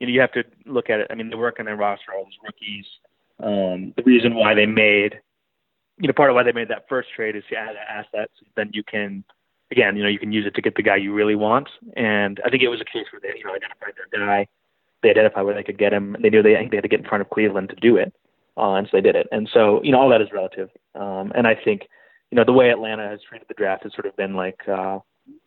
you 0.00 0.06
know, 0.06 0.12
you 0.12 0.20
have 0.20 0.32
to 0.32 0.44
look 0.66 0.90
at 0.90 1.00
it. 1.00 1.06
I 1.10 1.14
mean, 1.14 1.30
they 1.30 1.36
work 1.36 1.56
on 1.60 1.66
their 1.66 1.76
roster, 1.76 2.12
all 2.14 2.24
those 2.24 2.38
rookies. 2.42 2.86
Um, 3.42 3.94
the 3.96 4.02
reason 4.04 4.34
why 4.34 4.54
they 4.54 4.66
made, 4.66 5.20
you 5.98 6.08
know, 6.08 6.12
part 6.12 6.30
of 6.30 6.34
why 6.34 6.42
they 6.42 6.52
made 6.52 6.68
that 6.68 6.86
first 6.88 7.08
trade 7.14 7.36
is 7.36 7.44
to 7.50 7.56
add 7.56 7.76
assets. 7.88 8.32
Then 8.56 8.70
you 8.72 8.82
can, 8.82 9.24
again, 9.70 9.96
you 9.96 10.02
know, 10.02 10.08
you 10.08 10.18
can 10.18 10.32
use 10.32 10.46
it 10.46 10.54
to 10.54 10.62
get 10.62 10.74
the 10.74 10.82
guy 10.82 10.96
you 10.96 11.12
really 11.12 11.36
want. 11.36 11.68
And 11.96 12.40
I 12.44 12.50
think 12.50 12.62
it 12.62 12.68
was 12.68 12.80
a 12.80 12.84
case 12.84 13.06
where 13.12 13.20
they, 13.20 13.38
you 13.38 13.44
know, 13.44 13.54
identified 13.54 13.94
their 13.96 14.26
guy. 14.26 14.46
They 15.02 15.10
identified 15.10 15.44
where 15.44 15.54
they 15.54 15.62
could 15.62 15.78
get 15.78 15.92
him. 15.92 16.16
They 16.20 16.30
knew 16.30 16.42
they, 16.42 16.56
I 16.56 16.60
think 16.60 16.70
they 16.70 16.78
had 16.78 16.84
to 16.84 16.88
get 16.88 17.00
in 17.00 17.06
front 17.06 17.22
of 17.22 17.30
Cleveland 17.30 17.68
to 17.68 17.76
do 17.76 17.96
it, 17.96 18.12
uh, 18.56 18.74
and 18.74 18.86
so 18.86 18.96
they 18.96 19.02
did 19.02 19.16
it. 19.16 19.28
And 19.30 19.48
so, 19.52 19.82
you 19.82 19.92
know, 19.92 20.00
all 20.00 20.08
that 20.08 20.22
is 20.22 20.32
relative. 20.32 20.70
Um, 20.94 21.30
and 21.34 21.46
I 21.46 21.54
think 21.54 21.82
you 22.34 22.40
know, 22.40 22.44
the 22.44 22.52
way 22.52 22.68
Atlanta 22.68 23.06
has 23.06 23.20
treated 23.28 23.46
the 23.46 23.54
draft 23.54 23.84
has 23.84 23.92
sort 23.92 24.06
of 24.06 24.16
been 24.16 24.34
like, 24.34 24.58
uh, 24.66 24.98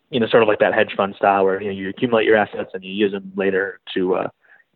you 0.09 0.21
know, 0.21 0.27
sort 0.27 0.41
of 0.41 0.47
like 0.47 0.59
that 0.59 0.73
hedge 0.73 0.93
fund 0.95 1.15
style 1.17 1.43
where, 1.43 1.61
you 1.61 1.67
know, 1.67 1.73
you 1.73 1.89
accumulate 1.89 2.23
your 2.23 2.37
assets 2.37 2.71
and 2.73 2.81
you 2.81 2.93
use 2.93 3.11
them 3.11 3.29
later 3.35 3.81
to, 3.93 4.15
uh, 4.15 4.29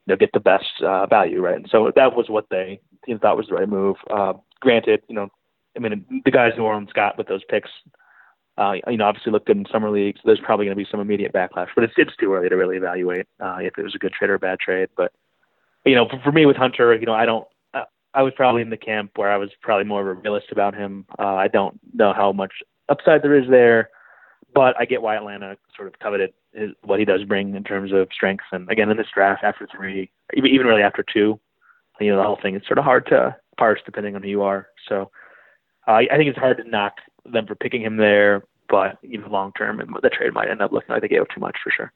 you 0.05 0.11
know, 0.11 0.17
get 0.17 0.29
the 0.33 0.41
best 0.41 0.65
uh, 0.85 1.05
value, 1.05 1.39
right? 1.39 1.55
And 1.55 1.69
so 1.71 1.89
that 1.95 2.13
was 2.13 2.27
what 2.27 2.47
they 2.51 2.81
you 3.07 3.13
know, 3.13 3.19
thought 3.21 3.37
was 3.37 3.47
the 3.47 3.53
right 3.53 3.69
move. 3.69 3.95
Uh, 4.13 4.33
granted, 4.59 5.03
you 5.07 5.15
know, 5.15 5.29
I 5.77 5.79
mean, 5.79 6.21
the 6.25 6.31
guys 6.31 6.51
who 6.53 6.63
Orleans 6.63 6.91
got 6.91 7.17
with 7.17 7.27
those 7.27 7.45
picks, 7.49 7.69
uh, 8.57 8.73
you 8.89 8.97
know, 8.97 9.05
obviously 9.05 9.31
looked 9.31 9.47
good 9.47 9.55
in 9.55 9.65
summer 9.71 9.89
leagues. 9.89 10.17
So 10.17 10.23
there's 10.25 10.41
probably 10.43 10.65
going 10.65 10.77
to 10.77 10.83
be 10.83 10.89
some 10.91 10.99
immediate 10.99 11.31
backlash, 11.31 11.69
but 11.75 11.85
it's 11.85 11.93
it's 11.95 12.17
too 12.17 12.33
early 12.33 12.49
to 12.49 12.57
really 12.57 12.75
evaluate 12.75 13.27
uh, 13.39 13.59
if 13.61 13.77
it 13.77 13.83
was 13.83 13.95
a 13.95 13.99
good 13.99 14.11
trade 14.11 14.31
or 14.31 14.33
a 14.35 14.39
bad 14.39 14.59
trade. 14.59 14.89
But 14.97 15.13
you 15.85 15.95
know, 15.95 16.09
for, 16.09 16.19
for 16.25 16.33
me 16.33 16.45
with 16.45 16.57
Hunter, 16.57 16.93
you 16.93 17.05
know, 17.05 17.13
I 17.13 17.25
don't 17.25 17.47
I 18.13 18.23
was 18.23 18.33
probably 18.35 18.61
in 18.61 18.69
the 18.69 18.77
camp 18.77 19.11
where 19.15 19.31
I 19.31 19.37
was 19.37 19.49
probably 19.61 19.85
more 19.85 20.01
of 20.01 20.07
a 20.07 20.19
realist 20.19 20.47
about 20.51 20.75
him. 20.75 21.05
Uh, 21.17 21.35
I 21.35 21.47
don't 21.47 21.79
know 21.93 22.13
how 22.13 22.31
much 22.31 22.51
upside 22.89 23.23
there 23.23 23.35
is 23.35 23.49
there, 23.49 23.89
but 24.53 24.75
I 24.79 24.85
get 24.85 25.01
why 25.01 25.15
Atlanta 25.15 25.57
sort 25.75 25.87
of 25.87 25.97
coveted 25.99 26.33
his, 26.53 26.71
what 26.83 26.99
he 26.99 27.05
does 27.05 27.23
bring 27.23 27.55
in 27.55 27.63
terms 27.63 27.91
of 27.93 28.09
strength. 28.13 28.43
And 28.51 28.69
again, 28.69 28.89
in 28.89 28.97
this 28.97 29.07
draft, 29.13 29.43
after 29.43 29.67
three, 29.73 30.11
even 30.35 30.65
really 30.65 30.81
after 30.81 31.03
two, 31.03 31.39
you 31.99 32.11
know, 32.11 32.17
the 32.17 32.23
whole 32.23 32.39
thing 32.41 32.55
is 32.55 32.63
sort 32.65 32.79
of 32.79 32.83
hard 32.83 33.05
to 33.07 33.35
parse 33.57 33.79
depending 33.85 34.15
on 34.15 34.23
who 34.23 34.29
you 34.29 34.41
are. 34.41 34.67
So 34.89 35.11
uh, 35.87 35.91
I 35.91 36.17
think 36.17 36.29
it's 36.29 36.37
hard 36.37 36.57
to 36.57 36.69
knock 36.69 36.93
them 37.31 37.45
for 37.45 37.55
picking 37.55 37.81
him 37.81 37.97
there, 37.97 38.43
but 38.67 38.97
know, 39.03 39.27
long 39.27 39.53
term, 39.53 39.81
the 40.01 40.09
trade 40.09 40.33
might 40.33 40.49
end 40.49 40.61
up 40.61 40.71
looking 40.71 40.89
like 40.89 41.01
they 41.01 41.07
gave 41.07 41.21
up 41.21 41.29
too 41.33 41.39
much 41.39 41.57
for 41.63 41.71
sure. 41.71 41.93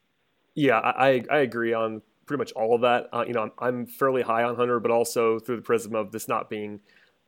Yeah, 0.54 0.78
I 0.78 1.22
I 1.30 1.38
agree 1.38 1.74
on 1.74 2.00
pretty 2.26 2.38
much 2.38 2.52
all 2.52 2.74
of 2.74 2.82
that. 2.82 3.08
Uh, 3.12 3.24
you 3.26 3.32
know, 3.32 3.42
I'm, 3.42 3.52
I'm, 3.58 3.86
fairly 3.86 4.22
high 4.22 4.42
on 4.42 4.56
Hunter, 4.56 4.80
but 4.80 4.90
also 4.90 5.38
through 5.38 5.56
the 5.56 5.62
prism 5.62 5.94
of 5.94 6.12
this 6.12 6.28
not 6.28 6.50
being 6.50 6.80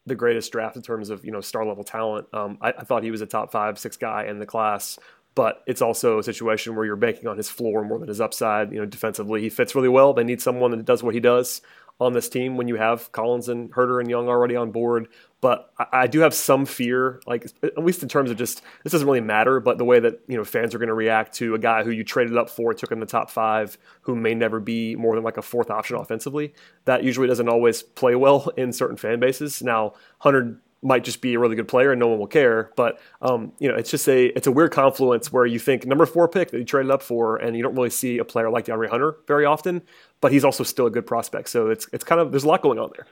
the 0.06 0.14
greatest 0.14 0.50
draft 0.52 0.76
in 0.76 0.82
terms 0.82 1.11
of 1.11 1.24
you 1.24 1.30
know 1.30 1.40
star 1.40 1.64
level 1.64 1.84
talent. 1.84 2.26
Um, 2.32 2.58
I, 2.61 2.70
I, 2.70 2.84
thought 2.84 3.02
he 3.02 3.11
was 3.11 3.20
a 3.20 3.26
top 3.26 3.52
five, 3.52 3.78
six 3.78 3.96
guy 3.96 4.24
in 4.24 4.38
the 4.38 4.46
class, 4.46 4.98
but 5.34 5.62
it's 5.66 5.82
also 5.82 6.18
a 6.18 6.22
situation 6.22 6.74
where 6.74 6.84
you're 6.84 6.96
banking 6.96 7.28
on 7.28 7.37
his 7.37 7.48
floor 7.48 7.84
more 7.84 7.98
than 7.98 8.08
his 8.08 8.20
upside. 8.20 8.72
You 8.72 8.80
know, 8.80 8.87
defensively, 8.87 9.40
he 9.40 9.48
fits 9.48 9.74
really 9.74 9.88
well. 9.88 10.12
They 10.12 10.24
need 10.24 10.42
someone 10.42 10.72
that 10.72 10.84
does 10.84 11.02
what 11.02 11.14
he 11.14 11.20
does 11.20 11.62
on 12.00 12.12
this 12.12 12.28
team 12.28 12.56
when 12.56 12.68
you 12.68 12.76
have 12.76 13.11
Collins 13.11 13.48
and 13.48 13.72
Huerter 13.72 14.00
and 14.00 14.08
Young 14.08 14.28
already 14.28 14.54
on 14.54 14.70
board. 14.70 15.08
But 15.40 15.70
I, 15.78 15.87
I, 15.92 16.06
do 16.06 16.20
have 16.20 16.32
some 16.32 16.64
fear, 16.64 17.20
like 17.26 17.46
at 17.62 17.84
least 17.84 18.02
in 18.02 18.08
terms 18.08 18.30
of 18.30 18.37
just 18.37 18.62
this 18.82 18.92
doesn't 18.92 19.06
really 19.06 19.20
matter, 19.20 19.61
but 19.61 19.78
the 19.78 19.84
way 19.84 19.98
that 20.00 20.20
you 20.28 20.37
know 20.37 20.44
fans 20.44 20.74
are 20.74 20.78
going 20.78 20.88
to 20.88 20.94
react 20.94 21.34
to 21.34 21.54
a 21.54 21.58
guy 21.58 21.82
who 21.82 21.90
you 21.90 22.04
traded 22.04 22.37
up 22.37 22.50
for, 22.50 22.72
took 22.72 22.92
in 22.92 23.00
the 23.00 23.06
top 23.06 23.30
five, 23.30 23.78
who 24.02 24.14
may 24.14 24.34
never 24.34 24.61
be 24.61 24.94
more 24.96 25.14
than 25.14 25.24
like 25.24 25.37
a 25.37 25.42
fourth 25.42 25.70
option 25.70 25.96
offensively. 25.96 26.54
That 26.84 27.04
usually 27.04 27.28
doesn't 27.28 27.48
always 27.48 27.82
play 27.82 28.14
well 28.14 28.50
in 28.56 28.72
certain 28.72 28.96
fan 28.96 29.20
bases. 29.20 29.62
Now, 29.62 29.94
Hunter 30.18 30.61
might 30.82 31.04
just 31.04 31.20
be 31.20 31.34
a 31.34 31.38
really 31.38 31.56
good 31.56 31.68
player 31.68 31.90
and 31.90 31.98
no 31.98 32.08
one 32.08 32.18
will 32.18 32.26
care. 32.26 32.70
But 32.76 33.00
um, 33.22 33.52
you 33.58 33.68
know, 33.68 33.74
it's 33.74 33.90
just 33.90 34.08
a 34.08 34.26
it's 34.36 34.46
a 34.46 34.52
weird 34.52 34.72
confluence 34.72 35.32
where 35.32 35.46
you 35.46 35.58
think 35.58 35.86
number 35.86 36.06
four 36.06 36.28
pick 36.28 36.50
that 36.50 36.58
you 36.58 36.64
traded 36.64 36.90
up 36.90 37.02
for, 37.02 37.36
and 37.36 37.56
you 37.56 37.62
don't 37.62 37.74
really 37.74 37.90
see 37.90 38.18
a 38.18 38.24
player 38.24 38.50
like 38.50 38.66
DeAndre 38.66 38.88
Hunter 38.88 39.16
very 39.26 39.44
often. 39.44 39.82
But 40.20 40.32
he's 40.32 40.44
also 40.44 40.64
still 40.64 40.86
a 40.86 40.90
good 40.90 41.06
prospect, 41.06 41.48
so 41.48 41.68
it's 41.68 41.88
it's 41.92 42.04
kind 42.04 42.20
of 42.20 42.30
there's 42.30 42.44
a 42.44 42.48
lot 42.48 42.62
going 42.62 42.78
on 42.78 42.90
there. 42.96 43.06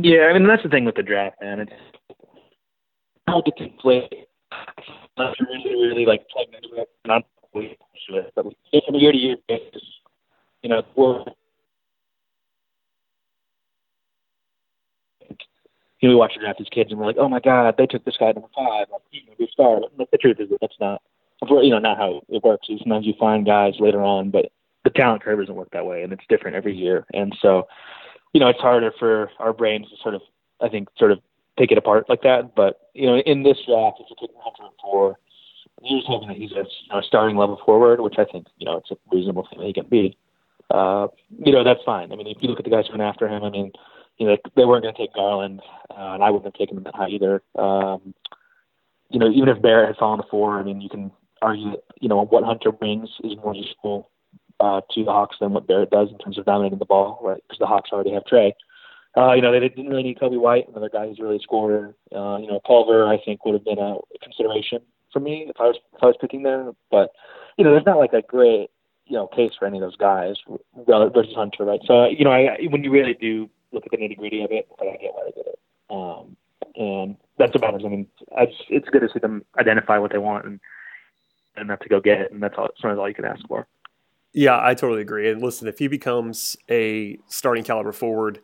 Yeah, 0.00 0.26
I 0.26 0.32
mean 0.32 0.46
that's 0.46 0.62
the 0.62 0.68
thing 0.68 0.84
with 0.84 0.96
the 0.96 1.02
draft, 1.02 1.36
man. 1.40 1.60
It's 1.60 1.72
hard 3.28 3.44
to 3.44 3.52
conflate 3.52 4.24
unless 5.16 5.36
you're 5.38 5.48
really, 5.48 5.88
really 5.88 6.06
like 6.06 6.28
plugged 6.28 6.54
into 6.54 6.76
it. 6.76 6.88
Not 7.06 7.24
really 7.54 7.78
into 8.08 8.20
it, 8.20 8.32
but 8.34 8.46
from 8.86 8.94
year 8.96 9.12
to 9.12 9.18
year 9.18 9.36
basis, 9.48 9.82
you 10.62 10.70
know, 10.70 10.82
we're 10.96 11.24
you 16.04 16.10
know, 16.10 16.16
we 16.16 16.20
watch 16.20 16.34
the 16.34 16.40
draft 16.40 16.60
as 16.60 16.68
kids 16.68 16.90
and 16.90 17.00
we're 17.00 17.06
like, 17.06 17.16
oh 17.18 17.30
my 17.30 17.40
god, 17.40 17.76
they 17.78 17.86
took 17.86 18.04
this 18.04 18.18
guy 18.20 18.26
number 18.26 18.50
five, 18.54 18.88
like 18.92 19.00
he's 19.10 19.24
gonna 19.24 19.38
be 19.38 19.44
a 19.44 19.48
star. 19.48 19.80
But 19.96 20.10
the 20.10 20.18
truth 20.18 20.36
is 20.38 20.50
that 20.50 20.58
that's 20.60 20.76
not, 20.78 21.00
you 21.40 21.70
know, 21.70 21.78
not 21.78 21.96
how 21.96 22.20
it 22.28 22.44
works. 22.44 22.66
Sometimes 22.68 23.06
you 23.06 23.14
find 23.18 23.46
guys 23.46 23.72
later 23.80 24.02
on, 24.02 24.28
but 24.28 24.52
the 24.84 24.90
talent 24.90 25.22
curve 25.22 25.38
doesn't 25.38 25.54
work 25.54 25.70
that 25.72 25.86
way, 25.86 26.02
and 26.02 26.12
it's 26.12 26.24
different 26.28 26.56
every 26.56 26.76
year. 26.76 27.06
And 27.14 27.34
so, 27.40 27.68
you 28.34 28.40
know, 28.40 28.48
it's 28.48 28.60
harder 28.60 28.92
for 28.98 29.30
our 29.38 29.54
brains 29.54 29.88
to 29.88 29.96
sort 30.02 30.14
of, 30.14 30.20
I 30.60 30.68
think, 30.68 30.88
sort 30.98 31.10
of 31.10 31.20
take 31.58 31.72
it 31.72 31.78
apart 31.78 32.10
like 32.10 32.20
that. 32.20 32.54
But 32.54 32.90
you 32.92 33.06
know, 33.06 33.16
in 33.16 33.42
this 33.42 33.56
draft, 33.66 33.96
if 33.98 34.06
you 34.10 34.28
Hunter 34.42 34.74
four, 34.82 35.16
you're 35.80 36.00
just 36.00 36.06
hoping 36.06 36.28
that 36.28 36.36
he's 36.36 36.52
a 36.52 36.64
you 36.64 36.92
know, 36.92 37.00
starting 37.00 37.38
level 37.38 37.58
forward, 37.64 38.02
which 38.02 38.16
I 38.18 38.26
think 38.26 38.46
you 38.58 38.66
know 38.66 38.76
it's 38.76 38.90
a 38.90 38.96
reasonable 39.10 39.48
thing 39.48 39.60
that 39.60 39.66
he 39.68 39.72
can 39.72 39.86
be. 39.86 40.18
Uh, 40.70 41.06
you 41.38 41.52
know, 41.52 41.64
that's 41.64 41.80
fine. 41.86 42.12
I 42.12 42.16
mean, 42.16 42.26
if 42.26 42.36
you 42.42 42.50
look 42.50 42.58
at 42.58 42.64
the 42.66 42.70
guys 42.70 42.84
who 42.88 42.98
went 42.98 43.08
after 43.08 43.26
him, 43.26 43.42
I 43.42 43.48
mean, 43.48 43.72
you 44.18 44.26
know, 44.26 44.36
they 44.56 44.64
weren't 44.64 44.82
going 44.82 44.94
to 44.94 45.00
take 45.00 45.14
Garland, 45.14 45.60
uh, 45.90 46.14
and 46.14 46.22
I 46.22 46.30
wouldn't 46.30 46.46
have 46.46 46.54
taken 46.58 46.76
him 46.76 46.84
that 46.84 46.94
high 46.94 47.08
either. 47.08 47.42
Um, 47.58 48.14
you 49.10 49.18
know, 49.18 49.30
even 49.30 49.48
if 49.48 49.62
Barrett 49.62 49.88
had 49.88 49.96
fallen 49.96 50.20
to 50.20 50.28
four, 50.30 50.58
I 50.58 50.62
mean, 50.62 50.80
you 50.80 50.88
can 50.88 51.10
argue 51.42 51.70
that, 51.70 51.82
you 52.00 52.08
know, 52.08 52.24
what 52.24 52.44
Hunter 52.44 52.72
brings 52.72 53.08
is 53.22 53.36
more 53.36 53.54
useful 53.54 54.10
uh, 54.60 54.80
to 54.92 55.04
the 55.04 55.10
Hawks 55.10 55.36
than 55.40 55.52
what 55.52 55.66
Barrett 55.66 55.90
does 55.90 56.08
in 56.10 56.18
terms 56.18 56.38
of 56.38 56.44
dominating 56.44 56.78
the 56.78 56.84
ball, 56.84 57.18
right? 57.22 57.42
Because 57.42 57.58
the 57.58 57.66
Hawks 57.66 57.90
already 57.92 58.12
have 58.12 58.24
Trae. 58.24 58.52
Uh, 59.16 59.32
you 59.32 59.42
know, 59.42 59.52
they 59.52 59.60
didn't 59.60 59.88
really 59.88 60.02
need 60.02 60.18
Coby 60.18 60.40
White, 60.40 60.68
another 60.68 60.88
guy 60.88 61.06
who's 61.06 61.20
really 61.20 61.36
a 61.36 61.40
scorer. 61.40 61.94
Uh, 62.14 62.38
you 62.38 62.48
know, 62.48 62.60
Culver, 62.66 63.06
I 63.06 63.18
think, 63.24 63.44
would 63.44 63.54
have 63.54 63.64
been 63.64 63.78
a 63.78 63.96
consideration 64.22 64.80
for 65.12 65.20
me 65.20 65.46
if 65.48 65.56
I 65.60 65.64
was 65.64 65.76
if 65.94 66.02
I 66.02 66.06
was 66.06 66.16
picking 66.20 66.42
there. 66.42 66.72
But 66.90 67.10
you 67.56 67.64
know, 67.64 67.70
there's 67.70 67.86
not 67.86 67.98
like 67.98 68.12
a 68.12 68.22
great 68.22 68.70
you 69.06 69.16
know 69.16 69.28
case 69.28 69.52
for 69.58 69.66
any 69.66 69.78
of 69.78 69.82
those 69.82 69.96
guys 69.96 70.36
versus 70.88 71.34
Hunter, 71.34 71.64
right? 71.64 71.80
So 71.86 72.06
you 72.06 72.24
know, 72.24 72.32
I, 72.32 72.58
when 72.70 72.82
you 72.82 72.90
really 72.90 73.14
do 73.14 73.48
look 73.74 73.84
at 73.84 73.90
the 73.90 73.96
nitty 73.96 74.16
gritty 74.16 74.42
of 74.42 74.50
it, 74.50 74.68
but 74.78 74.88
I 74.88 74.96
get 74.96 75.12
why 75.14 75.24
they 75.24 75.32
did 75.32 75.46
it. 75.46 75.58
Um, 75.90 76.36
and 76.76 77.16
that's 77.38 77.54
about 77.54 77.74
it. 77.74 77.84
I 77.84 77.88
mean, 77.88 78.06
it's, 78.36 78.56
it's 78.68 78.88
good 78.88 79.00
to 79.00 79.08
see 79.12 79.18
them 79.18 79.44
identify 79.58 79.98
what 79.98 80.12
they 80.12 80.18
want 80.18 80.46
and 81.56 81.70
have 81.70 81.80
to 81.80 81.88
go 81.88 82.00
get 82.00 82.20
it, 82.20 82.32
and 82.32 82.42
that's 82.42 82.54
all. 82.56 82.68
That's 82.82 82.98
all 82.98 83.08
you 83.08 83.14
can 83.14 83.24
ask 83.24 83.46
for. 83.46 83.66
Yeah, 84.32 84.58
I 84.60 84.74
totally 84.74 85.02
agree. 85.02 85.30
And 85.30 85.40
listen, 85.40 85.68
if 85.68 85.78
he 85.78 85.86
becomes 85.86 86.56
a 86.68 87.18
starting 87.28 87.62
caliber 87.62 87.92
forward, 87.92 88.40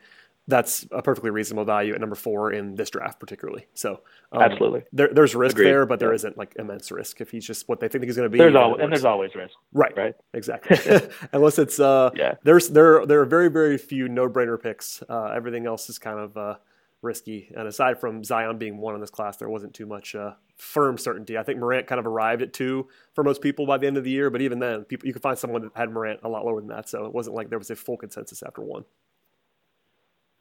that's 0.50 0.86
a 0.90 1.02
perfectly 1.02 1.30
reasonable 1.30 1.64
value 1.64 1.94
at 1.94 2.00
number 2.00 2.16
four 2.16 2.52
in 2.52 2.74
this 2.74 2.90
draft, 2.90 3.18
particularly. 3.18 3.66
So 3.74 4.00
um, 4.32 4.42
absolutely, 4.42 4.82
there, 4.92 5.08
there's 5.12 5.34
risk 5.34 5.56
Agreed. 5.56 5.66
there, 5.66 5.86
but 5.86 5.98
there 5.98 6.12
not 6.12 6.36
like 6.36 6.54
immense 6.58 6.90
risk 6.90 7.20
if 7.20 7.30
he's 7.30 7.46
just 7.46 7.68
what 7.68 7.80
they 7.80 7.88
think 7.88 8.04
he's 8.04 8.16
going 8.16 8.26
to 8.26 8.30
be. 8.30 8.38
There's 8.38 8.54
always, 8.54 8.80
and 8.82 8.92
there's 8.92 9.04
always 9.04 9.34
risk, 9.34 9.54
right? 9.72 9.96
Right, 9.96 10.14
exactly. 10.34 10.78
Unless 11.32 11.58
it's 11.58 11.80
uh, 11.80 12.10
yeah, 12.14 12.34
there's 12.42 12.68
there 12.68 13.06
there 13.06 13.20
are 13.20 13.26
very 13.26 13.48
very 13.48 13.78
few 13.78 14.08
no 14.08 14.28
brainer 14.28 14.60
picks. 14.60 15.02
Uh, 15.08 15.32
everything 15.34 15.66
else 15.66 15.88
is 15.88 15.98
kind 15.98 16.18
of 16.18 16.36
uh, 16.36 16.54
risky. 17.02 17.52
And 17.56 17.66
aside 17.66 17.98
from 17.98 18.24
Zion 18.24 18.58
being 18.58 18.78
one 18.78 18.94
in 18.94 19.00
this 19.00 19.10
class, 19.10 19.36
there 19.36 19.48
wasn't 19.48 19.74
too 19.74 19.86
much 19.86 20.14
uh, 20.14 20.32
firm 20.56 20.98
certainty. 20.98 21.38
I 21.38 21.42
think 21.42 21.58
Morant 21.58 21.86
kind 21.86 21.98
of 21.98 22.06
arrived 22.06 22.42
at 22.42 22.52
two 22.52 22.88
for 23.14 23.24
most 23.24 23.40
people 23.40 23.66
by 23.66 23.78
the 23.78 23.86
end 23.86 23.96
of 23.96 24.04
the 24.04 24.10
year, 24.10 24.30
but 24.30 24.42
even 24.42 24.58
then, 24.58 24.84
people 24.84 25.06
you 25.06 25.12
could 25.12 25.22
find 25.22 25.38
someone 25.38 25.62
that 25.62 25.72
had 25.74 25.90
Morant 25.90 26.20
a 26.22 26.28
lot 26.28 26.44
lower 26.44 26.60
than 26.60 26.68
that. 26.68 26.88
So 26.88 27.06
it 27.06 27.14
wasn't 27.14 27.36
like 27.36 27.48
there 27.48 27.58
was 27.58 27.70
a 27.70 27.76
full 27.76 27.96
consensus 27.96 28.42
after 28.42 28.62
one. 28.62 28.84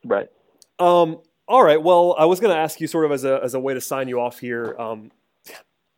Right. 0.09 0.27
Um, 0.79 1.21
all 1.47 1.63
right. 1.63 1.81
Well, 1.81 2.15
I 2.17 2.25
was 2.25 2.39
going 2.39 2.53
to 2.53 2.59
ask 2.59 2.81
you 2.81 2.87
sort 2.87 3.05
of 3.05 3.11
as 3.11 3.23
a 3.23 3.39
as 3.43 3.53
a 3.53 3.59
way 3.59 3.73
to 3.73 3.81
sign 3.81 4.07
you 4.07 4.19
off 4.19 4.39
here. 4.39 4.75
Um, 4.77 5.11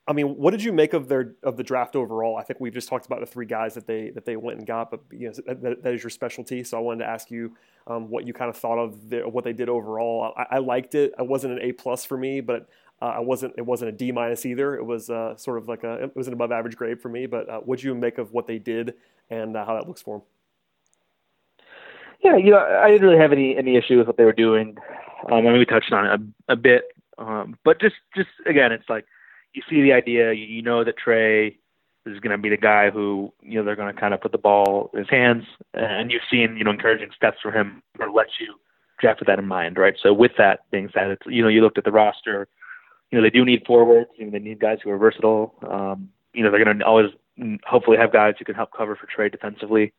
I 0.08 0.13
mean, 0.13 0.36
what 0.36 0.52
did 0.52 0.63
you 0.63 0.74
make 0.74 0.93
of 0.93 1.08
their 1.08 1.36
of 1.43 1.56
the 1.56 1.63
draft 1.63 1.95
overall? 1.95 2.36
I 2.36 2.43
think 2.43 2.60
we've 2.60 2.74
just 2.74 2.89
talked 2.89 3.06
about 3.06 3.21
the 3.21 3.26
three 3.26 3.45
guys 3.45 3.74
that 3.76 3.88
they 3.88 4.10
that 4.10 4.26
they 4.26 4.36
went 4.36 4.58
and 4.58 4.67
got, 4.67 4.91
but 4.91 5.00
you 5.12 5.28
know 5.28 5.34
that, 5.47 5.84
that 5.84 5.93
is 5.93 6.04
your 6.04 6.10
specialty. 6.10 6.63
So 6.63 6.78
I 6.78 6.82
wanted 6.82 7.06
to 7.06 7.10
ask 7.10 7.32
you 7.32 7.56
um, 7.88 8.10
what 8.10 8.28
you 8.28 8.34
kind 8.34 8.50
of 8.50 8.58
thought 8.58 8.80
of 8.80 9.10
the, 9.10 9.21
what 9.21 9.43
they 9.43 9.54
did 9.54 9.69
overall. 9.69 10.34
I, 10.36 10.56
I 10.56 10.58
liked 10.58 10.95
it. 10.95 11.13
It 11.17 11.26
wasn't 11.26 11.54
an 11.54 11.60
A 11.62 11.71
plus 11.71 12.04
for 12.04 12.17
me, 12.17 12.41
but 12.41 12.67
uh, 13.02 13.06
I 13.06 13.19
wasn't. 13.19 13.54
It 13.58 13.65
wasn't 13.65 13.89
a 13.89 13.91
D 13.93 14.12
minus 14.12 14.45
either. 14.45 14.76
It 14.76 14.86
was 14.86 15.10
uh, 15.10 15.38
sort 15.38 15.58
of 15.58 15.69
like 15.69 15.84
a. 15.84 16.04
It 16.04 16.15
was 16.15 16.28
an 16.28 16.34
above 16.34 16.52
average 16.52 16.76
grade 16.76 17.00
for 17.00 17.10
me. 17.10 17.26
But 17.26 17.50
uh, 17.50 17.60
what 17.60 17.78
did 17.78 17.86
you 17.86 17.95
make 17.95 18.17
of 18.17 18.34
what 18.34 18.47
they 18.47 18.60
did 18.60 18.95
and 19.30 19.56
uh, 19.56 19.65
how 19.65 19.76
that 19.76 19.88
looks 19.88 20.02
for 20.02 20.17
them? 20.17 20.26
Yeah, 22.23 22.38
you 22.38 22.51
know, 22.51 22.60
I 22.60 22.89
didn't 22.89 23.07
really 23.07 23.19
have 23.19 23.31
any 23.31 23.57
any 23.57 23.77
issue 23.77 23.97
with 23.97 24.07
what 24.07 24.17
they 24.17 24.25
were 24.25 24.34
doing. 24.34 24.77
Um, 25.31 25.39
I 25.39 25.41
mean, 25.41 25.57
we 25.60 25.65
touched 25.65 25.91
on 25.91 26.05
it 26.05 26.21
a, 26.49 26.53
a 26.53 26.55
bit, 26.55 26.84
um, 27.17 27.57
but 27.63 27.79
just 27.81 27.95
just 28.15 28.29
again, 28.45 28.71
it's 28.71 28.89
like 28.89 29.05
you 29.53 29.62
see 29.69 29.81
the 29.81 29.93
idea, 29.93 30.34
you, 30.34 30.45
you 30.45 30.62
know 30.62 30.84
that 30.84 30.95
Trae 31.03 31.55
is 32.05 32.19
going 32.19 32.31
to 32.31 32.38
be 32.38 32.49
the 32.49 32.57
guy 32.57 32.89
who 32.89 33.31
you 33.41 33.57
know 33.57 33.65
they're 33.65 33.75
going 33.75 33.93
to 33.93 33.99
kind 33.99 34.13
of 34.13 34.21
put 34.21 34.31
the 34.31 34.38
ball 34.38 34.89
in 34.93 34.99
his 34.99 35.10
hands, 35.10 35.43
and 35.73 36.12
you've 36.12 36.21
seen 36.29 36.57
you 36.57 36.63
know 36.63 36.71
encouraging 36.71 37.10
steps 37.15 37.38
for 37.41 37.51
him 37.51 37.81
or 37.99 38.12
let 38.12 38.27
you 38.39 38.55
draft 38.99 39.19
with 39.19 39.27
that 39.27 39.39
in 39.39 39.47
mind, 39.47 39.77
right? 39.77 39.95
So 40.01 40.13
with 40.13 40.34
that 40.38 40.62
being 40.71 40.89
said, 40.93 41.10
it's 41.12 41.25
you 41.25 41.41
know 41.41 41.49
you 41.49 41.62
looked 41.62 41.77
at 41.77 41.86
the 41.86 41.91
roster, 41.91 42.47
you 43.12 43.17
know 43.17 43.23
they 43.23 43.29
do 43.29 43.43
need 43.45 43.63
forwards, 43.65 44.10
you 44.17 44.25
know, 44.25 44.31
they 44.31 44.39
need 44.39 44.60
guys 44.60 44.77
who 44.84 44.91
are 44.91 44.97
versatile. 44.97 45.55
Um, 45.67 46.10
you 46.34 46.43
know 46.43 46.51
they're 46.51 46.63
going 46.63 46.77
to 46.77 46.86
always 46.86 47.07
hopefully 47.65 47.97
have 47.97 48.13
guys 48.13 48.36
who 48.38 48.45
can 48.45 48.55
help 48.55 48.71
cover 48.75 48.95
for 48.95 49.07
Trae 49.07 49.31
defensively, 49.31 49.93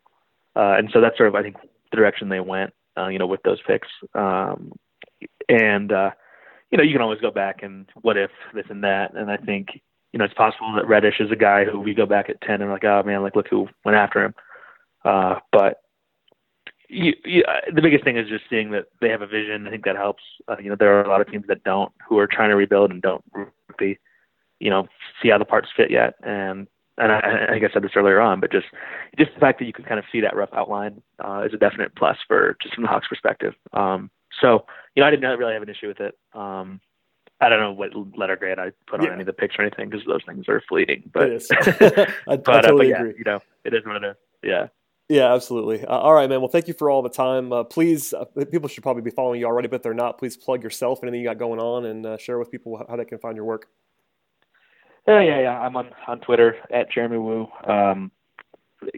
uh, 0.57 0.77
and 0.79 0.89
so 0.93 1.01
that's 1.01 1.17
sort 1.17 1.29
of 1.29 1.35
I 1.35 1.43
think 1.43 1.57
direction 1.97 2.29
they 2.29 2.41
went, 2.41 2.73
uh, 2.97 3.09
you 3.09 3.19
know, 3.19 3.27
with 3.27 3.43
those 3.43 3.61
picks. 3.67 3.89
Um, 4.15 4.73
and 5.49 5.93
uh, 5.93 6.11
you 6.71 6.79
know 6.79 6.85
you 6.85 6.93
can 6.93 7.03
always 7.03 7.21
go 7.21 7.31
back 7.31 7.63
and 7.63 7.87
what 8.01 8.17
if 8.17 8.31
this 8.55 8.67
and 8.69 8.85
that, 8.85 9.15
and 9.15 9.31
I 9.31 9.37
think 9.37 9.69
you 10.13 10.19
know, 10.19 10.25
it's 10.25 10.35
possible 10.35 10.73
that 10.75 10.87
Reddish 10.87 11.21
is 11.21 11.31
a 11.31 11.37
guy 11.37 11.65
who 11.65 11.81
we 11.81 11.95
go 11.95 12.07
back 12.07 12.29
at 12.29 12.41
10 12.43 12.61
and 12.61 12.71
like, 12.71 12.85
oh 12.85 13.03
man, 13.05 13.23
like 13.23 13.35
look 13.35 13.49
who 13.49 13.69
went 13.85 13.97
after 13.97 14.25
him. 14.25 14.35
Uh, 15.05 15.39
but 15.51 15.79
you, 16.89 17.15
you, 17.25 17.43
the 17.75 17.81
biggest 17.81 18.05
thing 18.05 18.19
is 18.19 18.29
just 18.29 18.45
seeing 18.51 18.71
that 18.73 18.85
they 19.01 19.09
have 19.09 19.23
a 19.23 19.27
vision. 19.27 19.67
I 19.67 19.71
think 19.71 19.85
that 19.87 19.97
helps. 19.97 20.23
Uh, 20.47 20.57
you 20.63 20.69
know, 20.69 20.77
there 20.79 20.99
are 20.99 21.05
a 21.05 21.09
lot 21.09 21.23
of 21.23 21.31
teams 21.31 21.47
that 21.49 21.65
don't, 21.65 21.91
who 22.07 22.19
are 22.19 22.27
trying 22.27 22.51
to 22.51 22.57
rebuild 22.57 22.91
and 22.91 23.01
don't 23.01 23.25
really, 23.35 23.99
you 24.61 24.69
know, 24.69 24.87
see 25.23 25.31
how 25.31 25.39
the 25.39 25.47
parts 25.47 25.69
fit 25.75 25.91
yet. 25.91 26.15
And 26.23 26.69
and 26.99 27.13
I, 27.13 27.47
I 27.49 27.53
think 27.53 27.65
I 27.65 27.73
said 27.73 27.83
this 27.83 27.93
earlier 27.97 28.21
on, 28.21 28.41
but 28.41 28.53
just 28.53 28.67
just 29.19 29.33
the 29.35 29.41
fact 29.41 29.59
that 29.59 29.65
you 29.65 29.73
can 29.73 29.85
kind 29.85 29.99
of 29.99 30.05
see 30.13 30.21
that 30.21 30.37
rough 30.37 30.51
outline 30.53 31.03
uh, 31.25 31.43
is 31.47 31.55
a 31.55 31.57
definite 31.57 31.95
plus 31.97 32.17
for 32.29 32.57
just 32.63 32.75
from 32.75 32.83
the 32.83 32.89
Hawks' 32.89 33.07
perspective. 33.09 33.55
Um, 33.73 34.11
so 34.41 34.67
you 34.95 35.03
know, 35.03 35.07
I 35.07 35.11
didn't 35.11 35.39
really 35.39 35.55
have 35.55 35.63
an 35.63 35.69
issue 35.69 35.89
with 35.89 36.01
it. 36.01 36.19
Um, 36.35 36.81
I 37.41 37.49
don't 37.49 37.59
know 37.59 37.73
what 37.73 37.91
letter 38.17 38.37
grade 38.37 38.59
I 38.59 38.71
put 38.87 39.01
on 39.01 39.07
yeah. 39.07 39.13
any 39.13 39.23
of 39.23 39.27
the 39.27 39.33
picks 39.33 39.57
or 39.59 39.63
anything 39.63 39.91
because 39.91 40.07
those 40.07 40.23
things 40.27 40.49
are 40.49 40.63
fleeting. 40.69 41.11
But. 41.13 41.43
I, 41.53 42.07
I 42.29 42.37
but, 42.37 42.49
uh, 42.49 42.63
totally 42.63 42.71
uh, 42.71 42.77
but 42.77 42.87
yeah, 42.87 43.01
agree. 43.01 43.15
You 43.19 43.25
know, 43.25 43.41
it 43.65 43.75
is 43.75 43.85
what 43.85 43.97
it 43.97 44.05
is. 44.05 44.17
Yeah. 44.45 44.67
Yeah, 45.09 45.35
absolutely. 45.35 45.85
Uh, 45.85 45.99
all 45.99 46.15
right, 46.15 46.31
man. 46.31 46.41
Well, 46.41 46.49
thank 46.49 46.69
you 46.69 46.75
for 46.75 46.89
all 46.89 47.03
the 47.03 47.11
time. 47.11 47.53
Uh, 47.53 47.65
please, 47.65 48.15
uh, 48.15 48.25
people 48.51 48.69
should 48.69 48.83
probably 48.83 49.03
be 49.03 49.11
following 49.11 49.41
you 49.41 49.47
already, 49.47 49.69
but 49.69 49.77
if 49.77 49.83
they're 49.83 49.93
not, 49.93 50.19
please 50.19 50.37
plug 50.37 50.63
yourself, 50.63 51.01
and 51.01 51.09
anything 51.09 51.23
you 51.23 51.29
got 51.29 51.39
going 51.39 51.61
on, 51.61 51.85
and 51.85 52.07
uh, 52.07 52.17
share 52.17 52.39
with 52.39 52.51
people 52.51 52.83
how 52.89 52.97
they 52.97 53.05
can 53.05 53.19
find 53.19 53.37
your 53.37 53.45
work. 53.45 53.67
Yeah, 55.07 55.21
yeah, 55.21 55.41
yeah. 55.41 55.61
I'm 55.61 55.77
on 55.77 55.91
on 56.07 56.21
Twitter 56.21 56.57
at 56.71 56.91
Jeremy 56.91 57.19
Woo. 57.19 57.49
Um, 57.65 58.11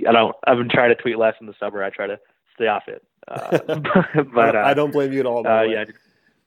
I 0.06 0.12
don't. 0.12 0.36
I've 0.46 0.58
been 0.58 0.68
trying 0.68 0.94
to 0.94 1.00
tweet 1.00 1.18
less 1.18 1.34
in 1.40 1.46
the 1.46 1.54
summer. 1.58 1.82
I 1.82 1.90
try 1.90 2.06
to 2.06 2.18
stay 2.54 2.66
off 2.66 2.84
it. 2.88 3.02
Uh, 3.26 3.58
but 4.34 4.56
I 4.56 4.74
don't 4.74 4.92
blame 4.92 5.12
you 5.12 5.20
at 5.20 5.26
all. 5.26 5.42
yeah, 5.44 5.84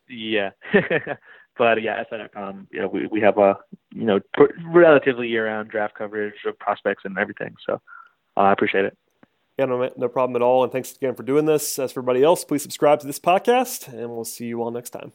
yeah. 0.09 0.51
But 1.57 1.81
yeah, 1.81 2.03
SI.com, 2.09 2.67
you 2.71 2.81
know, 2.81 2.87
we, 2.87 3.07
we 3.07 3.21
have 3.21 3.37
a, 3.37 3.57
you 3.91 4.05
know, 4.05 4.19
relatively 4.65 5.27
year-round 5.27 5.69
draft 5.69 5.95
coverage 5.95 6.35
of 6.45 6.57
prospects 6.59 7.03
and 7.03 7.17
everything. 7.17 7.55
So 7.65 7.81
uh, 8.37 8.41
I 8.41 8.51
appreciate 8.51 8.85
it. 8.85 8.97
Yeah, 9.57 9.65
no, 9.65 9.89
no 9.97 10.07
problem 10.07 10.35
at 10.35 10.43
all. 10.43 10.63
And 10.63 10.71
thanks 10.71 10.95
again 10.95 11.15
for 11.15 11.23
doing 11.23 11.45
this. 11.45 11.79
As 11.79 11.91
for 11.91 12.01
everybody 12.01 12.23
else, 12.23 12.45
please 12.45 12.61
subscribe 12.61 12.99
to 12.99 13.07
this 13.07 13.19
podcast, 13.19 13.87
and 13.87 14.11
we'll 14.11 14.23
see 14.23 14.45
you 14.45 14.61
all 14.61 14.69
next 14.69 14.91
time. 14.91 15.13